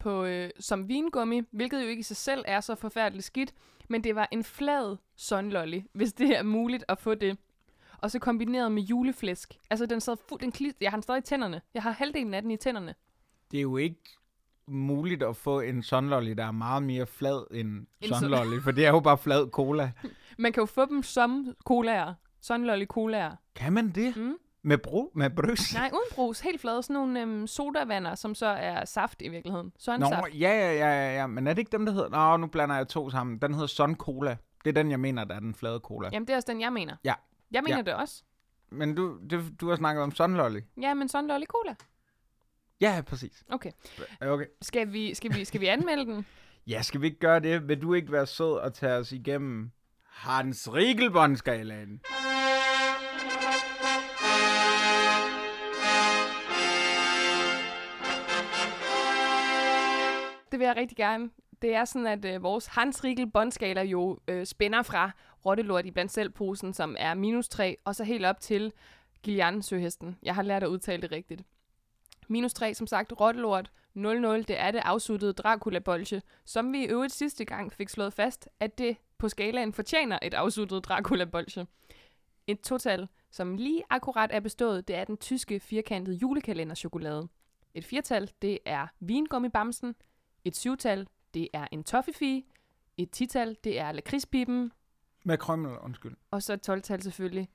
på, 0.00 0.24
øh, 0.24 0.50
som 0.60 0.88
vingummi, 0.88 1.42
hvilket 1.50 1.82
jo 1.82 1.88
ikke 1.88 2.00
i 2.00 2.02
sig 2.02 2.16
selv 2.16 2.44
er 2.46 2.60
så 2.60 2.74
forfærdeligt 2.74 3.24
skidt, 3.26 3.54
men 3.88 4.04
det 4.04 4.14
var 4.14 4.28
en 4.32 4.44
flad 4.44 4.96
sunlolly, 5.16 5.80
hvis 5.92 6.12
det 6.12 6.38
er 6.38 6.42
muligt 6.42 6.84
at 6.88 6.98
få 6.98 7.14
det. 7.14 7.38
Og 7.98 8.10
så 8.10 8.18
kombineret 8.18 8.72
med 8.72 8.82
juleflæsk. 8.82 9.58
Altså, 9.70 9.86
den 9.86 10.00
sad 10.00 10.16
fuld, 10.28 10.40
den 10.40 10.52
klit, 10.52 10.76
jeg 10.80 10.90
har 10.90 10.96
den 10.96 11.02
stadig 11.02 11.18
i 11.18 11.22
tænderne. 11.22 11.62
Jeg 11.74 11.82
har 11.82 11.90
halvdelen 11.90 12.34
af 12.34 12.42
den 12.42 12.50
i 12.50 12.56
tænderne. 12.56 12.94
Det 13.50 13.58
er 13.58 13.62
jo 13.62 13.76
ikke 13.76 14.16
muligt 14.68 15.22
at 15.22 15.36
få 15.36 15.60
en 15.60 15.82
sunlolly, 15.82 16.30
der 16.30 16.44
er 16.46 16.52
meget 16.52 16.82
mere 16.82 17.06
flad 17.06 17.46
end 17.50 17.68
En 17.68 17.86
en 18.00 18.08
sun- 18.08 18.18
sunlolly, 18.20 18.60
for 18.60 18.70
det 18.70 18.86
er 18.86 18.90
jo 18.90 19.00
bare 19.00 19.18
flad 19.18 19.50
cola. 19.50 19.92
Man 20.38 20.52
kan 20.52 20.60
jo 20.60 20.66
få 20.66 20.84
dem 20.86 21.02
som 21.02 21.54
colaer. 21.66 22.14
Sunlolly 22.42 22.84
colaer. 22.86 23.30
Kan 23.54 23.72
man 23.72 23.90
det? 23.90 24.16
Mm. 24.16 24.34
Med, 24.62 24.78
bro, 24.78 25.10
med 25.14 25.30
brøs? 25.30 25.74
Nej, 25.74 25.90
uden 25.92 26.14
brus. 26.14 26.40
Helt 26.40 26.60
flade. 26.60 26.82
Sådan 26.82 26.94
nogle 26.94 27.20
øhm, 27.22 27.46
sodavander, 27.46 28.14
som 28.14 28.34
så 28.34 28.46
er 28.46 28.84
saft 28.84 29.22
i 29.22 29.28
virkeligheden. 29.28 29.66
Nå, 29.66 29.72
Sunsaft. 29.78 30.12
ja, 30.34 30.50
ja, 30.50 30.72
ja, 30.72 30.88
ja, 31.06 31.16
ja, 31.16 31.26
men 31.26 31.46
er 31.46 31.52
det 31.52 31.58
ikke 31.58 31.72
dem, 31.72 31.86
der 31.86 31.92
hedder... 31.92 32.08
Nå, 32.30 32.36
nu 32.36 32.46
blander 32.46 32.76
jeg 32.76 32.88
to 32.88 33.10
sammen. 33.10 33.38
Den 33.38 33.52
hedder 33.54 33.66
Sun 33.66 33.94
Cola. 33.94 34.36
Det 34.64 34.70
er 34.78 34.82
den, 34.82 34.90
jeg 34.90 35.00
mener, 35.00 35.24
der 35.24 35.34
er 35.34 35.40
den 35.40 35.54
flade 35.54 35.78
cola. 35.78 36.08
Jamen, 36.12 36.26
det 36.26 36.32
er 36.32 36.36
også 36.36 36.52
den, 36.52 36.60
jeg 36.60 36.72
mener. 36.72 36.96
Ja. 37.04 37.14
Jeg 37.50 37.62
mener 37.62 37.76
Ja. 37.76 37.82
det 37.82 37.94
også. 37.94 38.22
Men 38.70 38.94
du, 38.94 39.18
det, 39.30 39.60
du 39.60 39.68
har 39.68 39.76
snakket 39.76 40.02
om 40.02 40.12
sunlolly. 40.14 40.60
Ja, 40.82 40.94
men 40.94 41.08
sådan 41.08 41.28
lolly 41.28 41.44
cola. 41.44 41.74
Ja, 42.80 43.02
præcis. 43.06 43.44
Okay. 43.48 43.70
okay. 44.20 44.46
Skal, 44.62 44.92
vi, 44.92 45.14
skal, 45.14 45.34
vi, 45.34 45.44
skal 45.44 45.60
vi 45.60 45.66
anmelde 45.66 46.04
den? 46.04 46.26
ja, 46.72 46.82
skal 46.82 47.00
vi 47.00 47.06
ikke 47.06 47.18
gøre 47.18 47.40
det? 47.40 47.68
Vil 47.68 47.82
du 47.82 47.94
ikke 47.94 48.12
være 48.12 48.26
sød 48.26 48.52
og 48.52 48.74
tage 48.74 48.92
os 48.92 49.12
igennem 49.12 49.70
Hans 50.04 50.68
Riegelbåndskalaen? 50.74 52.00
Det 60.52 60.58
vil 60.58 60.66
jeg 60.66 60.76
rigtig 60.76 60.96
gerne. 60.96 61.30
Det 61.62 61.74
er 61.74 61.84
sådan, 61.84 62.06
at 62.06 62.24
øh, 62.24 62.42
vores 62.42 62.66
Hans 62.66 63.04
Riegel 63.04 63.30
båndskala 63.30 63.82
jo 63.82 64.18
øh, 64.28 64.46
spænder 64.46 64.82
fra 64.82 65.10
rottelort 65.46 65.86
i 65.86 65.90
blandt 65.90 66.12
selv 66.12 66.32
som 66.72 66.96
er 66.98 67.14
minus 67.14 67.48
3, 67.48 67.76
og 67.84 67.94
så 67.94 68.04
helt 68.04 68.26
op 68.26 68.40
til 68.40 68.72
Gillian 69.22 69.62
søhesten. 69.62 70.16
Jeg 70.22 70.34
har 70.34 70.42
lært 70.42 70.62
at 70.62 70.68
udtale 70.68 71.02
det 71.02 71.12
rigtigt. 71.12 71.42
Minus 72.28 72.54
3, 72.54 72.74
som 72.74 72.86
sagt, 72.86 73.12
rottelort. 73.20 73.70
0-0, 73.96 74.00
det 74.00 74.60
er 74.60 74.70
det 74.70 74.78
afsuttede 74.84 75.32
Dracula-bolche, 75.32 76.22
som 76.44 76.72
vi 76.72 76.84
i 76.84 76.86
øvrigt 76.86 77.12
sidste 77.12 77.44
gang 77.44 77.72
fik 77.72 77.88
slået 77.88 78.12
fast, 78.12 78.48
at 78.60 78.78
det 78.78 78.96
på 79.18 79.28
skalaen 79.28 79.72
fortjener 79.72 80.18
et 80.22 80.34
afsuttet 80.34 80.84
Dracula-bolche. 80.84 81.66
Et 82.46 82.60
total, 82.60 83.08
som 83.30 83.56
lige 83.56 83.82
akkurat 83.90 84.30
er 84.32 84.40
bestået, 84.40 84.88
det 84.88 84.96
er 84.96 85.04
den 85.04 85.16
tyske 85.16 85.60
firkantede 85.60 86.16
julekalenderchokolade. 86.16 87.28
Et 87.74 87.84
firtal, 87.84 88.30
det 88.42 88.58
er 88.64 88.86
vingummibamsen. 89.00 89.94
Et 90.44 90.56
syvtal, 90.56 91.06
det 91.34 91.48
er 91.52 91.66
en 91.72 91.84
toffifee. 91.84 92.42
Et 92.96 93.10
tital, 93.10 93.56
det 93.64 93.78
er 93.78 93.92
lakridspipen. 93.92 94.72
Med 95.24 95.38
krømmel, 95.38 95.78
undskyld. 95.78 96.16
Og 96.30 96.42
så 96.42 96.52
et 96.52 96.68
12-tal 96.68 97.02
selvfølgelig. 97.02 97.48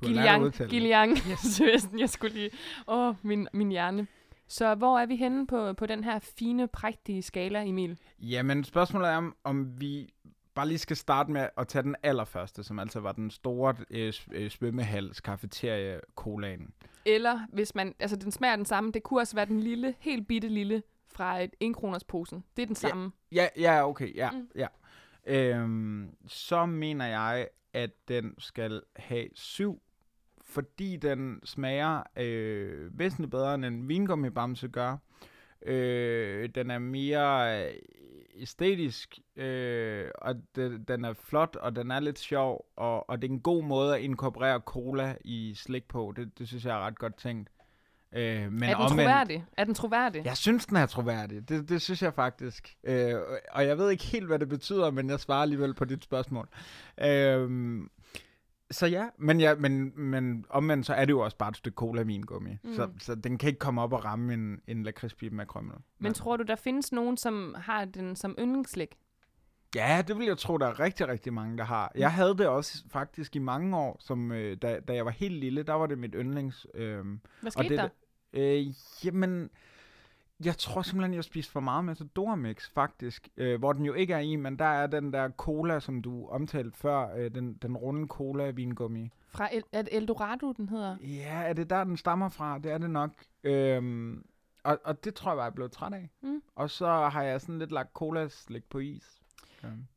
Du 0.00 0.06
Gillian. 0.06 0.50
Gillian. 0.50 1.10
Yes. 1.10 1.60
jeg 1.98 2.10
skulle 2.10 2.34
lige... 2.34 2.50
Åh, 2.88 3.14
min, 3.22 3.48
min 3.52 3.68
hjerne. 3.70 4.06
Så 4.48 4.74
hvor 4.74 4.98
er 4.98 5.06
vi 5.06 5.16
henne 5.16 5.46
på, 5.46 5.72
på 5.72 5.86
den 5.86 6.04
her 6.04 6.18
fine, 6.18 6.68
prægtige 6.68 7.22
skala, 7.22 7.64
Emil? 7.64 7.98
Jamen, 8.18 8.64
spørgsmålet 8.64 9.08
er, 9.10 9.16
om, 9.16 9.36
om 9.44 9.80
vi 9.80 10.12
bare 10.54 10.68
lige 10.68 10.78
skal 10.78 10.96
starte 10.96 11.30
med 11.32 11.48
at 11.56 11.68
tage 11.68 11.82
den 11.82 11.96
allerførste, 12.02 12.64
som 12.64 12.78
altså 12.78 13.00
var 13.00 13.12
den 13.12 13.30
store 13.30 13.74
øh, 13.90 14.12
øh, 14.32 14.50
svømmehals 14.50 15.20
kafeterie 15.20 16.00
colaen. 16.16 16.70
Eller 17.04 17.40
hvis 17.52 17.74
man... 17.74 17.94
Altså, 18.00 18.16
den 18.16 18.32
smager 18.32 18.56
den 18.56 18.64
samme. 18.64 18.92
Det 18.92 19.02
kunne 19.02 19.20
også 19.20 19.34
være 19.36 19.46
den 19.46 19.60
lille, 19.60 19.94
helt 19.98 20.28
bitte 20.28 20.48
lille 20.48 20.82
fra 21.08 21.40
et 21.42 21.50
1 21.60 21.76
kroners 21.76 22.04
posen. 22.04 22.44
Det 22.56 22.62
er 22.62 22.66
den 22.66 22.76
Ja. 22.82 22.88
samme. 22.88 23.12
Ja, 23.32 23.48
ja, 23.58 23.88
okay, 23.88 24.16
ja, 24.16 24.30
mm. 24.30 24.48
ja. 24.56 24.66
Øhm, 25.26 26.16
så 26.26 26.66
mener 26.66 27.06
jeg, 27.06 27.48
at 27.72 27.90
den 28.08 28.34
skal 28.38 28.82
have 28.96 29.28
syv, 29.34 29.82
fordi 30.42 30.96
den 30.96 31.40
smager 31.44 32.02
øh, 32.16 32.98
væsentligt 32.98 33.30
bedre, 33.30 33.54
end 33.54 33.64
en 33.64 33.88
vingummibamse 33.88 34.68
gør. 34.68 34.96
Øh, 35.66 36.48
den 36.54 36.70
er 36.70 36.78
mere 36.78 37.62
øh, 37.64 37.74
æstetisk, 38.34 39.18
øh, 39.36 40.10
og 40.14 40.34
de, 40.56 40.84
den 40.88 41.04
er 41.04 41.12
flot, 41.12 41.56
og 41.56 41.76
den 41.76 41.90
er 41.90 42.00
lidt 42.00 42.18
sjov, 42.18 42.66
og, 42.76 43.10
og 43.10 43.22
det 43.22 43.28
er 43.28 43.32
en 43.32 43.40
god 43.40 43.64
måde 43.64 43.96
at 43.96 44.02
inkorporere 44.02 44.60
cola 44.60 45.16
i 45.24 45.54
slik 45.54 45.88
på. 45.88 46.12
Det, 46.16 46.38
det 46.38 46.48
synes 46.48 46.64
jeg 46.64 46.76
er 46.76 46.86
ret 46.86 46.98
godt 46.98 47.16
tænkt. 47.16 47.50
Øh, 48.16 48.52
men 48.52 48.62
er 48.62 48.66
den 48.66 48.74
omvendt- 48.76 48.88
troværdig? 48.88 49.44
Er 49.56 49.64
den 49.64 49.74
troværdig? 49.74 50.24
jeg 50.24 50.36
synes, 50.36 50.66
den 50.66 50.76
er 50.76 50.86
troværdig. 50.86 51.48
Det, 51.48 51.68
det 51.68 51.82
synes 51.82 52.02
jeg 52.02 52.14
faktisk. 52.14 52.76
Øh, 52.84 53.14
og 53.52 53.66
jeg 53.66 53.78
ved 53.78 53.90
ikke 53.90 54.04
helt, 54.04 54.26
hvad 54.26 54.38
det 54.38 54.48
betyder, 54.48 54.90
men 54.90 55.10
jeg 55.10 55.20
svarer 55.20 55.42
alligevel 55.42 55.74
på 55.74 55.84
dit 55.84 56.04
spørgsmål. 56.04 56.48
Øh, 57.00 57.80
så 58.70 58.86
ja, 58.86 59.08
men, 59.18 59.40
ja 59.40 59.54
men, 59.54 59.92
men 60.00 60.44
omvendt 60.50 60.86
så 60.86 60.94
er 60.94 61.04
det 61.04 61.10
jo 61.12 61.20
også 61.20 61.36
bare 61.36 61.48
et 61.50 61.56
stykke 61.56 61.76
cola 61.76 62.02
vingummi. 62.02 62.50
Mm. 62.50 62.68
Mm. 62.70 62.74
Så, 62.76 62.88
så 62.98 63.14
den 63.14 63.38
kan 63.38 63.46
ikke 63.48 63.58
komme 63.58 63.82
op 63.82 63.92
og 63.92 64.04
ramme 64.04 64.34
en, 64.34 64.60
en 64.66 64.82
lakridspibe 64.82 65.34
med 65.36 65.46
krømmel. 65.46 65.76
Men 65.98 66.14
tror 66.14 66.36
du, 66.36 66.42
der 66.44 66.56
findes 66.56 66.92
nogen, 66.92 67.16
som 67.16 67.54
har 67.58 67.84
den 67.84 68.16
som 68.16 68.36
yndlingsslik? 68.38 68.88
Ja, 69.74 70.02
det 70.08 70.18
vil 70.18 70.26
jeg 70.26 70.38
tro, 70.38 70.56
der 70.58 70.66
er 70.66 70.80
rigtig, 70.80 71.08
rigtig 71.08 71.32
mange, 71.32 71.58
der 71.58 71.64
har. 71.64 71.92
Jeg 71.94 72.12
havde 72.12 72.36
det 72.38 72.46
også 72.46 72.84
faktisk 72.90 73.36
i 73.36 73.38
mange 73.38 73.76
år, 73.76 73.96
som 74.00 74.32
øh, 74.32 74.56
da, 74.62 74.80
da 74.88 74.94
jeg 74.94 75.04
var 75.04 75.10
helt 75.10 75.34
lille, 75.34 75.62
der 75.62 75.72
var 75.72 75.86
det 75.86 75.98
mit 75.98 76.14
yndlings. 76.18 76.66
Øh, 76.74 77.04
Hvad 77.40 77.50
skete 77.50 77.68
det, 77.68 77.78
der? 77.78 77.88
Øh, 78.34 78.66
jamen, 79.04 79.50
jeg 80.44 80.58
tror 80.58 80.82
simpelthen, 80.82 81.14
jeg 81.14 81.24
spiste 81.24 81.52
for 81.52 81.60
meget 81.60 81.84
Matador 81.84 82.34
Mix, 82.34 82.70
faktisk. 82.70 83.28
Øh, 83.36 83.58
hvor 83.58 83.72
den 83.72 83.84
jo 83.84 83.92
ikke 83.94 84.14
er 84.14 84.18
i, 84.18 84.36
men 84.36 84.58
der 84.58 84.64
er 84.64 84.86
den 84.86 85.12
der 85.12 85.30
cola, 85.30 85.80
som 85.80 86.02
du 86.02 86.28
omtalte 86.28 86.78
før. 86.78 87.14
Øh, 87.16 87.30
den, 87.34 87.54
den 87.54 87.76
runde 87.76 88.08
cola-vingummi. 88.08 89.10
Fra 89.28 89.48
El- 89.52 89.64
er 89.72 89.82
det 89.82 89.96
Eldorado, 89.96 90.52
den 90.52 90.68
hedder? 90.68 90.96
Ja, 91.00 91.42
er 91.42 91.52
det 91.52 91.70
der, 91.70 91.84
den 91.84 91.96
stammer 91.96 92.28
fra? 92.28 92.58
Det 92.58 92.72
er 92.72 92.78
det 92.78 92.90
nok. 92.90 93.10
Øhm, 93.44 94.24
og, 94.62 94.80
og 94.84 95.04
det 95.04 95.14
tror 95.14 95.30
jeg 95.30 95.36
bare, 95.36 95.44
jeg 95.44 95.50
er 95.50 95.54
blevet 95.54 95.72
træt 95.72 95.92
af. 95.92 96.10
Mm. 96.22 96.42
Og 96.54 96.70
så 96.70 96.86
har 96.86 97.22
jeg 97.22 97.40
sådan 97.40 97.58
lidt 97.58 97.72
lagt 97.72 97.92
cola-slik 97.92 98.64
på 98.64 98.78
is. 98.78 99.20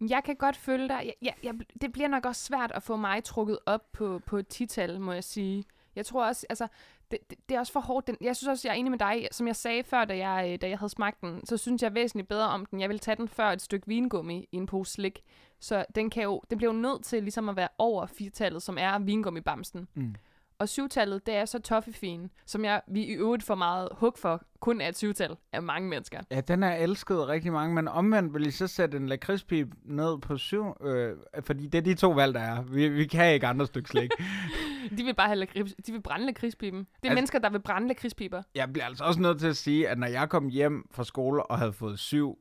Jeg 0.09 0.23
kan 0.23 0.35
godt 0.35 0.55
følge 0.55 0.87
dig. 0.87 1.01
Jeg, 1.05 1.13
jeg, 1.21 1.33
jeg, 1.43 1.53
det 1.81 1.91
bliver 1.91 2.07
nok 2.07 2.25
også 2.25 2.43
svært 2.43 2.71
at 2.71 2.83
få 2.83 2.95
mig 2.95 3.23
trukket 3.23 3.59
op 3.65 3.91
på, 3.91 4.21
på 4.25 4.37
et 4.37 4.47
tital, 4.47 5.01
må 5.01 5.11
jeg 5.11 5.23
sige. 5.23 5.63
Jeg 5.95 6.05
tror 6.05 6.27
også, 6.27 6.45
altså, 6.49 6.67
det, 7.11 7.19
det, 7.29 7.37
det 7.49 7.55
er 7.55 7.59
også 7.59 7.73
for 7.73 7.79
hårdt. 7.79 8.07
Den, 8.07 8.17
jeg 8.21 8.35
synes 8.35 8.47
også, 8.47 8.67
jeg 8.67 8.75
er 8.75 8.79
enig 8.79 8.91
med 8.91 8.99
dig. 8.99 9.27
Som 9.31 9.47
jeg 9.47 9.55
sagde 9.55 9.83
før, 9.83 10.05
da 10.05 10.17
jeg, 10.17 10.51
øh, 10.51 10.61
da 10.61 10.69
jeg 10.69 10.77
havde 10.77 10.89
smagt 10.89 11.21
den, 11.21 11.45
så 11.45 11.57
synes 11.57 11.83
jeg 11.83 11.95
væsentligt 11.95 12.27
bedre 12.27 12.47
om 12.47 12.65
den. 12.65 12.79
Jeg 12.79 12.89
vil 12.89 12.99
tage 12.99 13.15
den 13.15 13.27
før 13.27 13.51
et 13.51 13.61
stykke 13.61 13.87
vingummi 13.87 14.47
i 14.51 14.55
en 14.57 14.65
pose 14.65 14.91
slik. 14.91 15.23
Så 15.59 15.85
den, 15.95 16.09
kan 16.09 16.23
jo, 16.23 16.41
den 16.49 16.57
bliver 16.57 16.73
jo 16.73 16.79
nødt 16.79 17.03
til 17.03 17.23
ligesom 17.23 17.49
at 17.49 17.55
være 17.55 17.67
over 17.77 18.05
firtallet, 18.05 18.63
som 18.63 18.77
er 18.79 18.99
vingummibamsen. 18.99 19.87
Mm. 19.93 20.15
Og 20.59 20.69
syvtallet, 20.69 21.25
det 21.25 21.35
er 21.35 21.45
så 21.45 21.59
toffefien, 21.59 22.29
som 22.45 22.65
jeg, 22.65 22.81
vi 22.87 23.03
i 23.03 23.11
øvrigt 23.11 23.43
får 23.43 23.55
meget 23.55 23.89
hug 23.91 24.13
for, 24.17 24.41
kun 24.59 24.81
er 24.81 24.87
et 24.87 24.97
syvtal 24.97 25.35
af 25.53 25.61
mange 25.63 25.89
mennesker. 25.89 26.19
Ja, 26.31 26.41
den 26.41 26.63
er 26.63 26.75
elsket 26.75 27.27
rigtig 27.27 27.51
mange, 27.51 27.75
men 27.75 27.87
omvendt 27.87 28.33
vil 28.33 28.47
I 28.47 28.51
så 28.51 28.67
sætte 28.67 28.97
en 28.97 29.07
lakridspip 29.07 29.67
ned 29.85 30.17
på 30.21 30.37
syv, 30.37 30.65
øh, 30.85 31.15
fordi 31.43 31.67
det 31.67 31.77
er 31.77 31.81
de 31.81 31.93
to 31.95 32.09
valg, 32.11 32.33
der 32.33 32.39
er. 32.39 32.61
Vi, 32.63 32.87
vi 32.89 33.05
kan 33.05 33.33
ikke 33.33 33.47
andre 33.47 33.65
stykker 33.65 33.87
slik. 33.89 34.11
De 34.97 35.03
vil 35.03 35.15
bare 35.15 35.27
have 35.27 35.35
lakrids, 35.39 35.73
de 35.87 35.91
vil 35.91 36.01
brænde 36.01 36.25
lakridspiben. 36.25 36.79
Det 36.79 36.85
er 36.87 36.97
Altså- 37.03 37.15
mennesker, 37.15 37.39
der 37.39 37.49
vil 37.49 37.59
brænde 37.61 37.87
lakridspiber. 37.87 38.41
jeg 38.55 38.73
bliver 38.73 38.85
altså 38.85 39.03
også 39.03 39.21
nødt 39.21 39.39
til 39.39 39.47
at 39.47 39.57
sige, 39.57 39.89
at 39.89 39.97
når 39.99 40.07
jeg 40.07 40.29
kom 40.29 40.47
hjem 40.49 40.83
fra 40.91 41.03
skole 41.03 41.43
og 41.43 41.57
havde 41.57 41.73
fået 41.73 41.99
syv, 41.99 42.37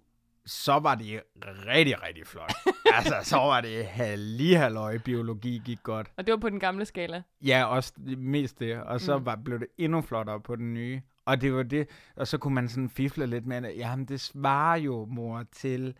så 0.46 0.78
var 0.78 0.94
det 0.94 1.22
rigtig, 1.66 2.02
rigtig 2.02 2.26
flot. 2.26 2.52
altså, 2.96 3.14
så 3.22 3.36
var 3.36 3.60
det 3.60 3.88
lige 4.18 4.56
halløj, 4.56 4.98
biologi 4.98 5.62
gik 5.64 5.78
godt. 5.82 6.10
Og 6.16 6.26
det 6.26 6.32
var 6.32 6.38
på 6.38 6.48
den 6.50 6.60
gamle 6.60 6.84
skala. 6.84 7.22
Ja, 7.44 7.64
også 7.64 7.92
mest 8.18 8.60
det. 8.60 8.82
Og 8.82 9.00
så 9.00 9.18
Mm. 9.18 9.26
var, 9.26 9.36
blev 9.36 9.60
det 9.60 9.68
endnu 9.78 10.00
flottere 10.00 10.40
på 10.40 10.56
den 10.56 10.74
nye. 10.74 11.02
Og 11.24 11.40
det 11.40 11.54
var 11.54 11.62
det, 11.62 11.88
og 12.16 12.26
så 12.26 12.38
kunne 12.38 12.54
man 12.54 12.68
sådan 12.68 12.90
fifle 12.90 13.26
lidt 13.26 13.46
med, 13.46 13.64
at 13.64 13.76
jamen, 13.76 14.06
det 14.06 14.20
svarer 14.20 14.76
jo, 14.76 15.04
mor, 15.10 15.44
til 15.52 15.94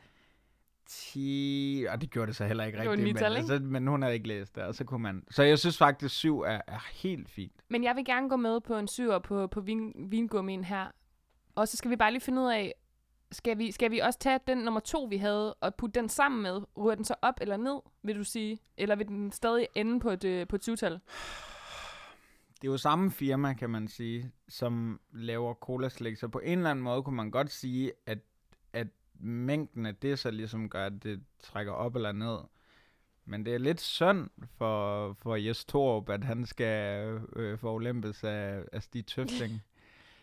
10... 0.87 1.87
Og 1.91 2.01
det 2.01 2.11
gjorde 2.11 2.27
det 2.27 2.37
så 2.37 2.45
heller 2.47 2.65
ikke 2.65 2.79
rigtigt, 2.81 3.15
men, 3.15 3.25
altså, 3.25 3.59
men 3.63 3.87
hun 3.87 4.03
havde 4.03 4.15
ikke 4.15 4.29
læst 4.29 4.55
det, 4.55 4.63
og 4.63 4.75
så 4.75 4.85
kunne 4.85 5.03
man... 5.03 5.23
Så 5.31 5.43
jeg 5.43 5.59
synes 5.59 5.79
faktisk, 5.79 6.15
7 6.15 6.41
er, 6.41 6.61
er 6.67 6.87
helt 6.93 7.31
fint. 7.31 7.53
Men 7.69 7.85
jeg 7.85 7.97
vil 7.97 8.05
gerne 8.05 8.29
gå 8.29 8.37
med 8.37 8.61
på 8.61 8.77
en 8.79 8.89
syver 8.89 9.19
på, 9.19 9.47
på 9.47 9.61
vin, 9.61 9.93
vingummien 10.11 10.65
her. 10.65 10.87
Og 11.55 11.69
så 11.69 11.77
skal 11.77 11.91
vi 11.91 11.97
bare 11.97 12.11
lige 12.13 12.21
finde 12.21 12.43
ud 12.43 12.47
af, 12.51 12.75
skal 13.37 13.59
vi, 13.59 13.73
skal 13.73 13.91
vi 13.91 13.99
også 13.99 14.19
tage 14.19 14.41
den 14.47 14.59
nummer 14.59 14.81
to, 14.81 15.05
vi 15.05 15.17
havde, 15.17 15.55
og 15.55 15.75
putte 15.75 16.01
den 16.01 16.09
sammen 16.09 16.43
med? 16.43 16.63
Ryger 16.77 16.95
den 16.95 17.05
så 17.05 17.15
op 17.23 17.35
eller 17.41 17.57
ned, 17.57 17.81
vil 18.03 18.17
du 18.17 18.25
sige? 18.25 18.59
Eller 18.77 18.97
vil 18.97 19.09
den 19.09 19.33
stadig 19.33 19.69
ende 19.75 20.01
på 20.01 20.11
et, 20.11 20.25
øh, 20.25 20.47
på 20.49 20.57
et 20.57 20.63
syvtal? 20.63 20.93
Det 22.63 22.69
er 22.69 22.73
jo 22.73 22.77
samme 22.77 23.11
firma, 23.11 23.55
kan 23.55 23.71
man 23.71 23.89
sige, 23.89 24.33
som 24.49 25.01
laver 25.13 25.55
cola-slik, 25.55 26.17
så 26.17 26.29
på 26.29 26.39
en 26.39 26.59
eller 26.59 26.71
anden 26.71 26.83
måde 26.83 27.03
kunne 27.03 27.17
man 27.17 27.31
godt 27.31 27.51
sige, 27.51 27.93
at, 28.07 28.19
at 28.73 28.87
mængden 29.21 29.87
af 29.87 29.97
det 29.97 30.19
så 30.19 30.31
ligesom 30.31 30.69
gør, 30.69 30.87
at 30.87 31.03
det 31.03 31.23
trækker 31.43 31.73
op 31.73 31.97
eller 31.97 32.13
ned. 32.13 32.39
Men 33.25 33.47
det 33.47 33.55
er 33.55 33.59
lidt 33.59 33.81
synd 33.81 34.31
for, 34.59 35.13
for 35.13 35.37
Jes 35.37 35.65
Torup, 35.65 36.09
at 36.09 36.25
han 36.25 36.47
skal 36.47 37.05
øh, 37.37 37.59
få 37.59 37.75
ulempes 37.75 38.25
af, 38.25 38.65
af 38.73 38.83
Stig 38.83 39.07
Tøfting. 39.07 39.63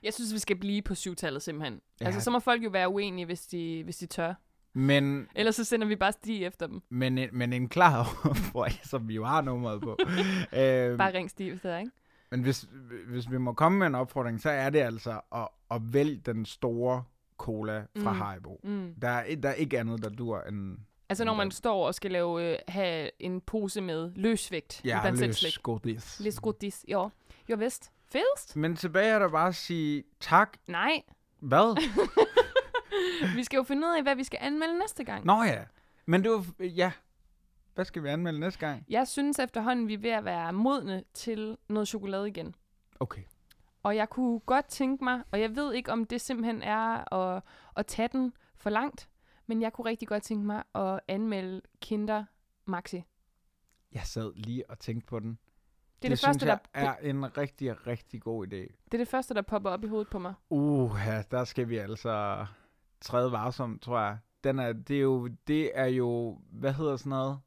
Jeg 0.04 0.14
synes, 0.14 0.34
vi 0.34 0.40
skal 0.40 0.56
blive 0.56 0.82
på 0.82 0.96
syvtallet 0.96 1.42
simpelthen. 1.42 1.82
Ja. 2.02 2.06
Altså, 2.06 2.22
så 2.22 2.32
må 2.32 2.40
folk 2.40 2.64
jo 2.64 2.70
være 2.70 2.90
uenige, 2.90 3.26
hvis 3.26 3.42
de, 3.48 3.82
hvis 3.84 3.98
de 3.98 4.06
tør. 4.06 4.34
Men, 4.76 5.28
Ellers 5.36 5.56
så 5.56 5.64
sender 5.64 5.88
vi 5.88 5.96
bare 5.96 6.12
Stig 6.12 6.46
efter 6.46 6.68
dem. 6.68 6.82
men, 6.90 7.18
en- 7.18 7.30
men 7.34 7.54
en 7.54 7.70
klar 7.70 8.00
opfordring, 8.30 8.80
som 8.84 9.08
vi 9.08 9.16
jo 9.16 9.26
har 9.26 9.42
nummeret 9.42 9.82
på. 9.82 9.98
øh, 10.60 10.98
Bare 10.98 11.14
ring 11.14 11.30
Stig 11.30 11.50
efter, 11.52 11.78
ikke? 11.78 11.92
Men 12.32 12.42
hvis, 12.42 12.66
hvis 13.08 13.32
vi 13.32 13.38
må 13.38 13.54
komme 13.54 13.80
med 13.80 13.88
en 13.88 13.96
opfordring, 13.96 14.42
så 14.42 14.50
er 14.50 14.70
det 14.70 14.80
altså 14.80 15.22
at, 15.36 15.48
at 15.72 15.82
vælge 15.94 16.22
den 16.26 16.46
store 16.46 17.04
cola 17.38 17.80
fra 17.80 18.12
Mm. 18.14 18.20
Haribo. 18.20 18.60
Mm. 18.64 18.94
Der 19.02 19.08
er, 19.10 19.36
der 19.36 19.50
er 19.50 19.54
ikke 19.54 19.80
andet, 19.80 20.04
der 20.04 20.10
dur 20.10 20.40
end 20.42 20.78
Altså, 21.10 21.26
når 21.26 21.34
man 21.34 21.52
står 21.52 21.88
og 21.88 21.96
skal 21.96 22.12
lave, 22.12 22.52
øh, 22.52 22.58
have 22.68 23.10
en 23.20 23.42
pose 23.42 23.82
med 23.82 24.12
løsvægt 24.16 24.82
ja, 24.86 25.00
blandt 25.02 25.20
selv 25.20 25.28
løs 25.30 25.36
slik. 25.38 25.64
godis. 25.64 26.20
Lidt 26.20 26.42
godis, 26.42 26.86
ja. 26.88 27.08
Jo, 27.50 27.56
vist. 27.58 27.92
Fedest? 28.14 28.56
Men 28.56 28.76
tilbage 28.76 29.08
er 29.08 29.20
der 29.20 29.30
bare 29.30 29.48
at 29.48 29.56
sige 29.56 30.04
tak. 30.20 30.58
Nej. 30.68 31.04
Hvad? 31.40 31.82
vi 33.38 33.44
skal 33.44 33.58
jo 33.58 33.64
finde 33.64 33.88
ud 33.88 33.96
af, 33.98 34.04
hvad 34.04 34.16
vi 34.16 34.24
skal 34.24 34.40
anmelde 34.42 34.80
næste 34.80 35.04
gang. 35.04 35.26
Nå 35.26 35.44
ja. 35.44 35.64
Men 36.06 36.24
det 36.24 36.32
var... 36.32 36.46
Ja. 36.60 36.92
Hvad 37.74 37.86
skal 37.86 38.04
vi 38.04 38.10
anmelde 38.10 38.40
næste 38.40 38.60
gang? 38.60 38.86
Jeg 38.90 39.08
synes 39.08 39.40
efterhånden, 39.40 39.88
vi 39.88 39.94
er 39.94 39.98
ved 39.98 40.10
at 40.10 40.26
være 40.26 40.54
modne 40.54 41.04
til 41.14 41.58
noget 41.70 41.88
chokolade 41.88 42.28
igen. 42.28 42.56
Okay. 43.00 43.22
Og 43.84 43.96
jeg 43.96 44.10
kunne 44.10 44.40
godt 44.40 44.66
tænke 44.66 45.04
mig, 45.04 45.24
og 45.32 45.42
jeg 45.42 45.56
ved 45.56 45.74
ikke, 45.74 45.92
om 45.92 46.06
det 46.06 46.22
simpelthen 46.22 46.62
er 46.62 47.14
at, 47.14 47.44
at 47.76 47.88
tage 47.88 48.08
den 48.08 48.34
for 48.56 48.70
langt, 48.70 49.10
men 49.48 49.62
jeg 49.62 49.74
kunne 49.74 49.90
rigtig 49.90 50.08
godt 50.08 50.24
tænke 50.24 50.46
mig 50.46 50.64
at 50.76 51.00
anmelde 51.08 51.62
Kinder 51.82 52.26
Maxi. 52.66 53.04
Jeg 53.92 54.02
sad 54.04 54.34
lige 54.36 54.70
og 54.70 54.80
tænkte 54.80 55.08
på 55.08 55.20
den. 55.20 55.38
Det 56.04 56.08
er 56.08 56.12
det, 56.12 56.20
synes 56.20 56.28
første, 56.28 56.46
jeg 56.46 56.60
der, 56.76 56.82
er 56.82 56.96
en 57.10 57.38
rigtig, 57.38 57.88
rigtig 57.88 58.22
god 58.22 58.48
idé. 58.48 58.56
det 58.86 58.94
er 58.94 58.98
det 58.98 59.08
første, 59.08 59.34
der 59.34 59.42
popper 59.42 59.70
op 59.70 59.84
i 59.84 59.88
hovedet 59.88 60.08
på 60.12 60.20
mig. 60.20 60.34
Uh, 60.50 60.92
ja, 61.06 61.24
der 61.32 61.44
skal 61.44 61.70
vi 61.70 61.78
altså 61.78 62.46
træde 63.02 63.32
varsom, 63.32 63.80
tror 63.80 64.00
jeg. 64.00 64.18
Den 64.44 64.60
er, 64.60 64.74
det, 64.74 64.98
er 64.98 65.02
jo, 65.02 65.28
det 65.48 65.72
er 65.74 65.86
jo, 65.86 66.40
hvad 66.52 66.74
hedder 66.74 66.98
sådan 66.98 67.10
noget? 67.10 67.40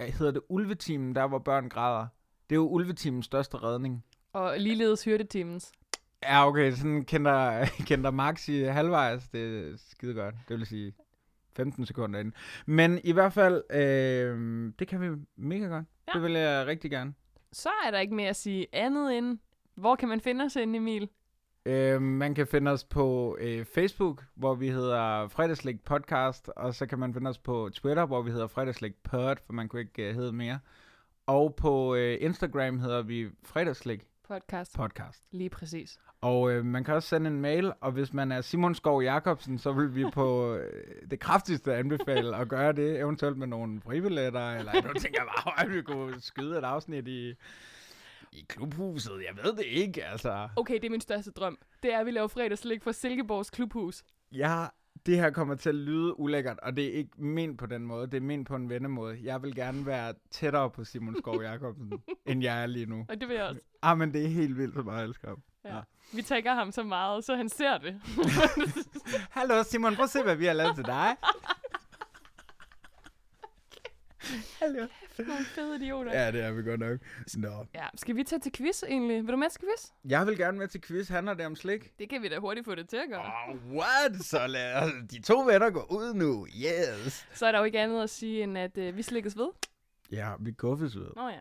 Hedder 0.00 0.32
det 0.32 0.42
ulvetimen, 0.48 1.14
der 1.14 1.26
hvor 1.26 1.38
børn 1.38 1.68
græder? 1.68 2.06
Det 2.50 2.56
er 2.56 2.60
jo 2.60 2.68
ulvetimens 2.68 3.26
største 3.26 3.56
redning. 3.56 4.04
Og 4.32 4.54
ligeledes 4.58 5.04
hyrdetimens. 5.04 5.72
Ja, 6.22 6.48
okay, 6.48 6.72
sådan 6.72 7.04
kender, 7.04 7.64
kender 7.88 8.10
Max 8.10 8.48
i 8.48 8.62
halvvejs, 8.62 9.28
det 9.28 9.72
er 9.72 9.76
skide 9.76 10.14
godt. 10.14 10.34
Det 10.48 10.58
vil 10.58 10.66
sige 10.66 10.94
15 11.56 11.86
sekunder 11.86 12.20
inden. 12.20 12.34
Men 12.66 13.00
i 13.04 13.12
hvert 13.12 13.32
fald, 13.32 13.62
øh, 13.70 14.72
det 14.78 14.88
kan 14.88 15.00
vi 15.00 15.26
mega 15.36 15.66
godt. 15.66 15.84
Ja. 16.08 16.12
Det 16.12 16.22
vil 16.22 16.32
jeg 16.32 16.66
rigtig 16.66 16.90
gerne. 16.90 17.14
Så 17.52 17.68
er 17.86 17.90
der 17.90 17.98
ikke 17.98 18.14
mere 18.14 18.28
at 18.28 18.36
sige 18.36 18.66
andet 18.72 19.18
end, 19.18 19.38
hvor 19.74 19.96
kan 19.96 20.08
man 20.08 20.20
finde 20.20 20.44
os 20.44 20.56
inde, 20.56 20.76
Emil? 20.76 21.08
Øh, 21.66 22.02
man 22.02 22.34
kan 22.34 22.46
finde 22.46 22.70
os 22.70 22.84
på 22.84 23.36
øh, 23.40 23.64
Facebook, 23.64 24.24
hvor 24.34 24.54
vi 24.54 24.68
hedder 24.68 25.28
Fredagslæg 25.28 25.80
Podcast, 25.80 26.50
og 26.56 26.74
så 26.74 26.86
kan 26.86 26.98
man 26.98 27.14
finde 27.14 27.28
os 27.28 27.38
på 27.38 27.70
Twitter, 27.72 28.06
hvor 28.06 28.22
vi 28.22 28.30
hedder 28.30 28.46
Fredagslæg 28.46 28.94
Pod, 28.94 29.36
for 29.46 29.52
man 29.52 29.68
kunne 29.68 29.80
ikke 29.80 30.08
øh, 30.08 30.14
hedde 30.14 30.32
mere. 30.32 30.58
Og 31.26 31.54
på 31.54 31.94
øh, 31.94 32.18
Instagram 32.20 32.78
hedder 32.78 33.02
vi 33.02 33.28
Fredagslæg 33.44 34.00
Podcast. 34.30 34.76
Podcast. 34.76 35.24
Lige 35.30 35.50
præcis. 35.50 35.98
Og 36.20 36.50
øh, 36.50 36.64
man 36.64 36.84
kan 36.84 36.94
også 36.94 37.08
sende 37.08 37.30
en 37.30 37.40
mail, 37.40 37.72
og 37.80 37.92
hvis 37.92 38.12
man 38.12 38.32
er 38.32 38.40
Simon 38.40 38.74
Skov 38.74 39.02
Jacobsen, 39.02 39.58
så 39.58 39.72
vil 39.72 39.94
vi 39.94 40.04
på 40.12 40.26
øh, 40.56 41.10
det 41.10 41.20
kraftigste 41.20 41.74
anbefale 41.74 42.36
at 42.36 42.48
gøre 42.48 42.72
det, 42.72 42.98
eventuelt 42.98 43.36
med 43.38 43.46
nogle 43.46 43.80
fribilletter, 43.80 44.50
eller 44.50 44.72
nu 44.72 44.92
tænker 44.92 45.22
jeg 45.22 45.28
bare, 45.44 45.64
at 45.64 45.74
vi 45.74 45.82
kunne 45.82 46.20
skyde 46.20 46.58
et 46.58 46.64
afsnit 46.64 47.08
i, 47.08 47.34
i 48.32 48.44
klubhuset. 48.48 49.12
Jeg 49.12 49.44
ved 49.44 49.56
det 49.56 49.64
ikke, 49.64 50.04
altså. 50.04 50.48
Okay, 50.56 50.74
det 50.74 50.84
er 50.84 50.90
min 50.90 51.00
største 51.00 51.30
drøm. 51.30 51.58
Det 51.82 51.94
er, 51.94 51.98
at 51.98 52.06
vi 52.06 52.10
laver 52.10 52.28
fredagslæg 52.28 52.82
for 52.82 52.92
Silkeborgs 52.92 53.50
Klubhus. 53.50 54.02
Ja, 54.32 54.66
det 55.06 55.16
her 55.16 55.30
kommer 55.30 55.54
til 55.54 55.68
at 55.68 55.74
lyde 55.74 56.20
ulækkert, 56.20 56.58
og 56.62 56.76
det 56.76 56.84
er 56.84 56.92
ikke 56.92 57.10
ment 57.22 57.58
på 57.58 57.66
den 57.66 57.86
måde. 57.86 58.06
Det 58.06 58.14
er 58.14 58.20
ment 58.20 58.48
på 58.48 58.56
en 58.56 58.68
vennemåde. 58.68 59.18
Jeg 59.22 59.42
vil 59.42 59.54
gerne 59.54 59.86
være 59.86 60.14
tættere 60.30 60.70
på 60.70 60.84
Simon 60.84 61.16
Skov 61.18 61.42
Jacobsen, 61.48 61.92
end 62.26 62.42
jeg 62.42 62.62
er 62.62 62.66
lige 62.66 62.86
nu. 62.86 63.06
Og 63.08 63.20
det 63.20 63.28
vil 63.28 63.34
jeg 63.36 63.44
også. 63.44 63.60
Ah, 63.82 63.98
men 63.98 64.12
det 64.12 64.24
er 64.24 64.28
helt 64.28 64.56
vildt, 64.56 64.74
så 64.74 64.82
meget 64.82 64.98
jeg 64.98 65.04
elsker 65.06 65.28
ham. 65.28 65.42
Ja. 65.64 65.74
Ja. 65.76 65.80
Vi 66.14 66.22
tagger 66.22 66.54
ham 66.54 66.72
så 66.72 66.82
meget, 66.82 67.24
så 67.24 67.36
han 67.36 67.48
ser 67.48 67.78
det. 67.78 68.00
Hallo 69.38 69.62
Simon, 69.62 69.94
prøv 69.94 70.04
at 70.04 70.10
se, 70.10 70.22
hvad 70.22 70.36
vi 70.36 70.44
har 70.46 70.52
lavet 70.52 70.74
til 70.74 70.84
dig. 70.84 71.16
Hallo. 74.60 74.86
Nogle 75.18 75.44
fede 75.44 75.76
idioter. 75.76 76.12
Ja, 76.20 76.30
det 76.32 76.44
er 76.44 76.52
vi 76.52 76.62
godt 76.62 76.80
nok. 76.80 76.98
Nå. 77.36 77.66
Ja, 77.74 77.86
skal 77.94 78.16
vi 78.16 78.24
tage 78.24 78.40
til 78.40 78.52
quiz 78.52 78.82
egentlig? 78.82 79.16
Vil 79.16 79.32
du 79.32 79.36
med 79.36 79.50
til 79.50 79.60
quiz? 79.60 79.90
Jeg 80.04 80.26
vil 80.26 80.38
gerne 80.38 80.58
med 80.58 80.68
til 80.68 80.80
quiz. 80.80 81.08
Handler 81.08 81.34
det 81.34 81.46
om 81.46 81.56
slik? 81.56 81.98
Det 81.98 82.10
kan 82.10 82.22
vi 82.22 82.28
da 82.28 82.38
hurtigt 82.38 82.64
få 82.64 82.74
det 82.74 82.88
til 82.88 82.96
at 82.96 83.08
gøre. 83.08 83.32
Oh, 83.48 83.76
what? 83.76 84.24
Så 84.24 84.46
lad 84.46 85.08
de 85.08 85.22
to 85.22 85.40
venner 85.40 85.70
gå 85.70 85.86
ud 85.90 86.14
nu. 86.14 86.46
Yes. 86.46 87.26
Så 87.34 87.46
er 87.46 87.52
der 87.52 87.58
jo 87.58 87.64
ikke 87.64 87.80
andet 87.80 88.02
at 88.02 88.10
sige, 88.10 88.42
end 88.42 88.58
at 88.58 88.78
øh, 88.78 88.96
vi 88.96 89.02
slikkes 89.02 89.36
ved. 89.36 89.48
Ja, 90.12 90.32
vi 90.40 90.52
guffes 90.52 90.96
ud. 90.96 91.12
Nå 91.16 91.28
ja. 91.28 91.40